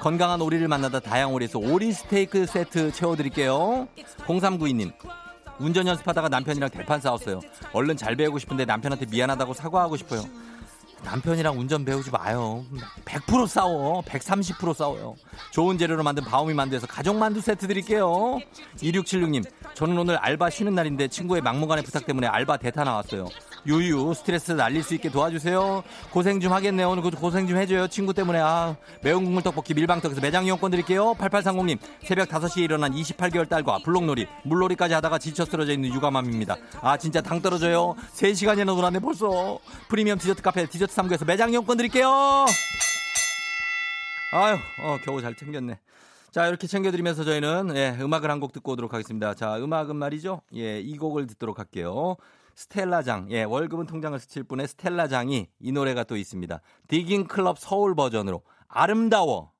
건강한 0.00 0.40
오리를 0.42 0.68
만나다 0.68 1.00
다양 1.00 1.32
오리에서 1.32 1.58
오리 1.58 1.92
스테이크 1.92 2.44
세트 2.44 2.92
채워드릴게요. 2.92 3.88
0392님. 4.26 4.92
운전 5.58 5.86
연습하다가 5.86 6.28
남편이랑 6.28 6.70
대판 6.70 7.00
싸웠어요. 7.00 7.40
얼른 7.72 7.96
잘 7.96 8.16
배우고 8.16 8.38
싶은데 8.38 8.64
남편한테 8.64 9.06
미안하다고 9.06 9.54
사과하고 9.54 9.96
싶어요. 9.96 10.22
남편이랑 11.04 11.58
운전 11.58 11.84
배우지 11.84 12.10
마요. 12.10 12.64
100% 13.04 13.46
싸워. 13.46 14.02
130% 14.02 14.74
싸워요. 14.74 15.14
좋은 15.52 15.78
재료로 15.78 16.02
만든 16.02 16.24
바오미 16.24 16.54
만두에서 16.54 16.86
가족 16.86 17.16
만두 17.16 17.40
세트 17.40 17.66
드릴게요. 17.66 18.38
2676님, 18.76 19.44
저는 19.74 19.96
오늘 19.96 20.16
알바 20.16 20.50
쉬는 20.50 20.74
날인데 20.74 21.08
친구의 21.08 21.40
막무가내 21.42 21.82
부탁 21.82 22.04
때문에 22.06 22.26
알바 22.26 22.58
대타 22.58 22.84
나왔어요. 22.84 23.28
유유, 23.66 24.14
스트레스 24.14 24.52
날릴 24.52 24.82
수 24.82 24.94
있게 24.94 25.10
도와주세요. 25.10 25.82
고생 26.10 26.40
좀 26.40 26.52
하겠네요. 26.52 26.90
오늘 26.90 27.02
고생 27.10 27.46
좀 27.46 27.56
해줘요. 27.56 27.88
친구 27.88 28.14
때문에. 28.14 28.38
아, 28.40 28.76
매운 29.02 29.24
국물 29.24 29.42
떡볶이 29.42 29.74
밀방떡에서 29.74 30.20
매장 30.20 30.46
이용권 30.46 30.70
드릴게요. 30.70 31.14
8830님, 31.14 31.78
새벽 32.04 32.28
5시에 32.28 32.62
일어난 32.62 32.92
28개월 32.92 33.48
딸과 33.48 33.80
블록놀이, 33.84 34.26
물놀이까지 34.44 34.94
하다가 34.94 35.18
지쳐 35.18 35.44
쓰러져 35.44 35.72
있는 35.72 35.92
육아맘입니다. 35.92 36.56
아, 36.80 36.96
진짜 36.96 37.20
당 37.20 37.42
떨어져요. 37.42 37.94
3시간이나 38.14 38.64
놀았네, 38.66 39.00
벌써. 39.00 39.58
프리미엄 39.88 40.18
디저트 40.18 40.42
카페 40.42 40.66
디저트 40.66 40.87
3구에서 40.90 41.26
매장 41.26 41.50
이용권 41.50 41.76
드릴게요. 41.76 42.08
아유, 44.32 44.56
어, 44.82 44.98
겨우 45.04 45.20
잘 45.22 45.34
챙겼네. 45.34 45.78
자, 46.30 46.46
이렇게 46.46 46.66
챙겨드리면서 46.66 47.24
저희는, 47.24 47.72
예, 47.76 47.96
음악을 48.00 48.30
한 48.30 48.40
곡 48.40 48.52
듣고 48.52 48.72
오도록 48.72 48.92
하겠습니다. 48.92 49.34
자, 49.34 49.56
음악은 49.56 49.96
말이죠. 49.96 50.42
예, 50.54 50.80
이 50.80 50.96
곡을 50.98 51.26
듣도록 51.26 51.58
할게요. 51.58 52.16
스텔라장, 52.54 53.28
예, 53.30 53.44
월급은 53.44 53.86
통장을 53.86 54.18
스칠 54.18 54.42
분의 54.44 54.68
스텔라장이 54.68 55.46
이 55.60 55.72
노래가 55.72 56.04
또 56.04 56.16
있습니다. 56.16 56.60
디깅 56.88 57.24
클럽 57.28 57.58
서울 57.58 57.94
버전으로 57.94 58.42
아름다워. 58.68 59.52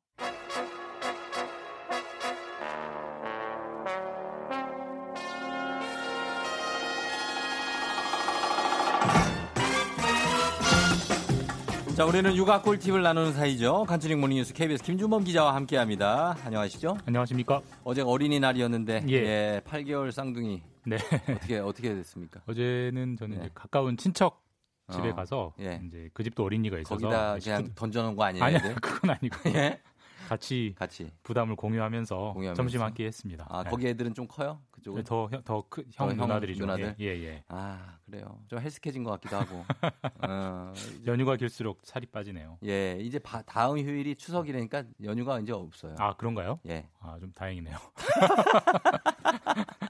자, 11.99 12.05
우리는 12.05 12.37
육아 12.37 12.63
꿀팁을 12.63 13.03
나누는 13.03 13.33
사이죠. 13.33 13.83
간추린 13.83 14.21
모닝뉴스 14.21 14.55
KBS 14.55 14.85
김준범 14.85 15.25
기자와 15.25 15.53
함께합니다. 15.57 16.37
안녕하시죠? 16.45 16.97
안녕하십니까? 17.05 17.61
어제 17.83 18.03
어린이날이었는데 18.03 19.07
예. 19.09 19.15
예, 19.15 19.61
8개월 19.67 20.13
쌍둥이 20.13 20.63
네. 20.87 20.97
어떻게 21.35 21.59
어떻게 21.59 21.95
됐습니까? 21.97 22.41
어제는 22.47 23.17
저는 23.17 23.39
네. 23.41 23.51
가까운 23.53 23.97
친척 23.97 24.45
집에 24.93 25.11
어, 25.11 25.15
가서 25.17 25.53
예. 25.59 25.81
이제 25.89 26.09
그 26.15 26.23
집도 26.23 26.45
어린이가 26.45 26.79
있어서 26.79 26.95
거기다 26.95 27.39
식구- 27.41 27.45
그냥 27.45 27.73
던져놓은 27.75 28.15
거 28.15 28.23
아니에요? 28.25 28.45
아니야 28.45 28.59
애들? 28.61 28.75
그건 28.81 29.11
아니고 29.11 29.51
예? 29.51 29.81
같이 30.29 30.74
같이 30.76 31.11
부담을 31.22 31.57
공유하면서, 31.57 32.33
공유하면서? 32.35 32.55
점심 32.55 32.83
한 32.83 32.93
끼 32.95 33.05
했습니다. 33.05 33.47
아 33.49 33.62
네. 33.64 33.70
거기 33.70 33.87
애들은 33.89 34.14
좀 34.14 34.26
커요? 34.26 34.61
그쪽은? 34.70 35.05
더더형 35.05 35.43
더 35.45 35.64
누나들이죠. 36.14 36.61
누나들? 36.64 36.97
예, 37.01 37.05
예, 37.07 37.22
예. 37.24 37.45
아 37.49 37.97
그래요. 38.07 38.41
좀 38.49 38.59
헬스케진 38.61 39.05
것 39.05 39.11
같기도 39.12 39.37
하고. 39.37 39.64
어, 40.29 40.72
연휴가 41.07 41.37
길수록 41.37 41.81
살이 41.85 42.07
빠지네요. 42.07 42.59
예, 42.64 42.99
이제 43.01 43.18
바- 43.18 43.43
다음 43.43 43.79
휴일이 43.79 44.14
추석이라니까 44.16 44.85
연휴가 45.05 45.39
이제 45.41 45.53
없어요. 45.53 45.95
아 45.99 46.14
그런가요? 46.16 46.61
예. 46.68 46.89
아 47.01 47.18
좀 47.20 47.33
다행이네요. 47.33 47.76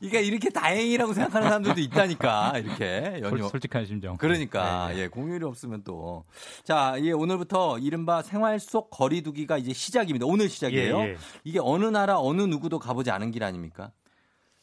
이게 0.00 0.22
이렇게 0.22 0.50
다행이라고 0.50 1.12
생각하는 1.12 1.48
사람들도 1.48 1.80
있다니까 1.80 2.58
이렇게 2.58 3.20
연휴. 3.22 3.38
솔, 3.38 3.50
솔직한 3.50 3.84
심정. 3.86 4.16
그러니까 4.16 4.88
네, 4.88 4.94
네. 4.94 5.02
예 5.02 5.08
공휴일이 5.08 5.44
없으면 5.44 5.82
또 5.84 6.24
자, 6.64 6.94
예 7.00 7.12
오늘부터 7.12 7.78
이른바 7.78 8.22
생활 8.22 8.58
속 8.58 8.90
거리두기가 8.90 9.58
이제 9.58 9.72
시작입니다. 9.72 10.26
오늘 10.26 10.48
시작이에요. 10.48 10.98
예, 10.98 11.02
예. 11.10 11.16
이게 11.44 11.58
어느 11.62 11.84
나라 11.86 12.18
어느 12.18 12.42
누구도 12.42 12.78
가보지 12.78 13.10
않은 13.10 13.30
길 13.30 13.44
아닙니까? 13.44 13.92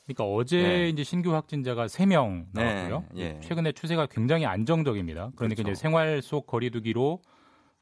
그러니까 0.05 0.23
어제 0.23 0.61
네. 0.61 0.89
이제 0.89 1.03
신규 1.03 1.33
확진자가 1.33 1.87
3명 1.87 2.45
나왔고요. 2.53 3.05
네, 3.13 3.21
예. 3.21 3.39
최근에 3.41 3.71
추세가 3.71 4.05
굉장히 4.05 4.45
안정적입니다. 4.45 5.31
그러니까 5.35 5.55
그렇죠. 5.55 5.61
이제 5.71 5.73
생활 5.73 6.21
속 6.21 6.45
거리두기로 6.45 7.21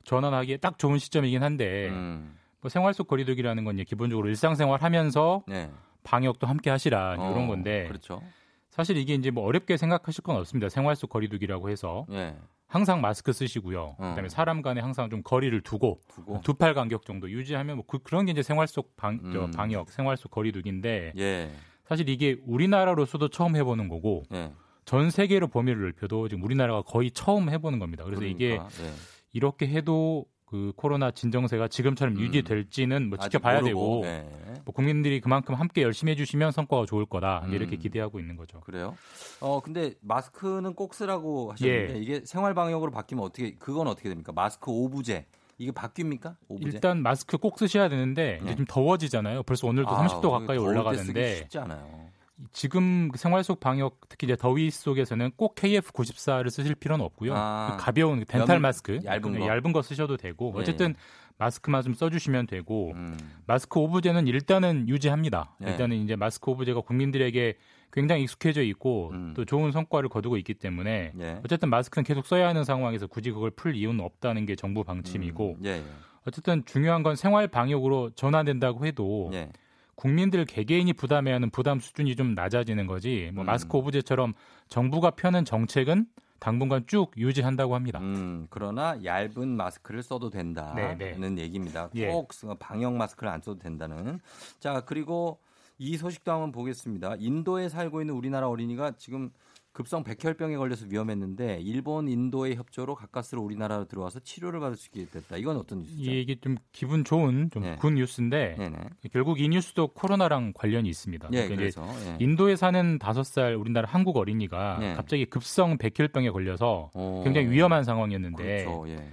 전환하기에 0.06 0.58
딱 0.58 0.78
좋은 0.78 0.98
시점이긴 1.00 1.44
한데 1.44 1.90
음, 1.90 2.38
뭐 2.62 2.70
생활 2.70 2.94
속 2.94 3.08
거리두기라는 3.08 3.66
건 3.66 3.76
이제 3.76 3.84
기본적으로 3.84 4.30
일상생활 4.30 4.82
하면서 4.82 5.44
네. 5.48 5.70
방역도 6.04 6.48
함께 6.48 6.70
하시라 6.70 7.16
어, 7.18 7.32
이런 7.32 7.48
건데 7.48 7.86
그렇죠. 7.88 8.22
사실 8.70 8.98
이게 8.98 9.14
이제 9.14 9.30
뭐 9.32 9.44
어렵게 9.46 9.78
생각하실 9.78 10.24
건 10.24 10.36
없습니다. 10.38 10.70
생활 10.70 10.96
속 10.96 11.10
거리두기라고 11.10 11.70
해서 11.70 12.06
예. 12.12 12.36
항상 12.68 13.02
마스크 13.02 13.32
쓰시고요. 13.34 13.96
어. 14.00 14.10
그다음에 14.10 14.30
사람 14.30 14.62
간에 14.64 14.82
항상 14.82 15.10
좀 15.10 15.22
거리를 15.22 15.62
두고 15.62 16.00
두고 16.08 16.42
두 16.42 16.56
팔 16.56 16.74
간격 16.74 17.06
정도 17.06 17.30
유지하면 17.30 17.76
뭐 17.78 17.86
그, 17.88 18.00
런게 18.10 18.32
이제 18.32 18.42
생활 18.42 18.68
속 18.68 18.96
방, 18.96 19.20
저 19.32 19.46
음. 19.46 19.52
방역, 19.52 19.92
생활 19.92 20.18
속 20.18 20.32
거리두기인데 20.32 21.14
예. 21.18 21.52
사실 21.86 22.10
이게 22.10 22.38
우리나라로서도 22.46 23.28
처음 23.30 23.56
해보는 23.56 23.90
거고 23.90 24.24
예. 24.34 24.52
전 24.86 25.12
세계로 25.12 25.48
범위를 25.50 25.82
넓혀도 25.84 26.28
지금 26.30 26.44
우리나라가 26.44 26.82
거의 26.82 27.12
처음 27.12 27.50
해보는 27.50 27.78
겁니다. 27.80 28.04
그래서 28.04 28.24
이게 28.26 28.58
그러니까, 28.58 28.84
예. 28.84 28.92
이렇게 29.34 29.68
해도 29.68 30.26
그 30.46 30.72
코로나 30.76 31.12
진정세가 31.12 31.68
지금처럼 31.68 32.16
음. 32.16 32.22
유지될지는 32.22 33.10
뭐 33.10 33.18
지켜봐야 33.20 33.62
모르고, 33.62 34.02
되고 34.02 34.06
예. 34.06 34.28
뭐 34.66 34.74
국민들이 34.74 35.20
그만큼 35.22 35.56
함께 35.56 35.82
열심히 35.82 36.12
해주시면 36.14 36.52
성과가 36.52 36.86
좋을 36.86 37.06
거다 37.06 37.46
이렇게 37.50 37.76
음. 37.76 37.80
기대하고 37.80 38.20
있는 38.20 38.36
거죠. 38.38 38.60
그래요? 38.62 38.96
어 39.42 39.60
근데 39.62 39.94
마스크는 40.02 40.74
꼭 40.74 40.94
쓰라고 40.94 41.52
하셨는데 41.52 41.96
예. 41.96 42.00
이게 42.00 42.22
생활 42.26 42.54
방역으로 42.54 42.92
바뀌면 42.92 43.24
어떻게 43.24 43.56
그건 43.56 43.88
어떻게 43.88 44.10
됩니까? 44.10 44.32
마스크 44.34 44.72
오부제 44.72 45.26
이게 45.58 45.72
바뀝니까? 45.72 46.36
오부제? 46.48 46.70
일단 46.76 47.02
마스크 47.04 47.38
꼭 47.38 47.60
쓰셔야 47.60 47.90
되는데 47.90 48.40
이제 48.42 48.52
네. 48.52 48.56
좀 48.56 48.66
더워지잖아요. 48.68 49.44
벌써 49.44 49.68
오늘도 49.68 49.90
아, 49.90 50.08
30도 50.08 50.32
가까이 50.32 50.58
올라가는데 50.58 51.36
쉽지 51.36 51.60
않아요. 51.60 52.12
지금 52.52 53.10
그 53.10 53.18
생활 53.18 53.44
속 53.44 53.60
방역 53.60 54.00
특히 54.10 54.26
이제 54.26 54.36
더위 54.36 54.70
속에서는 54.72 55.32
꼭 55.38 55.56
KF94를 55.56 56.50
쓰실 56.50 56.76
필요는 56.76 57.06
없고요. 57.06 57.34
아, 57.36 57.76
그 57.78 57.84
가벼운 57.86 58.20
그 58.20 58.26
덴탈 58.26 58.58
얇은- 58.58 58.62
마스크 58.62 59.00
얇은 59.04 59.34
그 59.34 59.40
거. 59.40 59.48
얇은 59.48 59.72
거 59.72 59.82
쓰셔도 59.82 60.18
되고 60.18 60.52
예, 60.58 60.60
어쨌든 60.62 60.96
마스크만 61.44 61.84
좀 61.84 61.94
써주시면 61.94 62.48
되고 62.48 62.94
음. 62.96 63.18
마스크 63.46 63.80
오브제는 63.80 64.28
일단은 64.28 64.88
유지합니다. 64.88 65.56
네. 65.60 65.72
일단은 65.72 65.98
이제 65.98 66.16
마스크 66.16 66.50
오브제가 66.52 66.82
국민들에게 66.82 67.56
굉장히 67.92 68.24
익숙해져 68.24 68.64
있고 68.64 69.12
음. 69.14 69.34
또 69.36 69.46
좋은 69.46 69.72
성과를 69.72 70.10
거두고 70.10 70.38
있기 70.38 70.56
때문에 70.56 71.12
예. 71.20 71.40
어쨌든 71.44 71.70
마스크는 71.70 72.06
계속 72.06 72.26
써야 72.26 72.48
하는 72.48 72.64
상황에서 72.64 73.08
굳이 73.08 73.32
그걸 73.32 73.52
풀 73.52 73.76
이유는 73.76 74.00
없다는 74.00 74.46
게 74.46 74.56
정부 74.56 74.84
방침이고 74.84 75.58
음, 75.60 75.66
예, 75.66 75.70
예. 75.70 75.84
어쨌든 76.26 76.64
중요한 76.66 77.04
건 77.04 77.16
생활 77.16 77.48
방역으로 77.48 78.12
전환된다고 78.16 78.86
해도 78.86 79.30
예. 79.34 79.52
국민들 79.96 80.46
개개인이 80.46 80.92
부담해야 80.94 81.36
하는 81.36 81.52
부담 81.52 81.80
수준이 81.80 82.16
좀 82.16 82.34
낮아지는 82.34 82.88
거지. 82.88 83.30
뭐 83.34 83.44
음. 83.44 83.46
마스크 83.46 83.78
오브제처럼 83.78 84.34
정부가 84.70 85.12
펴는 85.12 85.46
정책은 85.46 86.08
당분간 86.48 86.84
쭉 86.88 87.10
유지한다고 87.16 87.74
합니다. 87.74 88.00
음, 88.00 88.48
그러나 88.50 89.00
얇은 89.02 89.48
마스크를 89.48 90.04
써도 90.04 90.30
된다는 90.30 90.98
네, 90.98 91.18
네. 91.18 91.38
얘기입니다. 91.42 91.90
예. 91.96 92.08
꼭 92.12 92.34
쓰- 92.34 92.54
방역 92.60 92.96
마스크를 92.98 93.32
안 93.32 93.40
써도 93.42 93.60
된다는. 93.60 94.20
자, 94.60 94.82
그리고 94.86 95.40
이 95.78 95.96
소식도 95.96 96.30
한번 96.34 96.52
보겠습니다. 96.52 97.16
인도에 97.18 97.70
살고 97.70 98.02
있는 98.02 98.14
우리나라 98.14 98.50
어린이가 98.50 98.92
지금 98.98 99.32
급성 99.74 100.04
백혈병에 100.04 100.56
걸려서 100.56 100.86
위험했는데 100.88 101.60
일본 101.62 102.08
인도의 102.08 102.56
협조로 102.56 102.94
가까스로 102.94 103.42
우리나라로 103.42 103.86
들어와서 103.86 104.20
치료를 104.20 104.60
받을 104.60 104.78
수 104.78 104.88
있게 104.88 105.10
됐다. 105.10 105.38
이건 105.38 105.58
어떤 105.58 105.80
뉴스죠? 105.80 106.12
이게 106.12 106.36
좀 106.40 106.58
기분 106.72 107.04
좋은 107.04 107.50
좀 107.52 107.64
네. 107.64 107.76
군 107.78 107.96
뉴스인데 107.96 108.56
네네. 108.58 108.78
결국 109.12 109.42
이 109.42 109.50
뉴스도 109.50 109.88
코로나랑 109.88 110.54
관련이 110.54 110.88
있습니다. 110.88 111.30
예, 111.34 111.48
그러니까 111.48 111.56
그래서 111.56 111.88
예. 112.06 112.18
인도에 112.20 112.56
사는 112.56 113.00
다섯 113.00 113.24
살 113.24 113.56
우리나라 113.56 113.88
한국 113.90 114.16
어린이가 114.18 114.78
네. 114.80 114.94
갑자기 114.94 115.26
급성 115.26 115.80
백혈병에 115.80 116.30
걸려서 116.30 116.92
어, 116.94 117.22
굉장히 117.24 117.50
위험한 117.50 117.84
상황이었는데 117.84 118.66
그렇죠. 118.66 118.88
예. 118.90 119.12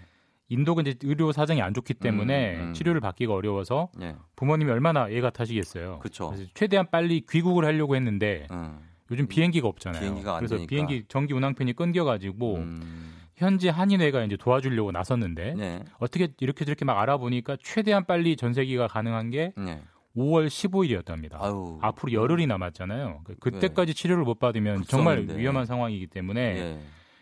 인도가 0.51 0.83
이제 0.83 0.95
의료 1.05 1.33
사정이 1.33 1.63
안 1.63 1.73
좋기 1.73 1.95
때문에 1.95 2.57
음, 2.57 2.61
음. 2.61 2.73
치료를 2.75 3.01
받기가 3.01 3.33
어려워서 3.33 3.89
예. 4.03 4.17
부모님이 4.37 4.71
얼마나 4.71 5.09
애가 5.09 5.31
타시겠어요. 5.31 6.01
그렇죠. 6.01 6.29
그래서 6.31 6.51
최대한 6.53 6.87
빨리 6.91 7.25
귀국을 7.27 7.65
하려고 7.65 7.97
했는데 7.97 8.47
음. 8.51 8.90
요즘 9.11 9.27
비행기가 9.27 9.67
없잖아요. 9.69 10.01
비행기가 10.01 10.33
안 10.35 10.39
그래서 10.39 10.57
되니까. 10.57 10.69
비행기 10.69 11.05
전기 11.09 11.35
운항편이 11.35 11.73
끊겨가지고 11.75 12.57
음. 12.57 13.17
현지 13.37 13.69
한인회가 13.69 14.23
이제 14.25 14.37
도와주려고 14.37 14.93
나섰는데 14.93 15.55
네. 15.55 15.83
어떻게 15.99 16.29
이렇게 16.41 16.65
저렇게 16.65 16.85
막 16.85 16.99
알아보니까 17.01 17.57
최대한 17.63 18.05
빨리 18.05 18.37
전세기가 18.37 18.87
가능한 18.87 19.31
게 19.31 19.53
네. 19.57 19.83
5월 20.17 20.49
15일이었답니다. 20.49 21.41
아유. 21.41 21.79
앞으로 21.81 22.13
열흘이 22.13 22.47
남았잖아요. 22.47 23.21
그- 23.25 23.37
그때까지 23.37 23.95
치료를 23.95 24.25
못 24.25 24.39
받으면 24.39 24.85
정말 24.85 25.17
급성인데. 25.17 25.41
위험한 25.43 25.67
상황이기 25.67 26.09
때문에 26.09 26.41
예. 26.41 26.81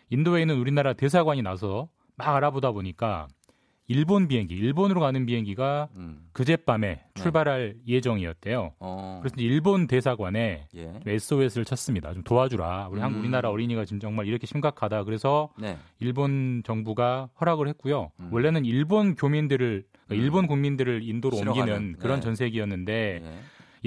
인도에 0.09 0.41
있는 0.41 0.57
우리나라 0.57 0.93
대사관이 0.93 1.41
나서 1.43 1.87
막 2.17 2.35
알아보다 2.35 2.71
보니까 2.71 3.27
일본 3.89 4.27
비행기, 4.27 4.53
일본으로 4.53 5.01
가는 5.01 5.25
비행기가 5.25 5.89
음. 5.95 6.19
그젯밤에 6.31 7.01
출발할 7.15 7.77
예정이었대요. 7.87 8.73
어. 8.79 9.19
그래서 9.19 9.35
일본 9.39 9.87
대사관에 9.87 10.67
예. 10.75 10.93
좀 10.93 11.01
SOS를 11.07 11.65
쳤습니다. 11.65 12.13
좀 12.13 12.21
도와주라. 12.21 12.89
우리 12.91 13.01
한국 13.01 13.17
음. 13.17 13.21
우리나라 13.21 13.49
어린이가 13.49 13.85
지금 13.85 13.99
정말 13.99 14.27
이렇게 14.27 14.45
심각하다. 14.45 15.05
그래서 15.05 15.49
네. 15.59 15.75
일본 15.99 16.61
정부가 16.63 17.29
허락을 17.41 17.67
했고요. 17.69 18.11
음. 18.19 18.29
원래는 18.31 18.63
일본 18.63 19.15
교민들을 19.15 19.85
그러니까 19.91 20.13
음. 20.13 20.15
일본 20.15 20.45
국민들을 20.45 21.01
인도로 21.01 21.37
실어 21.37 21.53
가는, 21.53 21.73
옮기는 21.73 21.95
그런 21.97 22.19
네. 22.19 22.25
전세기였는데 22.25 23.21
예. 23.23 23.39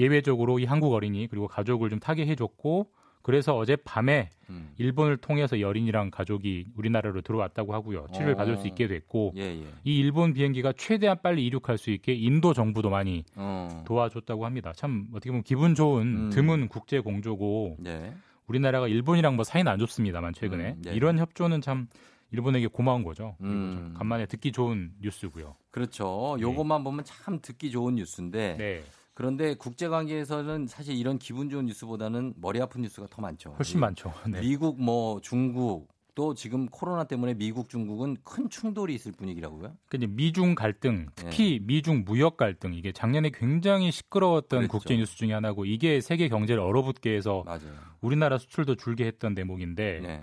예외적으로 0.03 0.59
이 0.59 0.65
한국 0.65 0.91
어린이 0.91 1.27
그리고 1.29 1.47
가족을 1.47 1.89
좀 1.89 1.99
타게 1.99 2.25
해줬고 2.25 2.87
그래서 3.23 3.57
어제 3.57 3.77
밤에 3.77 4.29
음. 4.49 4.73
일본을 4.77 5.17
통해서 5.17 5.55
이 5.55 5.63
어린이랑 5.63 6.11
가족이 6.11 6.67
우리나라로 6.75 7.21
들어왔다고 7.21 7.73
하고요. 7.73 8.07
치료를 8.13 8.33
어. 8.33 8.37
받을 8.37 8.57
수 8.57 8.67
있게 8.67 8.87
됐고 8.87 9.33
예, 9.37 9.41
예. 9.41 9.65
이 9.85 9.97
일본 9.97 10.33
비행기가 10.33 10.73
최대한 10.77 11.17
빨리 11.23 11.45
이륙할 11.45 11.77
수 11.77 11.89
있게 11.89 12.13
인도 12.13 12.53
정부도 12.53 12.89
많이 12.89 13.23
어. 13.35 13.83
도와줬다고 13.87 14.45
합니다. 14.45 14.73
참 14.75 15.07
어떻게 15.11 15.31
보면 15.31 15.43
기분 15.43 15.73
좋은 15.73 16.01
음. 16.01 16.29
드문 16.31 16.67
국제 16.67 16.99
공조고 16.99 17.77
네. 17.79 18.13
우리나라가 18.45 18.89
일본이랑 18.89 19.35
뭐 19.35 19.45
사이는 19.45 19.71
안 19.71 19.79
좋습니다만 19.79 20.33
최근에 20.33 20.71
음, 20.71 20.81
네. 20.83 20.93
이런 20.93 21.17
협조는 21.17 21.61
참 21.61 21.87
일본에게 22.31 22.67
고마운 22.67 23.03
거죠. 23.03 23.37
음. 23.41 23.71
좀 23.73 23.93
간만에 23.93 24.25
듣기 24.25 24.51
좋은 24.51 24.91
뉴스고요. 25.01 25.55
그렇죠. 25.71 26.35
요것만 26.39 26.83
보면 26.83 27.05
참 27.05 27.39
듣기 27.41 27.71
좋은 27.71 27.95
뉴스인데 27.95 28.57
네, 28.57 28.83
그런데 29.13 29.53
국제 29.55 29.87
관계에서는 29.87 30.67
사실 30.67 30.95
이런 30.95 31.19
기분 31.19 31.49
좋은 31.49 31.65
뉴스보다는 31.65 32.33
머리 32.37 32.61
아픈 32.61 32.81
뉴스가 32.81 33.07
더 33.09 33.21
많죠. 33.21 33.51
훨씬 33.51 33.79
많죠. 33.79 34.11
네. 34.27 34.41
미국 34.41 34.81
뭐 34.81 35.19
중국 35.21 35.93
또 36.15 36.33
지금 36.35 36.67
코로나 36.67 37.05
때문에 37.05 37.33
미국 37.33 37.69
중국은 37.69 38.17
큰 38.23 38.49
충돌이 38.49 38.93
있을 38.93 39.11
분위기라고요? 39.13 39.75
그러니까 39.87 40.15
미중 40.15 40.53
갈등, 40.53 41.07
특히 41.15 41.59
미중 41.63 42.03
무역 42.05 42.37
갈등 42.37 42.73
이게 42.73 42.91
작년에 42.91 43.31
굉장히 43.33 43.91
시끄러웠던 43.91 44.61
네. 44.61 44.67
그랬죠. 44.67 44.77
국제 44.77 44.95
뉴스 44.95 45.15
중에 45.15 45.33
하나고 45.33 45.65
이게 45.65 46.01
세계 46.01 46.29
경제를 46.29 46.61
얼어붙게 46.61 47.15
해서 47.15 47.43
맞아요. 47.45 47.73
우리나라 48.01 48.37
수출도 48.37 48.75
줄게 48.75 49.05
했던 49.05 49.33
대목인데 49.33 49.99
네. 50.01 50.21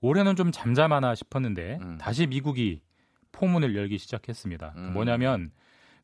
올해는 0.00 0.36
좀 0.36 0.52
잠잠하나 0.52 1.14
싶었는데 1.14 1.78
음. 1.80 1.98
다시 1.98 2.26
미국이 2.26 2.82
포문을 3.32 3.74
열기 3.76 3.96
시작했습니다. 3.98 4.74
음. 4.76 4.92
뭐냐면 4.92 5.52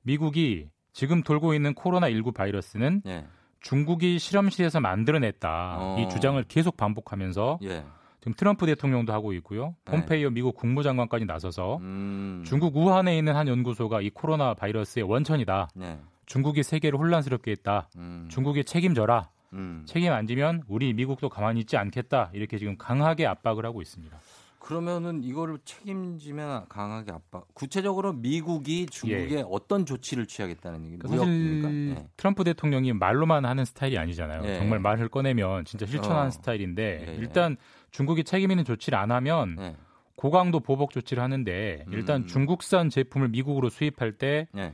미국이 0.03 0.71
지금 0.97 1.23
돌고 1.23 1.53
있는 1.53 1.75
코로나 1.75 2.09
19 2.09 2.33
바이러스는 2.33 3.03
예. 3.05 3.27
중국이 3.61 4.19
실험실에서 4.19 4.81
만들어냈다 4.81 5.77
어. 5.79 5.97
이 5.99 6.09
주장을 6.09 6.43
계속 6.45 6.79
반복하면서 6.79 7.59
예. 7.65 7.85
지금 8.21 8.33
트럼프 8.35 8.65
대통령도 8.65 9.13
하고 9.13 9.35
있고요. 9.35 9.75
네. 9.85 9.93
폼페이오 9.93 10.31
미국 10.31 10.57
국무장관까지 10.57 11.27
나서서 11.27 11.77
음. 11.83 12.43
중국 12.47 12.75
우한에 12.79 13.19
있는 13.19 13.37
한 13.37 13.47
연구소가 13.47 14.01
이 14.01 14.09
코로나 14.09 14.55
바이러스의 14.55 15.05
원천이다. 15.05 15.69
네. 15.75 16.01
중국이 16.25 16.63
세계를 16.63 16.99
혼란스럽게 16.99 17.51
했다. 17.51 17.91
음. 17.97 18.29
중국이 18.31 18.65
책임져라. 18.65 19.29
음. 19.53 19.83
책임 19.87 20.15
안 20.15 20.27
지면 20.27 20.63
우리 20.67 20.95
미국도 20.95 21.29
가만히 21.29 21.61
있지 21.61 21.77
않겠다. 21.77 22.31
이렇게 22.33 22.57
지금 22.57 22.79
강하게 22.79 23.27
압박을 23.27 23.67
하고 23.67 23.83
있습니다. 23.83 24.19
그러면은 24.67 25.23
이거를 25.23 25.59
책임지면 25.65 26.67
강하게 26.69 27.13
압박. 27.13 27.47
구체적으로 27.55 28.13
미국이 28.13 28.87
중국에 28.87 29.45
어떤 29.49 29.87
조치를 29.87 30.27
취하겠다는 30.27 30.85
얘기. 30.87 30.99
그러니까 30.99 31.25
사실? 31.25 31.91
예. 31.97 32.09
트럼프 32.17 32.43
대통령이 32.43 32.93
말로만 32.93 33.45
하는 33.45 33.65
스타일이 33.65 33.97
아니잖아요. 33.97 34.43
예. 34.45 34.59
정말 34.59 34.81
말을 34.81 35.09
꺼내면 35.09 35.65
진짜 35.67 35.87
실천하는 35.87 36.27
어. 36.27 36.31
스타일인데 36.31 37.07
예, 37.07 37.13
예. 37.13 37.17
일단 37.17 37.57
중국이 37.93 38.25
책임 38.25 38.51
있는 38.51 38.65
조치를 38.65 38.99
안 38.99 39.13
하면 39.13 39.57
예. 39.61 39.77
고강도 40.17 40.59
보복 40.59 40.91
조치를 40.91 41.23
하는데 41.23 41.85
일단 41.93 42.23
음. 42.23 42.27
중국산 42.27 42.91
제품을 42.91 43.29
미국으로 43.29 43.69
수입할 43.69 44.15
때 44.19 44.49
예. 44.57 44.73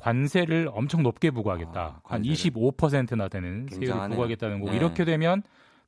관세를 0.00 0.70
엄청 0.72 1.02
높게 1.02 1.30
부과하겠다. 1.30 1.80
아, 1.80 2.00
한 2.02 2.22
관세를. 2.22 2.50
25%나 2.50 3.28
되는 3.28 3.66
세율을. 3.70 4.08
부과하겠다는 4.08 4.60
거고 4.60 4.70
네. 4.70 4.78
이렇게 4.78 5.04
되면 5.04 5.42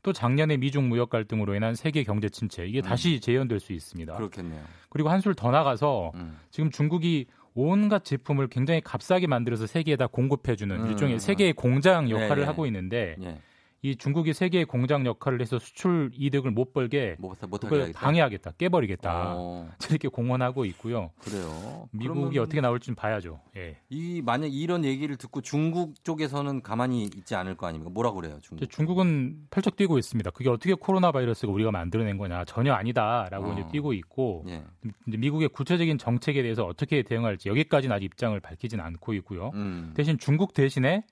또 0.06 0.12
작년에 0.12 0.56
미중 0.56 0.88
무역 0.88 1.10
갈등으로 1.10 1.56
인한 1.56 1.74
세계 1.74 2.04
경제 2.04 2.28
침체 2.28 2.64
이게 2.64 2.78
음. 2.78 2.82
다시 2.82 3.18
재현될 3.18 3.58
수 3.58 3.72
있습니다. 3.72 4.14
그렇겠네요. 4.14 4.62
그리고 4.88 5.08
한술 5.08 5.34
더 5.34 5.50
나가서 5.50 6.12
음. 6.14 6.38
지금 6.52 6.70
중국이 6.70 7.26
온갖 7.54 8.04
제품을 8.04 8.46
굉장히 8.46 8.80
값싸게 8.82 9.26
만들어서 9.26 9.66
세계에 9.66 9.96
다 9.96 10.06
공급해주는 10.06 10.76
음. 10.76 10.86
일종의 10.86 11.18
세계의 11.18 11.54
공장 11.54 12.08
역할을 12.08 12.38
예, 12.38 12.42
예. 12.42 12.46
하고 12.46 12.66
있는데 12.66 13.16
예. 13.20 13.40
이 13.86 13.94
중국이 13.94 14.32
세계의 14.32 14.64
공장 14.64 15.06
역할을 15.06 15.40
해서 15.40 15.60
수출 15.60 16.10
이득을 16.12 16.50
못 16.50 16.72
벌게 16.72 17.14
못, 17.20 17.38
그걸 17.38 17.82
하겠다. 17.82 18.00
방해하겠다, 18.00 18.50
깨버리겠다. 18.58 19.34
어, 19.36 19.68
저렇게 19.78 20.08
공언하고 20.08 20.64
있고요. 20.64 21.12
그래요. 21.20 21.88
미국이 21.92 22.40
어떻게 22.40 22.60
나올지 22.60 22.86
좀 22.86 22.96
봐야죠. 22.96 23.40
예. 23.56 23.78
이 23.88 24.22
만약 24.24 24.52
이런 24.52 24.84
얘기를 24.84 25.14
듣고 25.14 25.40
중국 25.40 26.02
쪽에서는 26.02 26.62
가만히 26.62 27.04
있지 27.04 27.36
않을 27.36 27.56
거 27.56 27.68
아닙니까? 27.68 27.92
뭐라 27.94 28.10
그래요, 28.10 28.40
중국? 28.42 28.68
중국은 28.68 29.46
펄쩍 29.50 29.76
뛰고 29.76 29.98
있습니다. 29.98 30.30
그게 30.30 30.50
어떻게 30.50 30.74
코로나 30.74 31.12
바이러스가 31.12 31.52
우리가 31.52 31.70
만들어낸 31.70 32.18
거냐 32.18 32.44
전혀 32.44 32.72
아니다라고 32.72 33.50
어. 33.50 33.52
이제 33.52 33.68
뛰고 33.70 33.92
있고 33.92 34.44
예. 34.48 34.64
미국의 35.04 35.50
구체적인 35.50 35.98
정책에 35.98 36.42
대해서 36.42 36.64
어떻게 36.64 37.04
대응할지 37.04 37.48
여기까지는 37.50 37.94
아직 37.94 38.06
입장을 38.06 38.38
밝히진 38.40 38.80
않고 38.80 39.14
있고요. 39.14 39.52
음. 39.54 39.92
대신 39.94 40.18
중국 40.18 40.54
대신에 40.54 41.04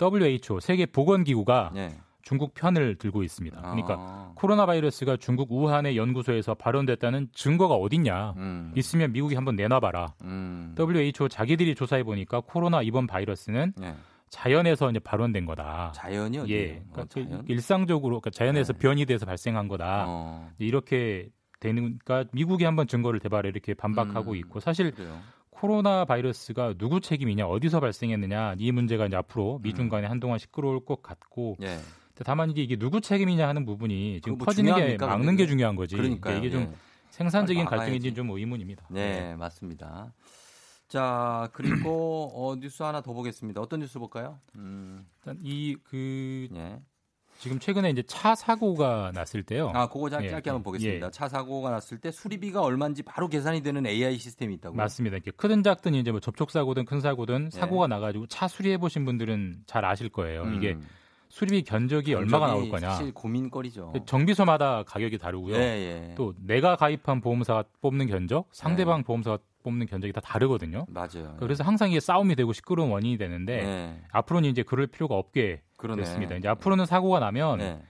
WHO 0.00 0.60
세계 0.60 0.86
보건기구가 0.86 1.72
예. 1.76 1.92
중국 2.26 2.54
편을 2.54 2.96
들고 2.96 3.22
있습니다. 3.22 3.60
그러니까 3.60 3.94
아. 3.96 4.32
코로나 4.34 4.66
바이러스가 4.66 5.16
중국 5.16 5.52
우한의 5.52 5.96
연구소에서 5.96 6.54
발원됐다는 6.54 7.28
증거가 7.32 7.76
어딨냐? 7.76 8.34
음. 8.36 8.72
있으면 8.74 9.12
미국이 9.12 9.36
한번 9.36 9.54
내놔봐라. 9.54 10.14
음. 10.24 10.74
WHO 10.76 11.28
자기들이 11.28 11.76
조사해 11.76 12.02
보니까 12.02 12.40
코로나 12.40 12.82
이번 12.82 13.06
바이러스는 13.06 13.74
예. 13.80 13.94
자연에서 14.28 14.90
이제 14.90 14.98
발원된 14.98 15.46
거다. 15.46 15.92
자연이 15.94 16.38
어디예요? 16.38 16.60
예, 16.60 16.82
그러니까 16.90 17.02
어, 17.02 17.04
자연? 17.06 17.44
일상적으로 17.46 18.20
그러니까 18.20 18.30
자연에서 18.30 18.72
네. 18.72 18.78
변이돼서 18.80 19.24
발생한 19.24 19.68
거다. 19.68 20.06
어. 20.08 20.50
이렇게 20.58 21.28
되니까 21.60 22.24
미국이 22.32 22.64
한번 22.64 22.88
증거를 22.88 23.20
대발해 23.20 23.50
이렇게 23.50 23.72
반박하고 23.72 24.32
음. 24.32 24.36
있고 24.38 24.58
사실 24.58 24.90
그래요. 24.90 25.16
코로나 25.50 26.04
바이러스가 26.04 26.74
누구 26.76 27.00
책임이냐 27.00 27.46
어디서 27.46 27.78
발생했느냐 27.78 28.56
이 28.58 28.72
문제가 28.72 29.06
이제 29.06 29.14
앞으로 29.14 29.60
미중 29.62 29.84
음. 29.84 29.90
간에 29.90 30.08
한동안 30.08 30.40
시끄러울 30.40 30.84
것 30.84 31.04
같고 31.04 31.56
예. 31.62 31.78
다만 32.24 32.50
이제 32.50 32.62
이게 32.62 32.76
누구 32.76 33.00
책임이냐 33.00 33.46
하는 33.46 33.64
부분이 33.64 34.20
지금 34.22 34.38
뭐 34.38 34.46
퍼지는 34.46 34.74
게 34.74 34.96
막는 34.98 35.26
근데? 35.26 35.42
게 35.44 35.46
중요한 35.46 35.76
거지. 35.76 35.96
그러니까요. 35.96 36.38
이게 36.38 36.50
좀 36.50 36.62
예. 36.62 36.70
생산적인. 37.10 37.64
갈등인지 37.64 38.14
좀 38.14 38.30
의문입니다. 38.30 38.86
네, 38.90 39.34
맞습니다. 39.36 40.12
자, 40.88 41.48
그리고 41.52 42.30
어, 42.34 42.56
뉴스 42.56 42.82
하나 42.82 43.00
더 43.00 43.12
보겠습니다. 43.12 43.60
어떤 43.60 43.80
뉴스 43.80 43.98
볼까요? 43.98 44.38
음, 44.56 45.06
일단 45.18 45.38
이그 45.42 46.48
예. 46.54 46.78
지금 47.38 47.58
최근에 47.58 47.90
이제 47.90 48.02
차 48.06 48.34
사고가 48.34 49.12
났을 49.14 49.42
때요. 49.42 49.70
아, 49.74 49.88
그거 49.88 50.08
짧, 50.08 50.24
예, 50.24 50.30
짧게 50.30 50.48
예, 50.48 50.50
한번 50.52 50.62
보겠습니다. 50.62 51.06
예. 51.06 51.10
차 51.10 51.28
사고가 51.28 51.70
났을 51.70 51.98
때 51.98 52.10
수리비가 52.10 52.62
얼마인지 52.62 53.02
바로 53.02 53.28
계산이 53.28 53.62
되는 53.62 53.84
AI 53.84 54.16
시스템이 54.16 54.54
있다고요? 54.54 54.76
맞습니다. 54.76 55.16
이렇게 55.16 55.32
크든 55.32 55.62
작든 55.62 55.94
이제 55.94 56.10
뭐 56.10 56.20
접촉 56.20 56.50
사고든 56.50 56.86
큰 56.86 57.00
사고든 57.00 57.50
예. 57.52 57.58
사고가 57.58 57.88
나가지고 57.88 58.26
차 58.28 58.48
수리해 58.48 58.78
보신 58.78 59.04
분들은 59.04 59.64
잘 59.66 59.84
아실 59.84 60.08
거예요. 60.08 60.44
음, 60.44 60.54
이게 60.54 60.78
수리비 61.36 61.64
견적이 61.64 62.14
얼마가 62.14 62.46
나올 62.46 62.62
견적이 62.62 62.70
거냐. 62.70 62.90
사실 62.94 63.12
고민거리죠. 63.12 63.90
그 63.92 64.06
정비소마다 64.06 64.84
가격이 64.84 65.18
다르고요. 65.18 65.54
예, 65.54 65.58
예. 65.58 66.14
또 66.14 66.32
내가 66.38 66.76
가입한 66.76 67.20
보험사가 67.20 67.64
뽑는 67.82 68.06
견적, 68.06 68.48
상대방 68.52 69.04
보험사가 69.04 69.36
뽑는 69.62 69.86
견적이 69.86 70.14
다 70.14 70.22
다르거든요. 70.22 70.86
맞아요. 70.88 71.36
그래서 71.38 71.62
항상 71.62 71.90
이게 71.90 72.00
싸움이 72.00 72.36
되고 72.36 72.54
시끄러운 72.54 72.90
원인이 72.90 73.18
되는데 73.18 73.62
네. 73.62 74.02
앞으로는 74.12 74.48
이제 74.48 74.62
그럴 74.62 74.86
필요가 74.86 75.16
없게 75.16 75.60
그러네. 75.76 76.04
됐습니다. 76.04 76.36
이제 76.36 76.48
앞으로는 76.48 76.86
사고가 76.86 77.18
나면 77.18 77.58
네. 77.58 77.82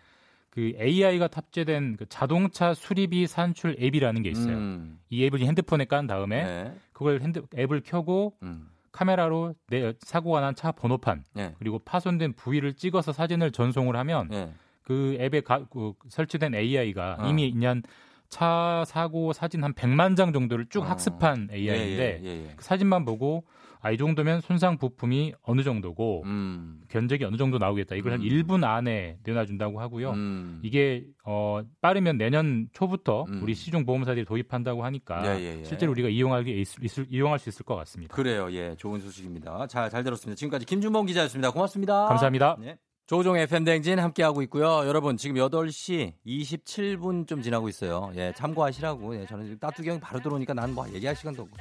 그 0.50 0.72
AI가 0.80 1.28
탑재된 1.28 1.98
그 1.98 2.06
자동차 2.08 2.74
수리비 2.74 3.28
산출 3.28 3.76
앱이라는 3.80 4.22
게 4.22 4.30
있어요. 4.30 4.56
음, 4.56 4.98
이 5.08 5.24
앱을 5.24 5.38
핸드폰에 5.38 5.84
깐 5.84 6.08
다음에 6.08 6.42
네. 6.42 6.74
그걸 6.92 7.20
핸드 7.20 7.44
앱을 7.56 7.82
켜고 7.84 8.34
음, 8.42 8.70
카메라로 8.96 9.54
내 9.68 9.92
사고가 10.00 10.40
난 10.40 10.54
차 10.54 10.72
번호판 10.72 11.24
네. 11.34 11.54
그리고 11.58 11.78
파손된 11.78 12.32
부위를 12.32 12.74
찍어서 12.74 13.12
사진을 13.12 13.52
전송을 13.52 13.94
하면 13.96 14.28
네. 14.28 14.52
그 14.82 15.18
앱에 15.20 15.42
가, 15.42 15.66
그 15.70 15.92
설치된 16.08 16.54
AI가 16.54 17.18
어. 17.20 17.26
이미 17.28 17.52
그냥 17.52 17.82
차 18.30 18.84
사고 18.86 19.32
사진 19.34 19.62
한 19.62 19.74
100만 19.74 20.16
장 20.16 20.32
정도를 20.32 20.66
쭉 20.70 20.80
어. 20.80 20.84
학습한 20.86 21.48
AI인데 21.52 22.20
예, 22.22 22.24
예, 22.24 22.26
예, 22.26 22.44
예. 22.48 22.54
그 22.56 22.64
사진만 22.64 23.04
보고 23.04 23.44
아, 23.86 23.92
이 23.92 23.96
정도면 23.96 24.40
손상 24.40 24.78
부품이 24.78 25.32
어느 25.42 25.62
정도고 25.62 26.22
음, 26.24 26.80
견적이 26.88 27.24
어느 27.24 27.36
정도 27.36 27.58
나오겠다. 27.58 27.94
이걸 27.94 28.12
한 28.14 28.20
음. 28.20 28.26
1분 28.26 28.64
안에 28.64 29.18
내놔준다고 29.22 29.80
하고요. 29.80 30.10
음. 30.10 30.58
이게 30.64 31.04
어, 31.24 31.60
빠르면 31.80 32.18
내년 32.18 32.66
초부터 32.72 33.26
음. 33.28 33.40
우리 33.44 33.54
시중 33.54 33.86
보험사들이 33.86 34.24
도입한다고 34.24 34.84
하니까 34.84 35.24
예, 35.26 35.40
예, 35.40 35.58
예. 35.60 35.64
실제로 35.64 35.92
우리가 35.92 36.08
이용할, 36.08 36.42
있을- 36.44 37.06
이용할 37.08 37.38
수 37.38 37.48
있을 37.48 37.64
것 37.64 37.76
같습니다. 37.76 38.12
그래요. 38.12 38.48
예, 38.50 38.74
좋은 38.76 38.98
소식입니다. 39.00 39.68
자, 39.68 39.88
잘 39.88 40.02
들었습니다. 40.02 40.36
지금까지 40.36 40.66
김준범 40.66 41.06
기자였습니다. 41.06 41.52
고맙습니다. 41.52 42.06
감사합니다. 42.06 42.56
네. 42.60 42.78
조우종의 43.06 43.36
FM 43.36 43.62
대행진 43.64 44.00
함께하고 44.00 44.42
있고요. 44.42 44.84
여러분, 44.84 45.16
지금 45.16 45.36
8시 45.36 46.12
27분 46.26 47.28
좀 47.28 47.40
지나고 47.40 47.68
있어요. 47.68 48.10
예, 48.16 48.32
참고하시라고. 48.36 49.20
예, 49.20 49.26
저는 49.26 49.44
지금 49.44 49.58
따뚜기 49.60 49.88
형이 49.88 50.00
바로 50.00 50.20
들어오니까 50.20 50.54
난 50.54 50.72
뭐 50.74 50.88
얘기할 50.92 51.14
시간도 51.14 51.42
없고. 51.42 51.56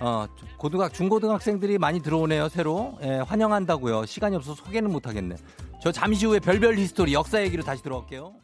어, 0.00 0.26
고등학, 0.58 0.92
중고등학생들이 0.92 1.78
많이 1.78 2.00
들어오네요, 2.02 2.50
새로. 2.50 2.98
예, 3.02 3.16
환영한다고요. 3.26 4.04
시간이 4.04 4.36
없어서 4.36 4.62
소개는 4.62 4.92
못하겠네. 4.92 5.36
저 5.82 5.90
잠시 5.90 6.26
후에 6.26 6.38
별별 6.38 6.76
히스토리 6.76 7.14
역사 7.14 7.42
얘기로 7.42 7.62
다시 7.62 7.82
들어갈게요. 7.82 8.34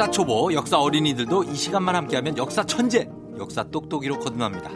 역사 0.00 0.10
초보, 0.10 0.50
역사 0.54 0.78
어린이들도 0.78 1.44
이 1.44 1.54
시간만 1.54 1.94
함께하면 1.94 2.38
역사 2.38 2.64
천재, 2.64 3.06
역사 3.38 3.62
똑똑이로 3.64 4.18
거듭납니다. 4.18 4.70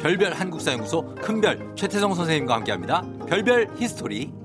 별별 0.00 0.34
한국사연구소 0.34 1.16
큰별 1.16 1.72
최태성 1.74 2.14
선생님과 2.14 2.54
함께합니다. 2.54 3.02
별별 3.26 3.74
히스토리. 3.76 4.41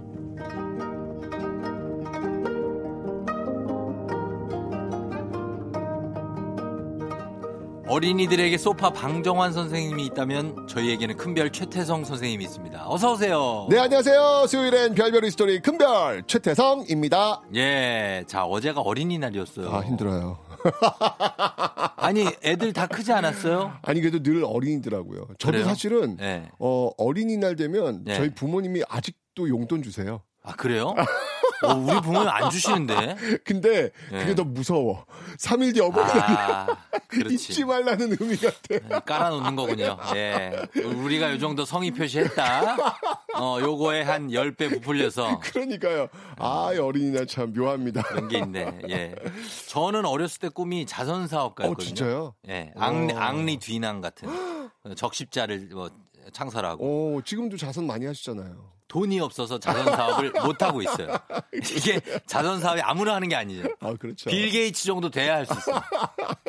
어린이들에게 7.97 8.59
소파 8.59 8.91
방정환 8.91 9.53
선생님이 9.53 10.05
있다면 10.05 10.67
저희에게는 10.67 11.17
큰별 11.17 11.51
최태성 11.51 12.03
선생님이 12.03 12.43
있습니다. 12.43 12.87
어서 12.87 13.13
오세요. 13.13 13.65
네, 13.71 13.79
안녕하세요. 13.79 14.45
수요일엔 14.47 14.93
별별 14.93 15.25
히스토리 15.25 15.61
큰별 15.61 16.21
최태성입니다. 16.27 17.41
예, 17.55 18.23
자 18.27 18.45
어제가 18.45 18.81
어린이날이었어요. 18.81 19.71
아, 19.71 19.79
힘들어요. 19.79 20.37
아니 21.97 22.27
애들 22.43 22.71
다 22.73 22.85
크지 22.85 23.11
않았어요? 23.13 23.79
아니 23.81 23.99
그래도 24.01 24.21
늘 24.21 24.43
어린이더라고요. 24.45 25.29
저도 25.39 25.53
그래요? 25.53 25.65
사실은 25.65 26.17
네. 26.17 26.47
어, 26.59 26.91
어린이날 26.99 27.55
되면 27.55 28.03
네. 28.03 28.13
저희 28.13 28.29
부모님이 28.29 28.83
아직도 28.87 29.49
용돈 29.49 29.81
주세요. 29.81 30.21
아 30.43 30.53
그래요? 30.53 30.93
어, 31.64 31.74
우리 31.76 32.01
부모님 32.01 32.30
안 32.30 32.49
주시는데. 32.49 33.16
근데 33.43 33.91
네. 34.12 34.20
그게 34.20 34.36
더 34.36 34.43
무서워. 34.43 35.05
3일 35.39 35.74
뒤 35.74 35.82
어버이날 35.82 36.18
아. 36.20 36.68
잊지 37.30 37.64
말라는 37.66 38.18
의미 38.20 38.38
같아. 38.38 38.99
깔아놓는 38.99 39.55
거군요. 39.55 39.97
예. 40.16 40.62
우리가 40.76 41.32
요 41.32 41.38
정도 41.39 41.66
성의 41.66 41.91
표시했다. 41.91 42.76
어, 43.36 43.58
요거에 43.62 44.03
한 44.03 44.30
10배 44.30 44.70
부풀려서 44.70 45.39
그러니까요. 45.43 46.08
아, 46.38 46.72
이 46.74 46.78
어린이날 46.78 47.28
참 47.28 47.53
묘합니다. 47.53 48.01
그런 48.03 48.28
게 48.28 48.39
있네. 48.39 48.80
예. 48.89 49.16
저는 49.68 50.05
어렸을 50.05 50.39
때 50.39 50.49
꿈이 50.49 50.86
자선 50.86 51.28
사업가였거든요. 51.28 51.84
어, 51.84 51.86
진짜요? 51.86 52.36
예. 52.49 52.72
앙리, 52.76 53.14
어. 53.14 53.18
앙리 53.18 53.58
뒤낭 53.58 54.01
같은 54.01 54.28
적십자를 54.95 55.70
뭐 55.74 55.89
창설하고 56.32 57.16
오, 57.16 57.22
지금도 57.22 57.58
자선 57.58 57.88
많이 57.88 58.05
하시잖아요. 58.05 58.76
돈이 58.88 59.19
없어서 59.19 59.59
자선 59.59 59.85
사업을 59.85 60.31
못 60.45 60.61
하고 60.61 60.81
있어요. 60.81 61.17
이게 61.53 61.99
자선 62.25 62.59
사업이 62.59 62.81
아무나 62.81 63.15
하는 63.15 63.27
게 63.27 63.35
아니죠. 63.35 63.67
아, 63.79 63.93
그렇죠. 63.95 64.29
빌 64.29 64.49
게이츠 64.49 64.85
정도 64.85 65.09
돼야 65.09 65.35
할 65.35 65.45
수 65.45 65.53
있어요. 65.53 65.81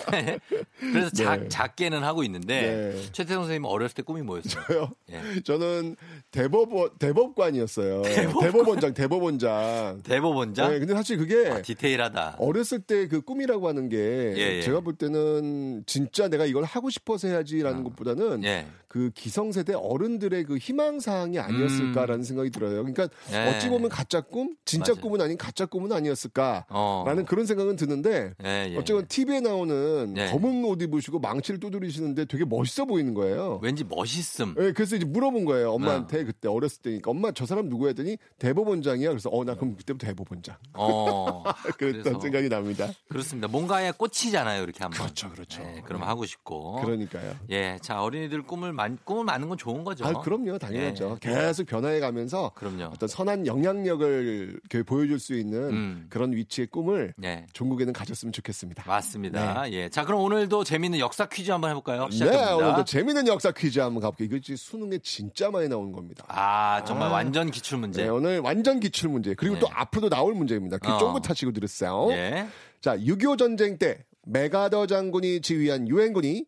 그래서 0.78 1.10
작, 1.10 1.36
네. 1.42 1.48
작게는 1.48 2.02
하고 2.04 2.22
있는데 2.24 2.92
네. 2.94 3.02
최태성 3.12 3.42
선생님 3.42 3.64
어렸을 3.64 3.94
때 3.94 4.02
꿈이 4.02 4.22
뭐였어요? 4.22 4.64
저요? 4.68 4.90
예. 5.10 5.40
저는 5.42 5.96
대법원, 6.30 6.90
대법관이었어요. 6.98 8.02
대법원? 8.02 8.80
장 8.80 8.94
대법원장. 8.94 10.02
대법원장? 10.02 10.70
네, 10.70 10.78
근데 10.78 10.94
사실 10.94 11.16
그게 11.18 11.48
아, 11.50 11.62
디테일하다. 11.62 12.36
어렸을 12.38 12.80
때 12.80 13.08
그 13.08 13.20
꿈이라고 13.22 13.68
하는 13.68 13.88
게 13.88 13.96
예, 14.36 14.56
예. 14.56 14.62
제가 14.62 14.80
볼 14.80 14.94
때는 14.94 15.84
진짜 15.86 16.28
내가 16.28 16.44
이걸 16.46 16.64
하고 16.64 16.90
싶어서 16.90 17.28
해야지라는 17.28 17.84
것보다는 17.84 18.44
예. 18.44 18.66
그 18.88 19.10
기성세대 19.14 19.74
어른들의 19.74 20.44
그 20.44 20.58
희망 20.58 21.00
사항이 21.00 21.38
아니었을까라는 21.38 22.22
생각이 22.28 22.50
들어요. 22.50 22.76
그러니까 22.84 23.04
음. 23.04 23.32
예. 23.32 23.48
어찌 23.48 23.68
보면 23.68 23.88
가짜 23.88 24.20
꿈, 24.20 24.54
진짜 24.64 24.92
맞아요. 24.92 25.02
꿈은 25.02 25.20
아닌 25.20 25.36
가짜 25.36 25.66
꿈은 25.66 25.90
아니었을까라는 25.90 26.66
어. 26.70 27.24
그런 27.26 27.44
생각은 27.46 27.74
드는데 27.74 28.34
예, 28.44 28.68
예. 28.70 28.76
어쨌건 28.76 29.06
TV에 29.08 29.40
나오는 29.40 30.14
예. 30.16 30.26
검은 30.30 30.64
옷 30.64 30.80
입으시고 30.80 31.18
망치를 31.18 31.58
두드리시는데 31.58 32.26
되게 32.26 32.44
멋있어 32.44 32.84
보이는 32.84 33.12
거예요. 33.14 33.58
왠지 33.62 33.82
멋있음. 33.84 34.54
네, 34.56 34.72
그래서 34.72 34.94
이제 34.94 35.04
물어본 35.04 35.44
거예요. 35.44 35.70
어. 35.72 35.74
엄마한테 35.74 36.24
그때 36.24 36.46
어렸을 36.48 36.82
때니까 36.82 37.10
엄마 37.10 37.32
저 37.32 37.44
사람 37.46 37.68
누구야 37.68 37.88
했더니 37.88 38.16
대법원장이야. 38.38 39.08
그래서 39.08 39.28
어 39.32 39.44
나 39.48 39.54
그럼 39.54 39.76
그때부터 39.76 40.06
대법원장. 40.06 40.56
어. 40.74 41.42
그랬던 41.78 42.20
생각이 42.20 42.48
납니다. 42.50 42.88
그렇습니다. 43.08 43.48
뭔가에 43.48 43.92
꽂히잖아요, 43.92 44.62
이렇게 44.62 44.80
한번. 44.82 44.98
그렇죠, 45.00 45.30
그렇죠. 45.30 45.62
예, 45.62 45.80
그럼 45.86 46.02
하고 46.02 46.26
싶고. 46.26 46.82
그러니까요. 46.82 47.34
예, 47.50 47.78
자 47.80 48.02
어린이들 48.02 48.42
꿈을 48.42 48.72
많 48.74 48.98
꿈을 49.04 49.24
많은 49.24 49.48
건 49.48 49.56
좋은 49.56 49.84
거죠. 49.84 50.04
아, 50.04 50.12
그럼요, 50.20 50.58
당연하죠. 50.58 51.18
예. 51.24 51.28
계속 51.30 51.66
변화해 51.66 52.00
가면 52.00 52.17
서 52.26 52.50
그럼요. 52.54 52.84
어떤 52.92 53.08
선한 53.08 53.46
영향력을 53.46 54.60
보여줄 54.86 55.20
수 55.20 55.34
있는 55.34 55.70
음. 55.70 56.06
그런 56.08 56.32
위치의 56.32 56.68
꿈을 56.68 57.14
예. 57.22 57.46
종국에는 57.52 57.92
가졌으면 57.92 58.32
좋겠습니다. 58.32 58.84
맞습니다. 58.86 59.70
예. 59.72 59.88
자, 59.88 60.04
그럼 60.04 60.22
오늘도 60.22 60.64
재미있는 60.64 60.98
역사 60.98 61.26
퀴즈 61.28 61.50
한번 61.50 61.70
해볼까요? 61.70 62.06
네, 62.06 62.10
시작합니다. 62.10 62.56
오늘도 62.56 62.84
재미있는 62.84 63.28
역사 63.28 63.52
퀴즈 63.52 63.78
한번 63.78 64.02
가볼게요. 64.02 64.36
이거 64.36 64.56
수능에 64.56 64.98
진짜 64.98 65.50
많이 65.50 65.68
나오는 65.68 65.92
겁니다. 65.92 66.24
아, 66.28 66.82
정말 66.84 67.08
아. 67.08 67.12
완전 67.12 67.50
기출 67.50 67.78
문제. 67.78 68.02
네, 68.02 68.08
오늘 68.08 68.40
완전 68.40 68.80
기출 68.80 69.10
문제. 69.10 69.34
그리고 69.34 69.54
네. 69.54 69.60
또 69.60 69.68
앞으로도 69.70 70.08
나올 70.08 70.34
문제입니다. 70.34 70.78
귀 70.78 70.88
어. 70.88 70.98
쫑긋하시고 70.98 71.52
들으세요. 71.52 72.08
예. 72.10 72.48
자, 72.80 72.96
6.25 72.96 73.38
전쟁 73.38 73.78
때 73.78 74.04
메가더 74.26 74.86
장군이 74.86 75.40
지휘한 75.40 75.88
유엔군이 75.88 76.44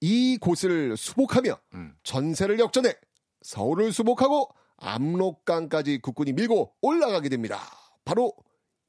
이 0.00 0.38
곳을 0.40 0.96
수복하며 0.96 1.58
음. 1.74 1.92
전세를 2.02 2.58
역전해 2.58 2.94
서울을 3.42 3.92
수복하고 3.92 4.48
압록강까지 4.78 5.98
국군이 5.98 6.32
밀고 6.32 6.74
올라가게 6.80 7.28
됩니다. 7.28 7.60
바로 8.04 8.32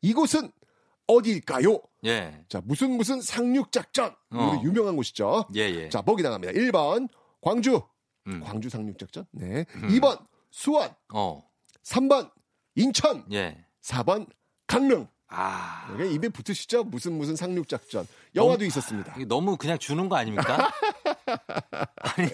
이곳은 0.01 0.51
어디일까요? 1.07 1.79
예. 2.05 2.45
자, 2.47 2.61
무슨 2.63 2.91
무슨 2.91 3.21
상륙작전. 3.21 4.15
어. 4.31 4.51
우리 4.53 4.63
유명한 4.63 4.95
곳이죠. 4.95 5.45
예, 5.55 5.61
예. 5.61 5.89
자, 5.89 6.01
보기 6.01 6.21
나갑니다. 6.23 6.53
1번 6.53 7.09
광주. 7.41 7.81
음. 8.27 8.41
광주 8.41 8.69
상륙작전. 8.69 9.25
네. 9.31 9.65
음. 9.75 9.87
2번 9.89 10.19
수원. 10.51 10.93
어. 11.13 11.43
3번 11.83 12.31
인천. 12.75 13.25
예. 13.31 13.65
4번 13.81 14.27
강릉. 14.67 15.07
아. 15.27 15.91
이게 15.95 16.11
입에 16.11 16.29
붙으시죠? 16.29 16.83
무슨 16.83 17.17
무슨 17.17 17.35
상륙작전. 17.35 18.07
영화도 18.35 18.65
있었습니다. 18.65 19.13
이게 19.15 19.25
너무 19.25 19.57
그냥 19.57 19.77
주는 19.79 20.07
거 20.09 20.15
아닙니까? 20.15 20.71
아니, 22.01 22.29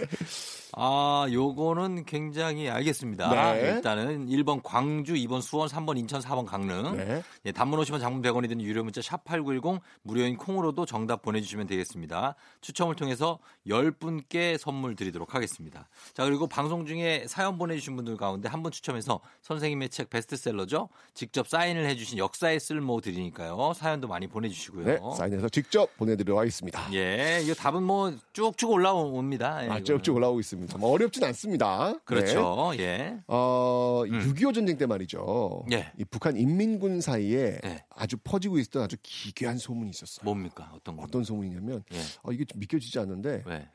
아, 0.77 1.25
요거는 1.31 2.03
굉장히 2.03 2.69
알겠습니다. 2.69 3.53
네. 3.53 3.61
일단은 3.75 4.27
1번 4.27 4.59
광주, 4.61 5.13
2번 5.13 5.41
수원, 5.41 5.69
3번 5.69 5.97
인천, 5.97 6.19
4번 6.19 6.45
강릉. 6.45 6.97
네. 6.97 7.23
예, 7.45 7.51
단문 7.53 7.79
50원 7.79 8.01
장문 8.01 8.21
100원이 8.21 8.49
드는 8.49 8.61
유료 8.61 8.83
문자 8.83 9.01
샵 9.01 9.23
8910 9.23 9.81
무료인 10.01 10.35
콩으로도 10.35 10.85
정답 10.85 11.21
보내주시면 11.21 11.67
되겠습니다. 11.67 12.35
추첨을 12.59 12.95
통해서 12.95 13.39
10분께 13.65 14.57
선물 14.57 14.95
드리도록 14.97 15.33
하겠습니다. 15.33 15.87
자, 16.13 16.25
그리고 16.25 16.45
방송 16.47 16.85
중에 16.85 17.23
사연 17.27 17.57
보내주신 17.57 17.95
분들 17.95 18.17
가운데 18.17 18.49
한 18.49 18.65
분 18.65 18.71
추첨해서 18.71 19.19
선생님의 19.43 19.89
책 19.89 20.09
베스트셀러죠. 20.09 20.89
직접 21.13 21.47
사인을 21.47 21.85
해주신 21.85 22.17
역사의 22.17 22.59
쓸모 22.59 22.99
드리니까요. 22.99 23.73
사연도 23.75 24.07
많이 24.07 24.25
보내주시고요. 24.25 24.85
네, 24.85 24.99
사인해서 25.15 25.47
직접 25.49 25.95
보내드리도록 25.97 26.39
하겠습니다. 26.39 26.91
예, 26.93 27.41
이거 27.43 27.53
답은 27.53 27.83
뭐 27.83 28.11
쭉쭉 28.33 28.71
올라옵니다. 28.71 29.65
예, 29.65 29.69
아. 29.69 29.79
쭉쭉 29.83 30.15
올라오고 30.15 30.39
있습니다. 30.39 30.64
뭐 30.77 30.91
어렵진 30.91 31.23
않습니다. 31.23 31.93
그렇죠. 32.05 32.71
네. 32.77 32.83
예. 32.83 33.17
어, 33.27 34.03
음. 34.05 34.19
6.25 34.33 34.53
전쟁 34.53 34.77
때 34.77 34.85
말이죠. 34.85 35.65
예. 35.71 35.91
이 35.97 36.05
북한 36.05 36.37
인민군 36.37 37.01
사이에 37.01 37.59
예. 37.63 37.83
아주 37.89 38.17
퍼지고 38.17 38.59
있었던 38.59 38.83
아주 38.83 38.97
기괴한 39.01 39.57
소문이 39.57 39.89
있었어요. 39.89 40.23
뭡니까? 40.23 40.71
어떤 40.73 40.97
거? 40.97 41.03
어떤 41.03 41.23
소문이냐면, 41.23 41.83
예. 41.93 41.97
어, 42.23 42.31
이게 42.31 42.45
좀 42.45 42.59
믿겨지지 42.59 42.99
않는데, 42.99 43.43
왜? 43.45 43.67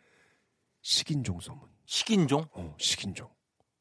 식인종 0.83 1.41
소문. 1.41 1.69
식인종? 1.85 2.47
어, 2.53 2.75
식인종. 2.79 3.29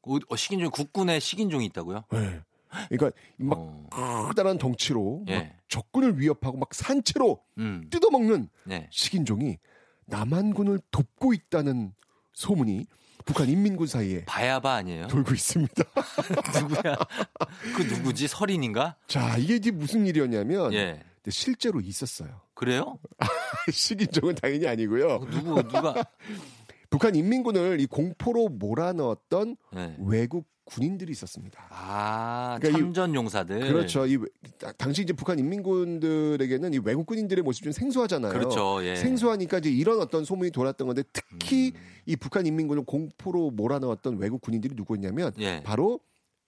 어, 0.02 0.16
어, 0.28 0.36
식인종 0.36 0.70
국군에 0.70 1.20
식인종이 1.20 1.66
있다고요? 1.66 2.04
네. 2.12 2.40
그러니까 2.88 3.10
막 3.36 3.58
어. 3.58 4.26
커다란 4.26 4.58
덩치로 4.58 5.24
예. 5.28 5.38
막 5.38 5.46
적군을 5.68 6.20
위협하고 6.20 6.56
막 6.56 6.72
산채로 6.72 7.42
음. 7.58 7.88
뜯어먹는 7.90 8.48
네. 8.64 8.88
식인종이 8.90 9.58
남한군을 10.06 10.80
돕고 10.90 11.32
있다는 11.32 11.92
소문이 12.32 12.86
북한 13.24 13.48
인민군 13.48 13.86
사이에 13.86 14.24
바야바 14.24 14.74
아니에요? 14.74 15.06
돌고 15.08 15.34
있습니다. 15.34 15.84
누구야? 16.60 16.96
그 17.76 17.82
누구지? 17.82 18.28
설인인가? 18.28 18.96
자, 19.06 19.36
이게 19.36 19.56
이제 19.56 19.70
무슨 19.70 20.06
일이었냐면 20.06 20.72
예. 20.72 21.02
실제로 21.28 21.80
있었어요. 21.80 22.40
그래요? 22.54 22.98
식인종은 23.70 24.34
당연히 24.36 24.66
아니고요. 24.66 25.26
누구 25.30 25.62
누가? 25.62 25.94
북한 26.90 27.14
인민군을 27.14 27.80
이 27.80 27.86
공포로 27.86 28.48
몰아넣었던 28.48 29.56
네. 29.72 29.96
외국 30.00 30.46
군인들이 30.64 31.10
있었습니다. 31.12 31.66
아 31.70 32.58
그러니까 32.60 32.78
이- 32.78 32.82
참전 32.82 33.14
용사들. 33.14 33.60
그렇죠. 33.60 34.06
이 34.06 34.16
외- 34.16 34.26
당시 34.76 35.02
이제 35.02 35.12
북한 35.12 35.38
인민군들에게는 35.38 36.74
이 36.74 36.80
외국 36.84 37.06
군인들의 37.06 37.42
모습이 37.42 37.64
좀 37.64 37.72
생소하잖아요. 37.72 38.32
그렇죠, 38.32 38.84
예. 38.84 38.94
생소하니까 38.96 39.58
이제 39.58 39.70
이런 39.70 40.00
어떤 40.00 40.24
소문이 40.24 40.50
돌았던 40.52 40.86
건데 40.86 41.02
특히 41.12 41.72
음. 41.74 41.80
이 42.06 42.16
북한 42.16 42.46
인민군을 42.46 42.84
공포로 42.84 43.50
몰아넣었던 43.52 44.18
외국 44.18 44.40
군인들이 44.42 44.74
누구였냐면 44.76 45.32
예. 45.38 45.62
바로 45.64 45.98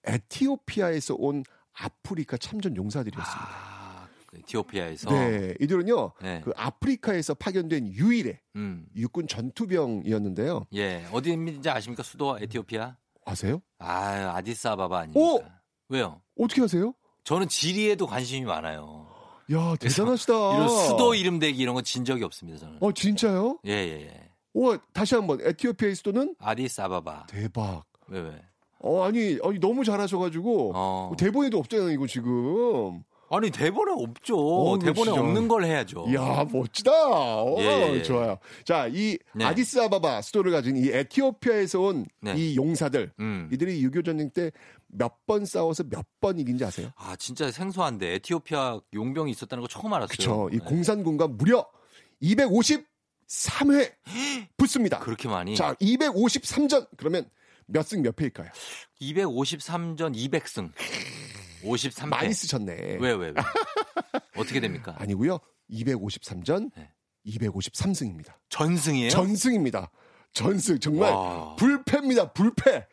에티오피아에서 0.05 1.15
온 1.17 1.43
아프리카 1.73 2.37
참전 2.37 2.75
용사들이었습니다. 2.77 3.45
아, 3.49 3.79
그 3.81 3.82
에티오피아에서. 4.37 5.09
네, 5.11 5.53
이들은요 5.59 6.11
네. 6.21 6.41
그 6.43 6.51
아프리카에서 6.55 7.33
파견된 7.35 7.87
유일의 7.93 8.39
음. 8.55 8.85
육군 8.95 9.27
전투병이었는데요. 9.27 10.65
예. 10.75 11.05
어디인지 11.11 11.69
아십니까? 11.69 12.03
수도 12.03 12.37
에티오피아? 12.39 12.95
아세요? 13.25 13.61
아, 13.79 14.33
아디스아바바 14.35 14.97
아닙니까? 14.99 15.19
오! 15.19 15.39
왜요? 15.89 16.21
어떻게 16.39 16.61
아세요? 16.61 16.93
저는 17.23 17.47
지리에도 17.47 18.05
관심이 18.07 18.45
많아요. 18.45 19.07
야 19.51 19.75
대단하시다. 19.79 20.33
이런 20.33 20.69
수도 20.69 21.13
이름 21.15 21.39
대기 21.39 21.61
이런 21.61 21.75
거 21.75 21.81
진 21.81 22.05
적이 22.05 22.23
없습니다, 22.23 22.59
저는. 22.59 22.77
어 22.81 22.91
진짜요? 22.91 23.59
예, 23.65 23.71
예, 23.71 24.01
예. 24.07 24.29
와 24.53 24.77
다시 24.93 25.15
한번 25.15 25.39
에티오피아의 25.41 25.95
수도는 25.95 26.35
아디스아바바. 26.39 27.27
대박. 27.27 27.83
왜 28.07 28.19
왜? 28.21 28.41
어 28.79 29.03
아니 29.03 29.37
아니 29.43 29.59
너무 29.59 29.83
잘하셔가지고 29.85 30.71
어. 30.75 31.11
대본에도 31.17 31.57
없잖아요 31.59 31.91
이거 31.91 32.05
지금. 32.07 33.03
아니 33.35 33.49
대본에 33.49 33.91
없죠. 33.95 34.37
어, 34.37 34.77
대본에 34.79 35.05
진짜. 35.11 35.19
없는 35.21 35.47
걸 35.47 35.65
해야죠. 35.65 36.05
이야 36.09 36.45
멋지다. 36.51 36.91
어, 36.91 37.55
예, 37.59 37.95
예. 37.95 38.03
좋아요. 38.03 38.37
자이 38.65 39.17
네. 39.33 39.45
아디스아바바 39.45 40.21
수도를 40.21 40.51
가진 40.51 40.77
이 40.77 40.89
에티오피아에서 40.89 41.79
온이 41.79 42.05
네. 42.21 42.55
용사들 42.55 43.11
음. 43.19 43.49
이들이 43.51 43.81
6.25 43.83 44.05
전쟁 44.05 44.29
때 44.31 44.51
몇 44.95 45.11
번 45.25 45.43
싸워서 45.45 45.83
몇 45.89 46.05
번 46.21 46.37
이긴지 46.39 46.63
아세요? 46.63 46.91
아 46.95 47.15
진짜 47.15 47.49
생소한데 47.49 48.13
에티오피아 48.15 48.79
용병이 48.93 49.31
있었다는 49.31 49.61
거 49.63 49.67
처음 49.67 49.91
알았어요. 49.91 50.07
그쵸. 50.07 50.49
이 50.53 50.59
네. 50.59 50.63
공산군과 50.65 51.27
무려 51.29 51.65
253회 52.21 53.91
붙습니다. 54.57 54.99
그렇게 54.99 55.27
많이. 55.27 55.55
자 55.55 55.73
253전 55.81 56.87
그러면 56.97 57.27
몇 57.65 57.83
승 57.87 58.01
몇 58.03 58.15
패일까요? 58.15 58.49
253전 59.01 60.15
200승. 60.15 60.71
53패. 61.63 62.07
많이 62.07 62.33
쓰셨네. 62.33 62.73
왜, 62.99 63.11
왜, 63.13 63.15
왜? 63.15 63.33
어떻게 64.35 64.59
됩니까? 64.59 64.95
아니고요. 64.99 65.39
253전 65.69 66.71
네. 66.75 66.89
253승입니다. 67.25 68.33
전승이에요? 68.49 69.09
전승입니다. 69.09 69.89
전승 70.33 70.79
정말 70.79 71.11
와. 71.11 71.55
불패입니다. 71.55 72.33
불패. 72.33 72.85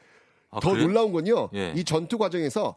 아, 0.50 0.60
더 0.60 0.70
그래요? 0.72 0.86
놀라운 0.86 1.12
건요. 1.12 1.48
예. 1.54 1.72
이 1.76 1.84
전투 1.84 2.18
과정에서 2.18 2.76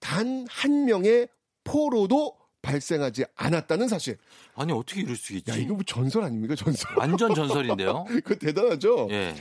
단 0.00 0.46
한 0.50 0.84
명의 0.84 1.28
포로도 1.64 2.36
발생하지 2.62 3.24
않았다는 3.36 3.88
사실. 3.88 4.18
아니 4.54 4.72
어떻게 4.72 5.00
이럴 5.02 5.16
수 5.16 5.32
있지? 5.34 5.50
야 5.50 5.54
이거 5.56 5.74
뭐 5.74 5.82
전설 5.84 6.24
아닙니까 6.24 6.54
전설? 6.56 6.92
완전 6.96 7.34
전설인데요. 7.34 8.04
그거 8.24 8.34
대단하죠. 8.34 9.08
예. 9.10 9.34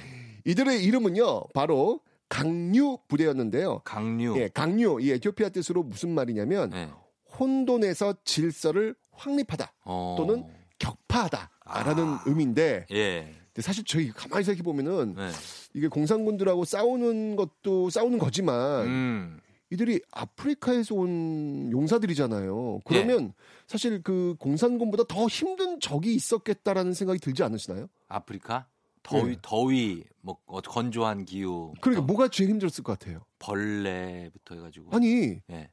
이들의 0.46 0.84
이름은요 0.84 1.48
바로 1.54 2.00
강류 2.32 2.98
부대였는데요. 3.10 3.80
강류. 3.84 4.38
예, 4.38 4.48
강류 4.48 5.02
이 5.02 5.12
에티오피아 5.12 5.50
뜻으로 5.50 5.84
무슨 5.84 6.16
말이냐면 6.16 6.72
예. 6.74 6.90
혼돈에서 7.38 8.16
질서를 8.24 8.96
확립하다 9.12 9.74
어. 9.84 10.16
또는 10.18 10.46
격파하다라는 10.80 12.04
아. 12.06 12.24
의미인데 12.26 12.86
예. 12.92 13.36
근데 13.48 13.62
사실 13.62 13.84
저희 13.84 14.12
가만히 14.12 14.46
생각해 14.46 14.64
보면은 14.64 15.14
네. 15.16 15.30
이게 15.74 15.90
공산군들하고 15.90 16.64
싸우는 16.64 17.36
것도 17.36 17.90
싸우는 17.90 18.18
거지만 18.18 18.86
음. 18.88 19.40
이들이 19.70 20.00
아프리카에서 20.12 20.96
온 20.96 21.70
용사들이잖아요. 21.72 22.80
그러면 22.86 23.34
사실 23.68 24.02
그 24.04 24.36
공산군보다 24.40 25.04
더 25.04 25.28
힘든 25.28 25.82
적이 25.82 26.16
있었겠다라는 26.16 26.94
생각이 26.94 27.20
들지 27.20 27.44
않으시나요? 27.44 27.88
아프리카 28.08 28.68
더위 29.04 29.32
예. 29.32 29.36
더위 29.42 30.04
뭐 30.22 30.38
어, 30.46 30.62
건조한 30.62 31.26
기후 31.26 31.74
그러니까 31.82 32.02
또 32.02 32.06
뭐가 32.06 32.28
제일 32.28 32.50
힘들었을 32.52 32.84
것 32.84 32.98
같아요. 33.00 33.22
벌레부터 33.40 34.56
해가지고 34.56 34.90
아니 34.96 35.40
예. 35.50 35.70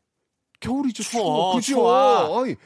겨울이죠. 0.61 1.03
추워. 1.03 1.55
그죠? 1.55 1.67
추워. 1.75 2.43
아니 2.45 2.57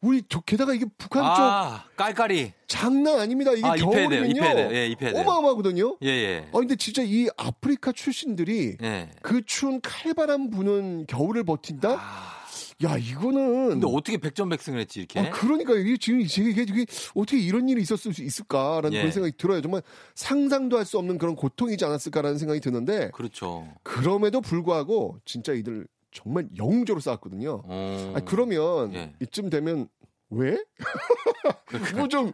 우리 0.00 0.22
저 0.28 0.40
게다가 0.40 0.74
이게 0.74 0.84
북한 0.96 1.24
쪽아 1.24 1.84
깔깔이 1.96 2.52
장난 2.68 3.18
아닙니다. 3.18 3.52
이게 3.52 3.66
아 3.66 3.74
겨울이면요. 3.74 4.42
예 4.72 4.94
어마어마하거든요. 5.14 5.96
예 6.02 6.08
예 6.10 6.48
아 6.52 6.58
근데 6.58 6.76
진짜 6.76 7.02
이 7.04 7.28
아프리카 7.36 7.92
출신들이 7.92 8.76
예. 8.82 9.10
그 9.22 9.44
추운 9.44 9.80
칼바람 9.80 10.50
부는 10.50 11.06
겨울을 11.06 11.42
버틴다? 11.44 11.96
아, 11.98 12.37
야 12.84 12.96
이거는 12.96 13.70
근데 13.70 13.86
어떻게 13.88 14.18
백전백승을 14.18 14.78
했지 14.78 15.00
이렇게 15.00 15.18
아, 15.18 15.30
그러니까 15.30 15.74
이게 15.74 15.96
지금 15.96 16.20
이게, 16.20 16.62
이게, 16.62 16.86
어떻게 17.16 17.38
이런 17.38 17.68
일이 17.68 17.82
있었을 17.82 18.14
수 18.14 18.22
있을까라는 18.22 18.92
예. 18.92 18.98
그런 18.98 19.10
생각이 19.12 19.36
들어요. 19.36 19.60
정말 19.60 19.82
상상도 20.14 20.78
할 20.78 20.84
수 20.84 20.96
없는 20.96 21.18
그런 21.18 21.34
고통이지 21.36 21.84
않았을까라는 21.84 22.38
생각이 22.38 22.60
드는데 22.60 23.10
그렇죠 23.12 23.68
그럼에도 23.82 24.40
불구하고 24.40 25.18
진짜 25.26 25.52
이들 25.52 25.86
정말 26.12 26.48
영웅적으로 26.56 27.00
싸웠거든요. 27.00 27.62
어. 27.64 28.12
아 28.16 28.20
그러면 28.20 28.94
예. 28.94 29.12
이쯤 29.20 29.50
되면 29.50 29.88
왜? 30.30 30.56
뭐좀 31.96 32.32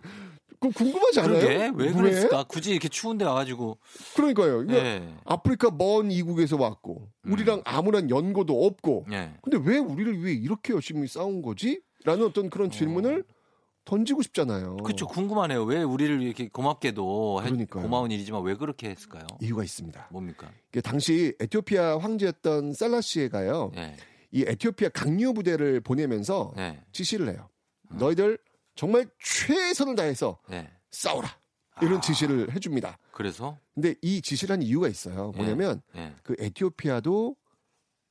궁금하지 0.73 1.21
않아요? 1.21 1.41
그러게 1.41 1.73
왜 1.77 1.93
그랬을까 1.93 2.45
굳이 2.45 2.71
이렇게 2.73 2.89
추운데 2.89 3.25
와가지고 3.25 3.79
그러니까요. 4.17 4.67
예. 4.71 5.15
아프리카 5.25 5.71
먼 5.71 6.11
이국에서 6.11 6.57
왔고 6.57 7.09
우리랑 7.25 7.63
아무런 7.65 8.11
연고도 8.11 8.65
없고 8.67 9.07
예. 9.13 9.33
근데 9.43 9.59
왜 9.69 9.79
우리를 9.79 10.23
위해 10.25 10.35
이렇게 10.35 10.73
열심히 10.73 11.07
싸운 11.09 11.43
거지? 11.43 11.81
라는 12.05 12.27
어떤 12.27 12.51
그런 12.51 12.71
질문을 12.71 13.25
던지고 13.87 14.23
싶잖아요. 14.23 14.77
그렇죠 14.79 15.07
궁금하네요 15.07 15.63
왜 15.65 15.83
우리를 15.83 16.23
이렇게 16.23 16.49
고맙게도 16.49 17.41
해- 17.43 17.47
그러니까요. 17.47 17.83
고마운 17.83 18.11
일이지만 18.11 18.43
왜 18.43 18.55
그렇게 18.55 18.89
했을까요 18.91 19.27
이유가 19.43 19.63
있습니다. 19.63 20.09
뭡니까 20.11 20.51
이게 20.71 20.81
당시 20.81 21.35
에티오피아 21.41 21.99
황제였던 21.99 22.73
살라시에가요. 22.73 23.73
예. 23.77 23.97
이 24.33 24.45
에티오피아 24.49 24.89
강요 24.89 25.33
부대를 25.35 25.81
보내면서 25.81 26.53
예. 26.59 26.81
지시를 26.93 27.29
해요. 27.29 27.49
너희들 27.91 28.39
정말 28.75 29.07
최선을 29.21 29.95
다해서 29.97 30.39
예. 30.51 30.71
싸워라. 30.91 31.29
이런 31.83 32.01
지시를 32.01 32.53
해줍니다. 32.53 32.99
그래서 33.11 33.59
근데 33.75 33.95
이 34.01 34.23
지시를 34.23 34.53
한 34.53 34.63
이유가 34.63 34.89
있어요. 34.89 35.33
뭐냐면 35.33 35.83
예. 35.97 36.15
그 36.23 36.37
에티오피아도 36.39 37.37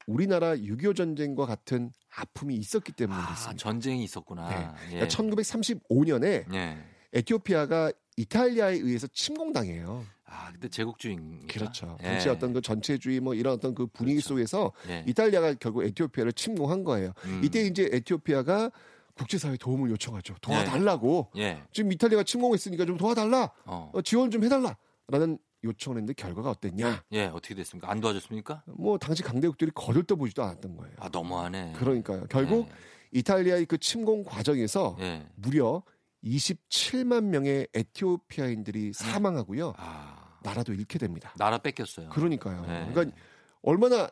우리나라 0.05 0.55
6.25 0.55 0.95
전쟁과 0.95 1.45
같은 1.45 1.91
아픔이 2.13 2.55
있었기 2.55 2.91
때문에 2.91 3.17
아, 3.17 3.25
그렇습니다. 3.25 3.57
전쟁이 3.57 4.03
있었구나 4.03 4.49
네. 4.49 4.67
예. 4.87 4.99
그러니까 4.99 5.07
1935년에 5.07 6.53
예. 6.53 6.77
에티오피아가 7.13 7.91
이탈리아에 8.17 8.75
의해서 8.75 9.07
침공당해요. 9.07 10.05
아 10.25 10.51
그때 10.51 10.67
제국주의입니까 10.67 11.47
그렇죠. 11.53 11.97
예. 12.01 12.05
당시 12.05 12.27
어떤 12.27 12.53
그 12.53 12.61
전체주의 12.61 13.19
뭐 13.19 13.33
이런 13.33 13.53
어떤 13.53 13.73
그 13.73 13.87
분위기 13.87 14.17
그렇죠. 14.17 14.29
속에서 14.29 14.71
예. 14.89 15.05
이탈리아가 15.07 15.53
결국 15.53 15.83
에티오피아를 15.85 16.33
침공한 16.33 16.83
거예요. 16.83 17.13
음. 17.25 17.41
이때 17.43 17.61
이제 17.61 17.89
에티오피아가 17.91 18.71
국제사회 19.15 19.57
도움을 19.57 19.89
요청하죠. 19.91 20.35
도와달라고. 20.41 21.31
예. 21.37 21.63
지금 21.71 21.91
이탈리아가 21.91 22.23
침공했으니까 22.23 22.85
좀 22.85 22.97
도와달라. 22.97 23.51
어. 23.65 23.91
어, 23.93 24.01
지원 24.01 24.31
좀 24.31 24.43
해달라라는 24.43 25.37
요청을 25.63 25.97
했는데 25.97 26.13
결과가 26.13 26.49
어땠냐? 26.49 27.03
예, 27.13 27.25
어떻게 27.27 27.55
됐습니까? 27.55 27.89
안 27.89 28.01
도와줬습니까? 28.01 28.63
뭐 28.67 28.97
당시 28.97 29.23
강대국들이 29.23 29.71
거들떠보지도 29.73 30.43
않았던 30.43 30.75
거예요. 30.75 30.95
아, 30.99 31.09
너무하네. 31.09 31.73
그러니까요. 31.77 32.25
결국 32.29 32.67
이탈리아의 33.11 33.65
그 33.67 33.77
침공 33.77 34.23
과정에서 34.23 34.97
예. 34.99 35.25
무려 35.35 35.83
27만 36.23 37.25
명의 37.25 37.67
에티오피아인들이 37.73 38.93
사망하고요. 38.93 39.73
아, 39.77 40.37
나라도 40.41 40.73
잃게 40.73 40.97
됩니다. 40.99 41.33
나라 41.37 41.57
뺏겼어요. 41.59 42.09
그러니까요. 42.09 42.61
네. 42.65 42.89
그러니까 42.91 43.15
얼마나 43.61 44.09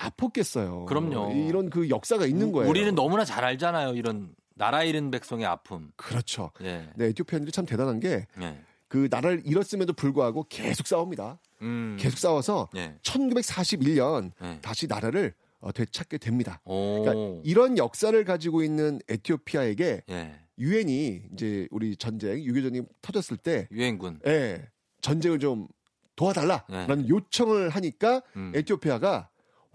아팠겠어요. 0.00 0.86
그럼요. 0.86 1.32
이런 1.48 1.70
그 1.70 1.88
역사가 1.88 2.26
있는 2.26 2.48
우- 2.48 2.52
거예요. 2.52 2.68
우리는 2.70 2.94
너무나 2.94 3.24
잘 3.24 3.44
알잖아요. 3.44 3.94
이런 3.94 4.34
나라 4.54 4.82
잃은 4.82 5.10
백성의 5.10 5.46
아픔. 5.46 5.90
그렇죠. 5.96 6.50
예. 6.62 6.88
네, 6.96 7.06
에티오피아인들이 7.06 7.52
참 7.52 7.66
대단한 7.66 8.00
게 8.00 8.26
예. 8.40 8.58
그 8.88 9.08
나라를 9.10 9.42
잃었음에도 9.44 9.92
불구하고 9.92 10.44
계속 10.48 10.86
싸웁니다. 10.86 11.38
음. 11.62 11.96
계속 11.98 12.18
싸워서 12.18 12.68
예. 12.76 12.96
1941년 13.02 14.32
네. 14.40 14.58
다시 14.62 14.86
나라를 14.86 15.34
어, 15.60 15.72
되찾게 15.72 16.18
됩니다. 16.18 16.60
오. 16.64 17.02
그러니까 17.02 17.40
이런 17.44 17.76
역사를 17.78 18.24
가지고 18.24 18.62
있는 18.62 18.98
에티오피아에게 19.08 20.02
예. 20.10 20.34
유엔이 20.58 21.22
이제 21.32 21.68
우리 21.70 21.96
전쟁 21.96 22.42
유교전이 22.42 22.82
터졌을 23.02 23.36
때 23.38 23.66
유엔군. 23.70 24.20
예, 24.26 24.68
전쟁을 25.00 25.38
좀 25.38 25.68
도와달라라는 26.16 27.08
요청을 27.08 27.70
하니까 27.70 28.20
네. 28.20 28.22
음. 28.36 28.52
에티오피아가 28.54 29.29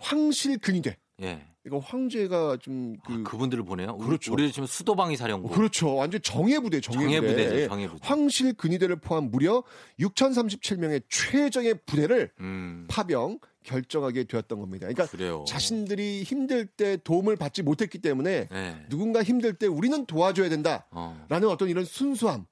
황실 0.09 0.57
근위대. 0.59 0.97
예. 1.21 1.41
이거 1.65 1.79
황제가 1.79 2.57
좀 2.61 2.95
그, 3.07 3.23
그분들을 3.23 3.63
보내요. 3.65 3.95
우리- 3.97 4.05
그렇죠. 4.05 4.33
우리 4.33 4.51
지금 4.51 4.67
수도방위 4.67 5.17
사령부. 5.17 5.49
그렇죠. 5.49 5.95
완전 5.95 6.21
정예 6.21 6.59
부대, 6.59 6.79
정예 6.79 6.97
부대. 7.19 7.21
정예부대죠, 7.21 7.55
예. 7.55 7.67
정예 7.67 7.87
부대. 7.87 7.99
황실 8.07 8.53
근위대를 8.53 8.97
포함 8.97 9.31
무려 9.31 9.63
6,037명의 9.99 11.01
최정예 11.09 11.73
부대를 11.87 12.31
음. 12.39 12.85
파병 12.87 13.39
결정하게 13.63 14.25
되었던 14.25 14.59
겁니다. 14.59 14.85
그러니까 14.85 15.07
그래요. 15.07 15.43
자신들이 15.47 16.21
힘들 16.21 16.67
때 16.67 16.97
도움을 17.03 17.35
받지 17.35 17.63
못했기 17.63 17.97
때문에 17.97 18.47
예. 18.51 18.75
누군가 18.89 19.23
힘들 19.23 19.55
때 19.55 19.65
우리는 19.65 20.05
도와줘야 20.05 20.49
된다라는 20.49 20.85
어. 20.91 21.49
어떤 21.49 21.69
이런 21.69 21.83
순수함. 21.83 22.45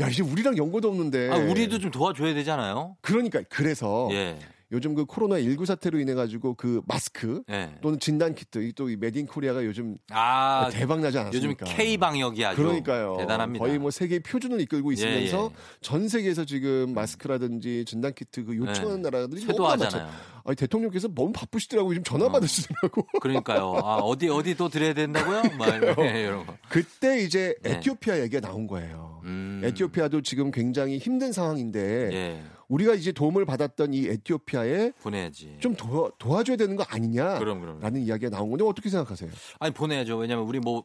야 0.00 0.08
이제 0.10 0.22
우리랑 0.24 0.56
연고도 0.56 0.88
없는데. 0.88 1.30
아, 1.30 1.36
우리도 1.36 1.78
좀 1.78 1.92
도와줘야 1.92 2.34
되잖아요. 2.34 2.96
그러니까 3.02 3.40
그래서 3.48 4.08
예. 4.10 4.36
요즘 4.70 4.94
그 4.94 5.06
코로나 5.06 5.40
19 5.40 5.64
사태로 5.64 5.98
인해 5.98 6.14
가지고 6.14 6.54
그 6.54 6.82
마스크 6.86 7.42
예. 7.50 7.70
또는 7.80 7.98
진단 7.98 8.34
키트 8.34 8.72
또이 8.74 8.96
메딘 8.96 9.26
코리아가 9.26 9.64
요즘 9.64 9.96
아, 10.10 10.68
대박 10.70 11.00
나지 11.00 11.16
요즘 11.16 11.28
않았습니까? 11.28 11.64
K 11.66 11.96
방역이 11.96 12.44
아주 12.44 12.60
그러니까요. 12.60 13.16
대단합니다. 13.18 13.64
거의 13.64 13.78
뭐 13.78 13.90
세계 13.90 14.18
표준을 14.18 14.60
이끌고 14.60 14.92
있으면서 14.92 15.38
예, 15.38 15.44
예. 15.44 15.50
전 15.80 16.08
세계에서 16.08 16.44
지금 16.44 16.92
마스크라든지 16.92 17.84
진단 17.86 18.12
키트 18.12 18.44
그 18.44 18.56
요청하는 18.56 18.98
예. 18.98 19.02
나라들이 19.02 19.40
너무 19.40 19.52
쇄도하잖아요. 19.52 20.04
많죠. 20.04 20.18
아니 20.44 20.56
대통령께서 20.56 21.08
너무 21.08 21.32
바쁘시더라고요. 21.32 21.94
지금 21.94 22.04
전화 22.04 22.30
받으시더라고. 22.30 23.06
그러니까요. 23.20 23.80
아, 23.82 23.96
어디 23.96 24.28
어디 24.28 24.54
또 24.54 24.68
드려야 24.68 24.94
된다고요? 24.94 25.42
막 25.58 25.74
이런, 25.74 25.94
예, 26.00 26.30
거. 26.30 26.44
그때 26.68 27.20
이제 27.20 27.54
네. 27.62 27.72
에티오피아 27.72 28.20
얘기가 28.20 28.40
나온 28.46 28.66
거예요. 28.66 29.20
음. 29.24 29.60
에티오피아도 29.64 30.22
지금 30.22 30.50
굉장히 30.50 30.98
힘든 30.98 31.32
상황인데 31.32 32.10
예. 32.12 32.42
우리가 32.68 32.94
이제 32.94 33.12
도움을 33.12 33.44
받았던 33.46 33.94
이 33.94 34.06
에티오피아에 34.06 34.92
보내야지. 35.02 35.56
좀 35.60 35.74
도와, 35.74 36.10
도와줘야 36.18 36.56
되는 36.56 36.76
거 36.76 36.84
아니냐라는 36.88 37.38
그럼 37.38 37.60
그럼. 37.60 37.96
이야기가 37.96 38.30
나온 38.30 38.50
건데 38.50 38.64
어떻게 38.64 38.90
생각하세요? 38.90 39.30
아니 39.58 39.72
보내야죠. 39.72 40.16
왜냐면 40.18 40.44
우리 40.44 40.60
뭐 40.60 40.84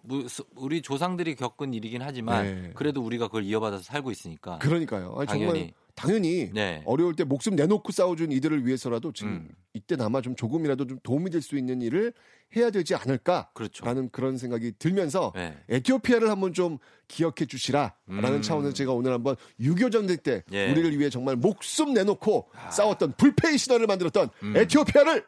우리 0.56 0.82
조상들이 0.82 1.36
겪은 1.36 1.74
일이긴 1.74 2.02
하지만 2.02 2.44
네. 2.46 2.72
그래도 2.74 3.02
우리가 3.02 3.28
그걸 3.28 3.44
이어받아서 3.44 3.84
살고 3.84 4.12
있으니까. 4.12 4.60
그러니까요. 4.60 5.14
아니, 5.18 5.28
정말 5.28 5.48
당연히. 5.48 5.74
당연히 5.96 6.50
네. 6.54 6.82
어려울 6.86 7.16
때 7.16 7.24
목숨 7.24 7.56
내놓고 7.56 7.92
싸워준 7.92 8.32
이들을 8.32 8.66
위해서라도 8.66 9.12
지금 9.14 9.32
음. 9.34 9.50
이때나마 9.74 10.22
좀 10.22 10.36
조금이라도 10.36 10.88
좀 10.88 11.00
도움이 11.04 11.30
될 11.30 11.42
수 11.42 11.58
있는 11.58 11.82
일을 11.82 12.14
해야 12.56 12.70
되지 12.70 12.96
않을까라는 12.96 13.50
그렇죠. 13.54 13.84
그런 14.12 14.38
생각이 14.38 14.74
들면서 14.80 15.32
네. 15.36 15.58
에티오피아를 15.70 16.30
한번 16.30 16.54
좀 16.54 16.78
기억해 17.08 17.46
주시라라는 17.48 17.94
음. 18.10 18.42
차원에서 18.42 18.74
제가 18.74 18.94
오늘 18.94 19.12
한번 19.12 19.36
6.25 19.60 19.92
전쟁 19.92 20.18
때 20.18 20.44
예. 20.52 20.72
우리를 20.72 21.00
위해 21.00 21.10
정말 21.10 21.36
목숨 21.36 21.94
내놓고 21.94 22.50
싸웠던 22.72 23.14
불패의 23.18 23.58
신화를 23.58 23.88
만들었던 23.88 24.30
음. 24.44 24.58
에티오피아를 24.58 25.26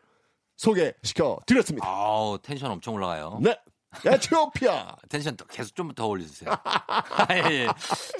소개시켜 0.55 1.39
드렸습니다. 1.45 1.87
아우 1.87 2.37
텐션 2.41 2.71
엄청 2.71 2.93
올라가요. 2.93 3.39
네. 3.41 3.57
에티오피아. 4.05 4.95
텐션 5.09 5.35
더- 5.37 5.45
계속 5.45 5.75
좀 5.75 5.93
더 5.95 6.07
올려주세요. 6.07 6.49
예, 7.31 7.51
예. 7.51 7.67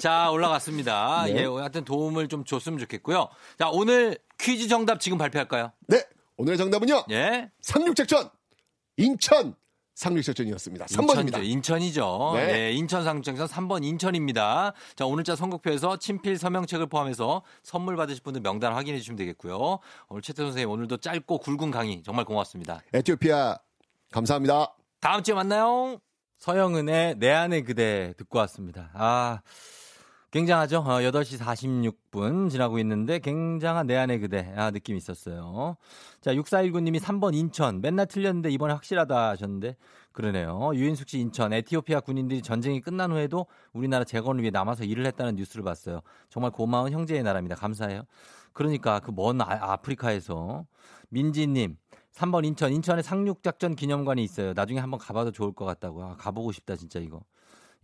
자, 0.00 0.30
올라갔습니다. 0.30 1.24
네. 1.26 1.36
예, 1.36 1.44
하여튼 1.46 1.84
도움을 1.84 2.28
좀 2.28 2.44
줬으면 2.44 2.78
좋겠고요. 2.78 3.28
자, 3.58 3.68
오늘 3.70 4.18
퀴즈 4.38 4.68
정답 4.68 5.00
지금 5.00 5.18
발표할까요? 5.18 5.72
네. 5.88 6.02
오늘의 6.36 6.58
정답은요. 6.58 7.04
예. 7.10 7.50
상륙작전 7.60 8.30
인천 8.96 9.54
상륙작전이었습니다. 9.94 10.84
3번입니다. 10.86 11.42
인천이죠. 11.42 11.42
인천 11.42 11.80
이죠. 11.82 12.32
네. 12.34 12.46
네. 12.52 12.72
인천 12.72 13.02
상륙작전 13.02 13.46
3번 13.48 13.82
인천입니다. 13.82 14.74
자, 14.94 15.06
오늘자 15.06 15.36
선곡표에서 15.36 15.96
친필 15.96 16.36
서명책을 16.36 16.86
포함해서 16.88 17.42
선물 17.62 17.96
받으실 17.96 18.22
분들 18.22 18.42
명단 18.42 18.74
확인해 18.74 18.98
주시면 18.98 19.16
되겠고요. 19.16 19.78
오늘 20.08 20.20
최태 20.22 20.42
선생님 20.42 20.68
오늘도 20.70 20.98
짧고 20.98 21.38
굵은 21.38 21.70
강의 21.70 22.02
정말 22.02 22.26
고맙습니다. 22.26 22.82
에티오피아 22.92 23.56
감사합니다. 24.12 24.74
다음 25.06 25.22
주에 25.22 25.36
만나요. 25.36 26.00
서영은의 26.38 27.20
내 27.20 27.30
안의 27.30 27.62
그대 27.62 28.12
듣고 28.16 28.40
왔습니다. 28.40 28.90
아, 28.92 29.40
굉장하죠? 30.32 30.78
어, 30.78 30.98
8시 30.98 31.38
46분 31.38 32.50
지나고 32.50 32.80
있는데 32.80 33.20
굉장한 33.20 33.86
내 33.86 33.94
안의 33.94 34.18
그대. 34.18 34.52
아, 34.56 34.72
느낌 34.72 34.96
있었어요. 34.96 35.76
자, 36.20 36.34
6419님이 36.34 36.98
3번 36.98 37.36
인천. 37.36 37.80
맨날 37.80 38.06
틀렸는데 38.06 38.50
이번에 38.50 38.74
확실하다 38.74 39.28
하셨는데 39.28 39.76
그러네요. 40.10 40.72
유인숙 40.74 41.08
씨 41.08 41.20
인천. 41.20 41.52
에티오피아 41.52 42.00
군인들이 42.00 42.42
전쟁이 42.42 42.80
끝난 42.80 43.12
후에도 43.12 43.46
우리나라 43.72 44.02
재건을 44.02 44.42
위해 44.42 44.50
남아서 44.50 44.82
일을 44.82 45.06
했다는 45.06 45.36
뉴스를 45.36 45.62
봤어요. 45.62 46.00
정말 46.30 46.50
고마운 46.50 46.90
형제의 46.90 47.22
나라입니다. 47.22 47.54
감사해요. 47.54 48.02
그러니까 48.52 48.98
그 48.98 49.12
먼 49.12 49.40
아프리카에서 49.40 50.66
민지님 51.10 51.76
3번 52.16 52.46
인천 52.46 52.72
인천에 52.72 53.02
상륙작전 53.02 53.76
기념관이 53.76 54.24
있어요. 54.24 54.54
나중에 54.54 54.80
한번 54.80 54.98
가봐도 54.98 55.30
좋을 55.32 55.52
것 55.52 55.64
같다고. 55.66 56.02
아, 56.02 56.16
가보고 56.16 56.50
싶다 56.52 56.74
진짜 56.76 56.98
이거. 56.98 57.20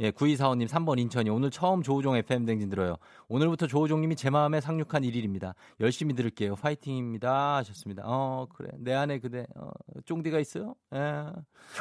예, 0.01 0.11
9245님 0.11 0.67
3번 0.69 0.99
인천이 0.99 1.29
오늘 1.29 1.51
처음 1.51 1.83
조우종 1.83 2.17
FM 2.17 2.47
댕진 2.47 2.71
들어요. 2.71 2.97
오늘부터 3.29 3.67
조우종님이 3.67 4.17
제 4.17 4.31
마음에 4.31 4.61
상륙한 4.61 5.03
1일입니다. 5.03 5.55
열심히 5.81 6.15
들을게요. 6.15 6.57
파이팅입니다. 6.57 7.57
하셨습니다. 7.57 8.05
어, 8.07 8.47
그래. 8.55 8.71
내 8.79 8.95
안에 8.95 9.19
그대, 9.19 9.47
어, 9.55 9.71
쫑디가 10.07 10.41
있어요? 10.41 10.75
예. 10.95 11.27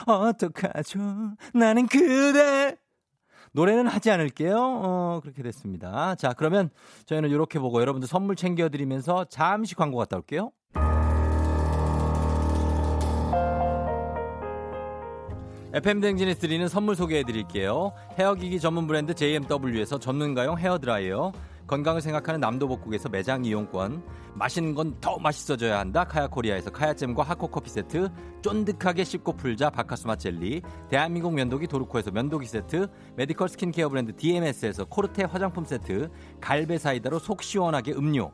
어떡하죠? 0.06 1.00
나는 1.54 1.88
그대. 1.88 2.76
노래는 3.54 3.88
하지 3.88 4.12
않을게요. 4.12 4.58
어, 4.58 5.20
그렇게 5.22 5.42
됐습니다. 5.42 6.16
자, 6.16 6.34
그러면 6.34 6.70
저희는 7.06 7.30
이렇게 7.30 7.60
보고 7.60 7.80
여러분들 7.80 8.08
선물 8.08 8.36
챙겨드리면서 8.36 9.26
잠시 9.26 9.74
광고 9.74 9.98
갔다 9.98 10.18
올게요. 10.18 10.52
FM 15.74 16.02
댕진에 16.02 16.34
드리는 16.34 16.68
선물 16.68 16.98
소개해 16.98 17.24
드릴게요. 17.24 17.94
헤어기기 18.20 18.60
전문 18.60 18.88
브랜드 18.88 19.14
JMW에서 19.14 20.00
전문가용 20.00 20.58
헤어드라이어, 20.58 21.32
건강을 21.66 22.02
생각하는 22.02 22.42
남도복국에서 22.42 23.08
매장 23.08 23.46
이용권, 23.46 24.04
맛있는 24.34 24.76
건 24.76 24.98
더 25.00 25.18
맛있어져야 25.18 25.80
한다. 25.80 26.04
카야코리아에서 26.04 26.72
카야잼과 26.72 27.24
하코커피 27.24 27.70
세트, 27.70 28.10
쫀득하게 28.42 29.06
씹고 29.06 29.38
풀자 29.38 29.70
박카스맛 29.70 30.18
젤리, 30.18 30.62
대한민국 30.90 31.34
면도기 31.34 31.68
도르코에서 31.68 32.12
면도기 32.12 32.48
세트, 32.48 32.88
메디컬 33.16 33.48
스킨케어 33.48 33.88
브랜드 33.88 34.14
DMS에서 34.14 34.84
코르테 34.84 35.24
화장품 35.24 35.64
세트, 35.64 36.10
갈배 36.42 36.80
사이다로 36.80 37.20
속 37.20 37.42
시원하게 37.42 37.94
음료, 37.94 38.34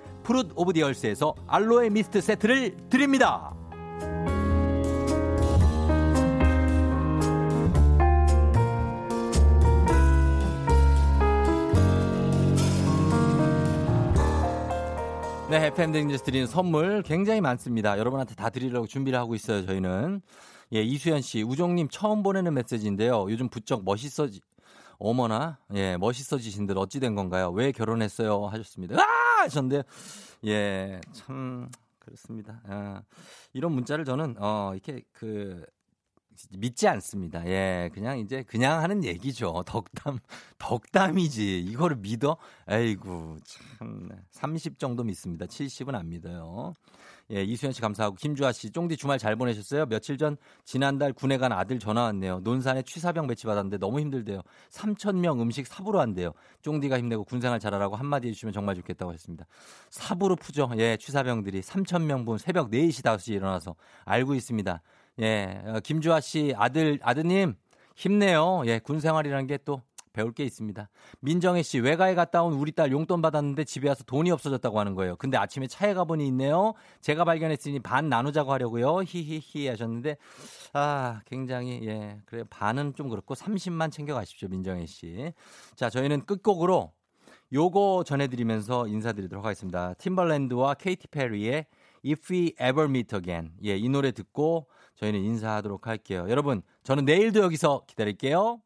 Fruit 0.23 0.51
of 0.55 0.73
the 0.73 0.88
Earth에서 0.88 1.33
알로에 1.47 1.89
미스트 1.89 2.21
세트를 2.21 2.77
드립니다. 2.89 3.53
네, 15.51 15.69
댕지에서 15.73 16.23
드리는 16.23 16.47
선물 16.47 17.03
굉장히 17.03 17.41
많습니다. 17.41 17.99
여러분한테 17.99 18.35
다 18.35 18.49
드리려고 18.49 18.87
준비를 18.87 19.19
하고 19.19 19.35
있어요, 19.35 19.65
저희는. 19.65 20.21
예, 20.73 20.81
이수연 20.81 21.21
씨, 21.21 21.43
우종님 21.43 21.89
처음 21.89 22.23
보내는 22.23 22.53
메시지인데요. 22.53 23.27
요즘 23.29 23.49
부쩍 23.49 23.83
멋있어지, 23.83 24.39
어머나, 25.03 25.57
예, 25.73 25.97
멋있어지신들 25.97 26.77
어찌 26.77 26.99
된 26.99 27.15
건가요? 27.15 27.49
왜 27.49 27.71
결혼했어요? 27.71 28.45
하셨습니다. 28.45 29.01
아! 29.01 29.41
하셨는데, 29.41 29.83
예, 30.45 31.01
참, 31.11 31.69
그렇습니다. 31.97 32.61
아, 32.65 33.01
이런 33.51 33.71
문자를 33.71 34.05
저는, 34.05 34.35
어, 34.37 34.71
이렇게 34.73 35.01
그, 35.11 35.65
믿지 36.51 36.87
않습니다. 36.87 37.45
예, 37.47 37.89
그냥 37.93 38.19
이제 38.19 38.43
그냥 38.43 38.81
하는 38.81 39.03
얘기죠. 39.03 39.63
덕담, 39.65 40.19
덕담이지. 40.57 41.59
이거를 41.59 41.97
믿어? 41.97 42.37
에이구, 42.69 43.39
참. 43.43 44.09
30 44.29 44.79
정도 44.79 45.03
믿습니다. 45.03 45.45
70은 45.45 45.95
안 45.95 46.09
믿어요. 46.09 46.73
예, 47.33 47.43
이수연 47.43 47.71
씨 47.71 47.81
감사하고 47.81 48.15
김주아 48.15 48.51
씨, 48.51 48.69
쫑디 48.71 48.97
주말 48.97 49.17
잘 49.17 49.35
보내셨어요? 49.35 49.85
며칠 49.85 50.17
전 50.17 50.35
지난달 50.65 51.13
군에 51.13 51.37
간 51.37 51.51
아들 51.51 51.79
전화 51.79 52.03
왔네요. 52.03 52.41
논산에 52.41 52.81
취사병 52.83 53.27
배치 53.27 53.45
받았는데 53.45 53.77
너무 53.77 53.99
힘들대요. 54.01 54.41
3천 54.69 55.15
명 55.17 55.41
음식 55.41 55.65
삽으로 55.65 56.01
한대요. 56.01 56.33
쫑디가 56.61 56.97
힘내고 56.99 57.23
군생활 57.23 57.59
잘하라고 57.59 57.95
한마디 57.95 58.27
해주시면 58.27 58.51
정말 58.53 58.75
좋겠다고 58.75 59.13
했습니다. 59.13 59.45
삽으로 59.89 60.35
푸죠. 60.35 60.69
예, 60.77 60.97
취사병들이 60.97 61.61
3천 61.61 62.03
명분 62.03 62.37
새벽 62.37 62.69
4시 62.69 63.03
5시 63.03 63.33
일어나서 63.33 63.75
알고 64.03 64.35
있습니다. 64.35 64.81
예, 65.21 65.61
어, 65.65 65.79
김주아 65.81 66.19
씨 66.19 66.53
아들 66.57 66.99
아드님 67.01 67.55
힘내요. 67.95 68.63
예, 68.65 68.79
군 68.79 68.99
생활이라는 68.99 69.47
게 69.47 69.57
또 69.63 69.81
배울 70.13 70.33
게 70.33 70.43
있습니다. 70.43 70.89
민정혜 71.19 71.61
씨 71.61 71.79
외가에 71.79 72.15
갔다 72.15 72.43
온 72.43 72.53
우리 72.53 72.71
딸 72.71 72.91
용돈 72.91 73.21
받았는데 73.21 73.63
집에 73.63 73.89
와서 73.89 74.03
돈이 74.03 74.31
없어졌다고 74.31 74.79
하는 74.79 74.95
거예요. 74.95 75.15
근데 75.17 75.37
아침에 75.37 75.67
차에 75.67 75.93
가보니 75.93 76.27
있네요. 76.27 76.73
제가 77.01 77.23
발견했으니 77.23 77.79
반 77.79 78.09
나누자고 78.09 78.51
하려고요. 78.51 79.03
히히히 79.03 79.67
하셨는데 79.67 80.17
아 80.73 81.21
굉장히 81.25 81.81
예 81.87 82.19
그래 82.25 82.43
반은 82.49 82.93
좀 82.95 83.09
그렇고 83.09 83.33
30만 83.35 83.91
챙겨 83.91 84.13
가십시오 84.13 84.49
민정혜 84.49 84.85
씨. 84.85 85.33
자 85.75 85.89
저희는 85.89 86.25
끝곡으로 86.25 86.91
요거 87.53 88.03
전해드리면서 88.05 88.87
인사드리도록 88.87 89.43
하겠습니다. 89.43 89.93
팀벌랜드와 89.95 90.75
케이티 90.75 91.07
페리의 91.07 91.65
If 92.05 92.33
We 92.33 92.53
Ever 92.61 92.85
Meet 92.85 93.15
Again. 93.15 93.51
예, 93.65 93.75
이 93.75 93.89
노래 93.89 94.11
듣고 94.11 94.67
저희는 94.95 95.19
인사하도록 95.19 95.85
할게요. 95.85 96.25
여러분, 96.29 96.61
저는 96.83 97.05
내일도 97.05 97.41
여기서 97.41 97.83
기다릴게요. 97.87 98.61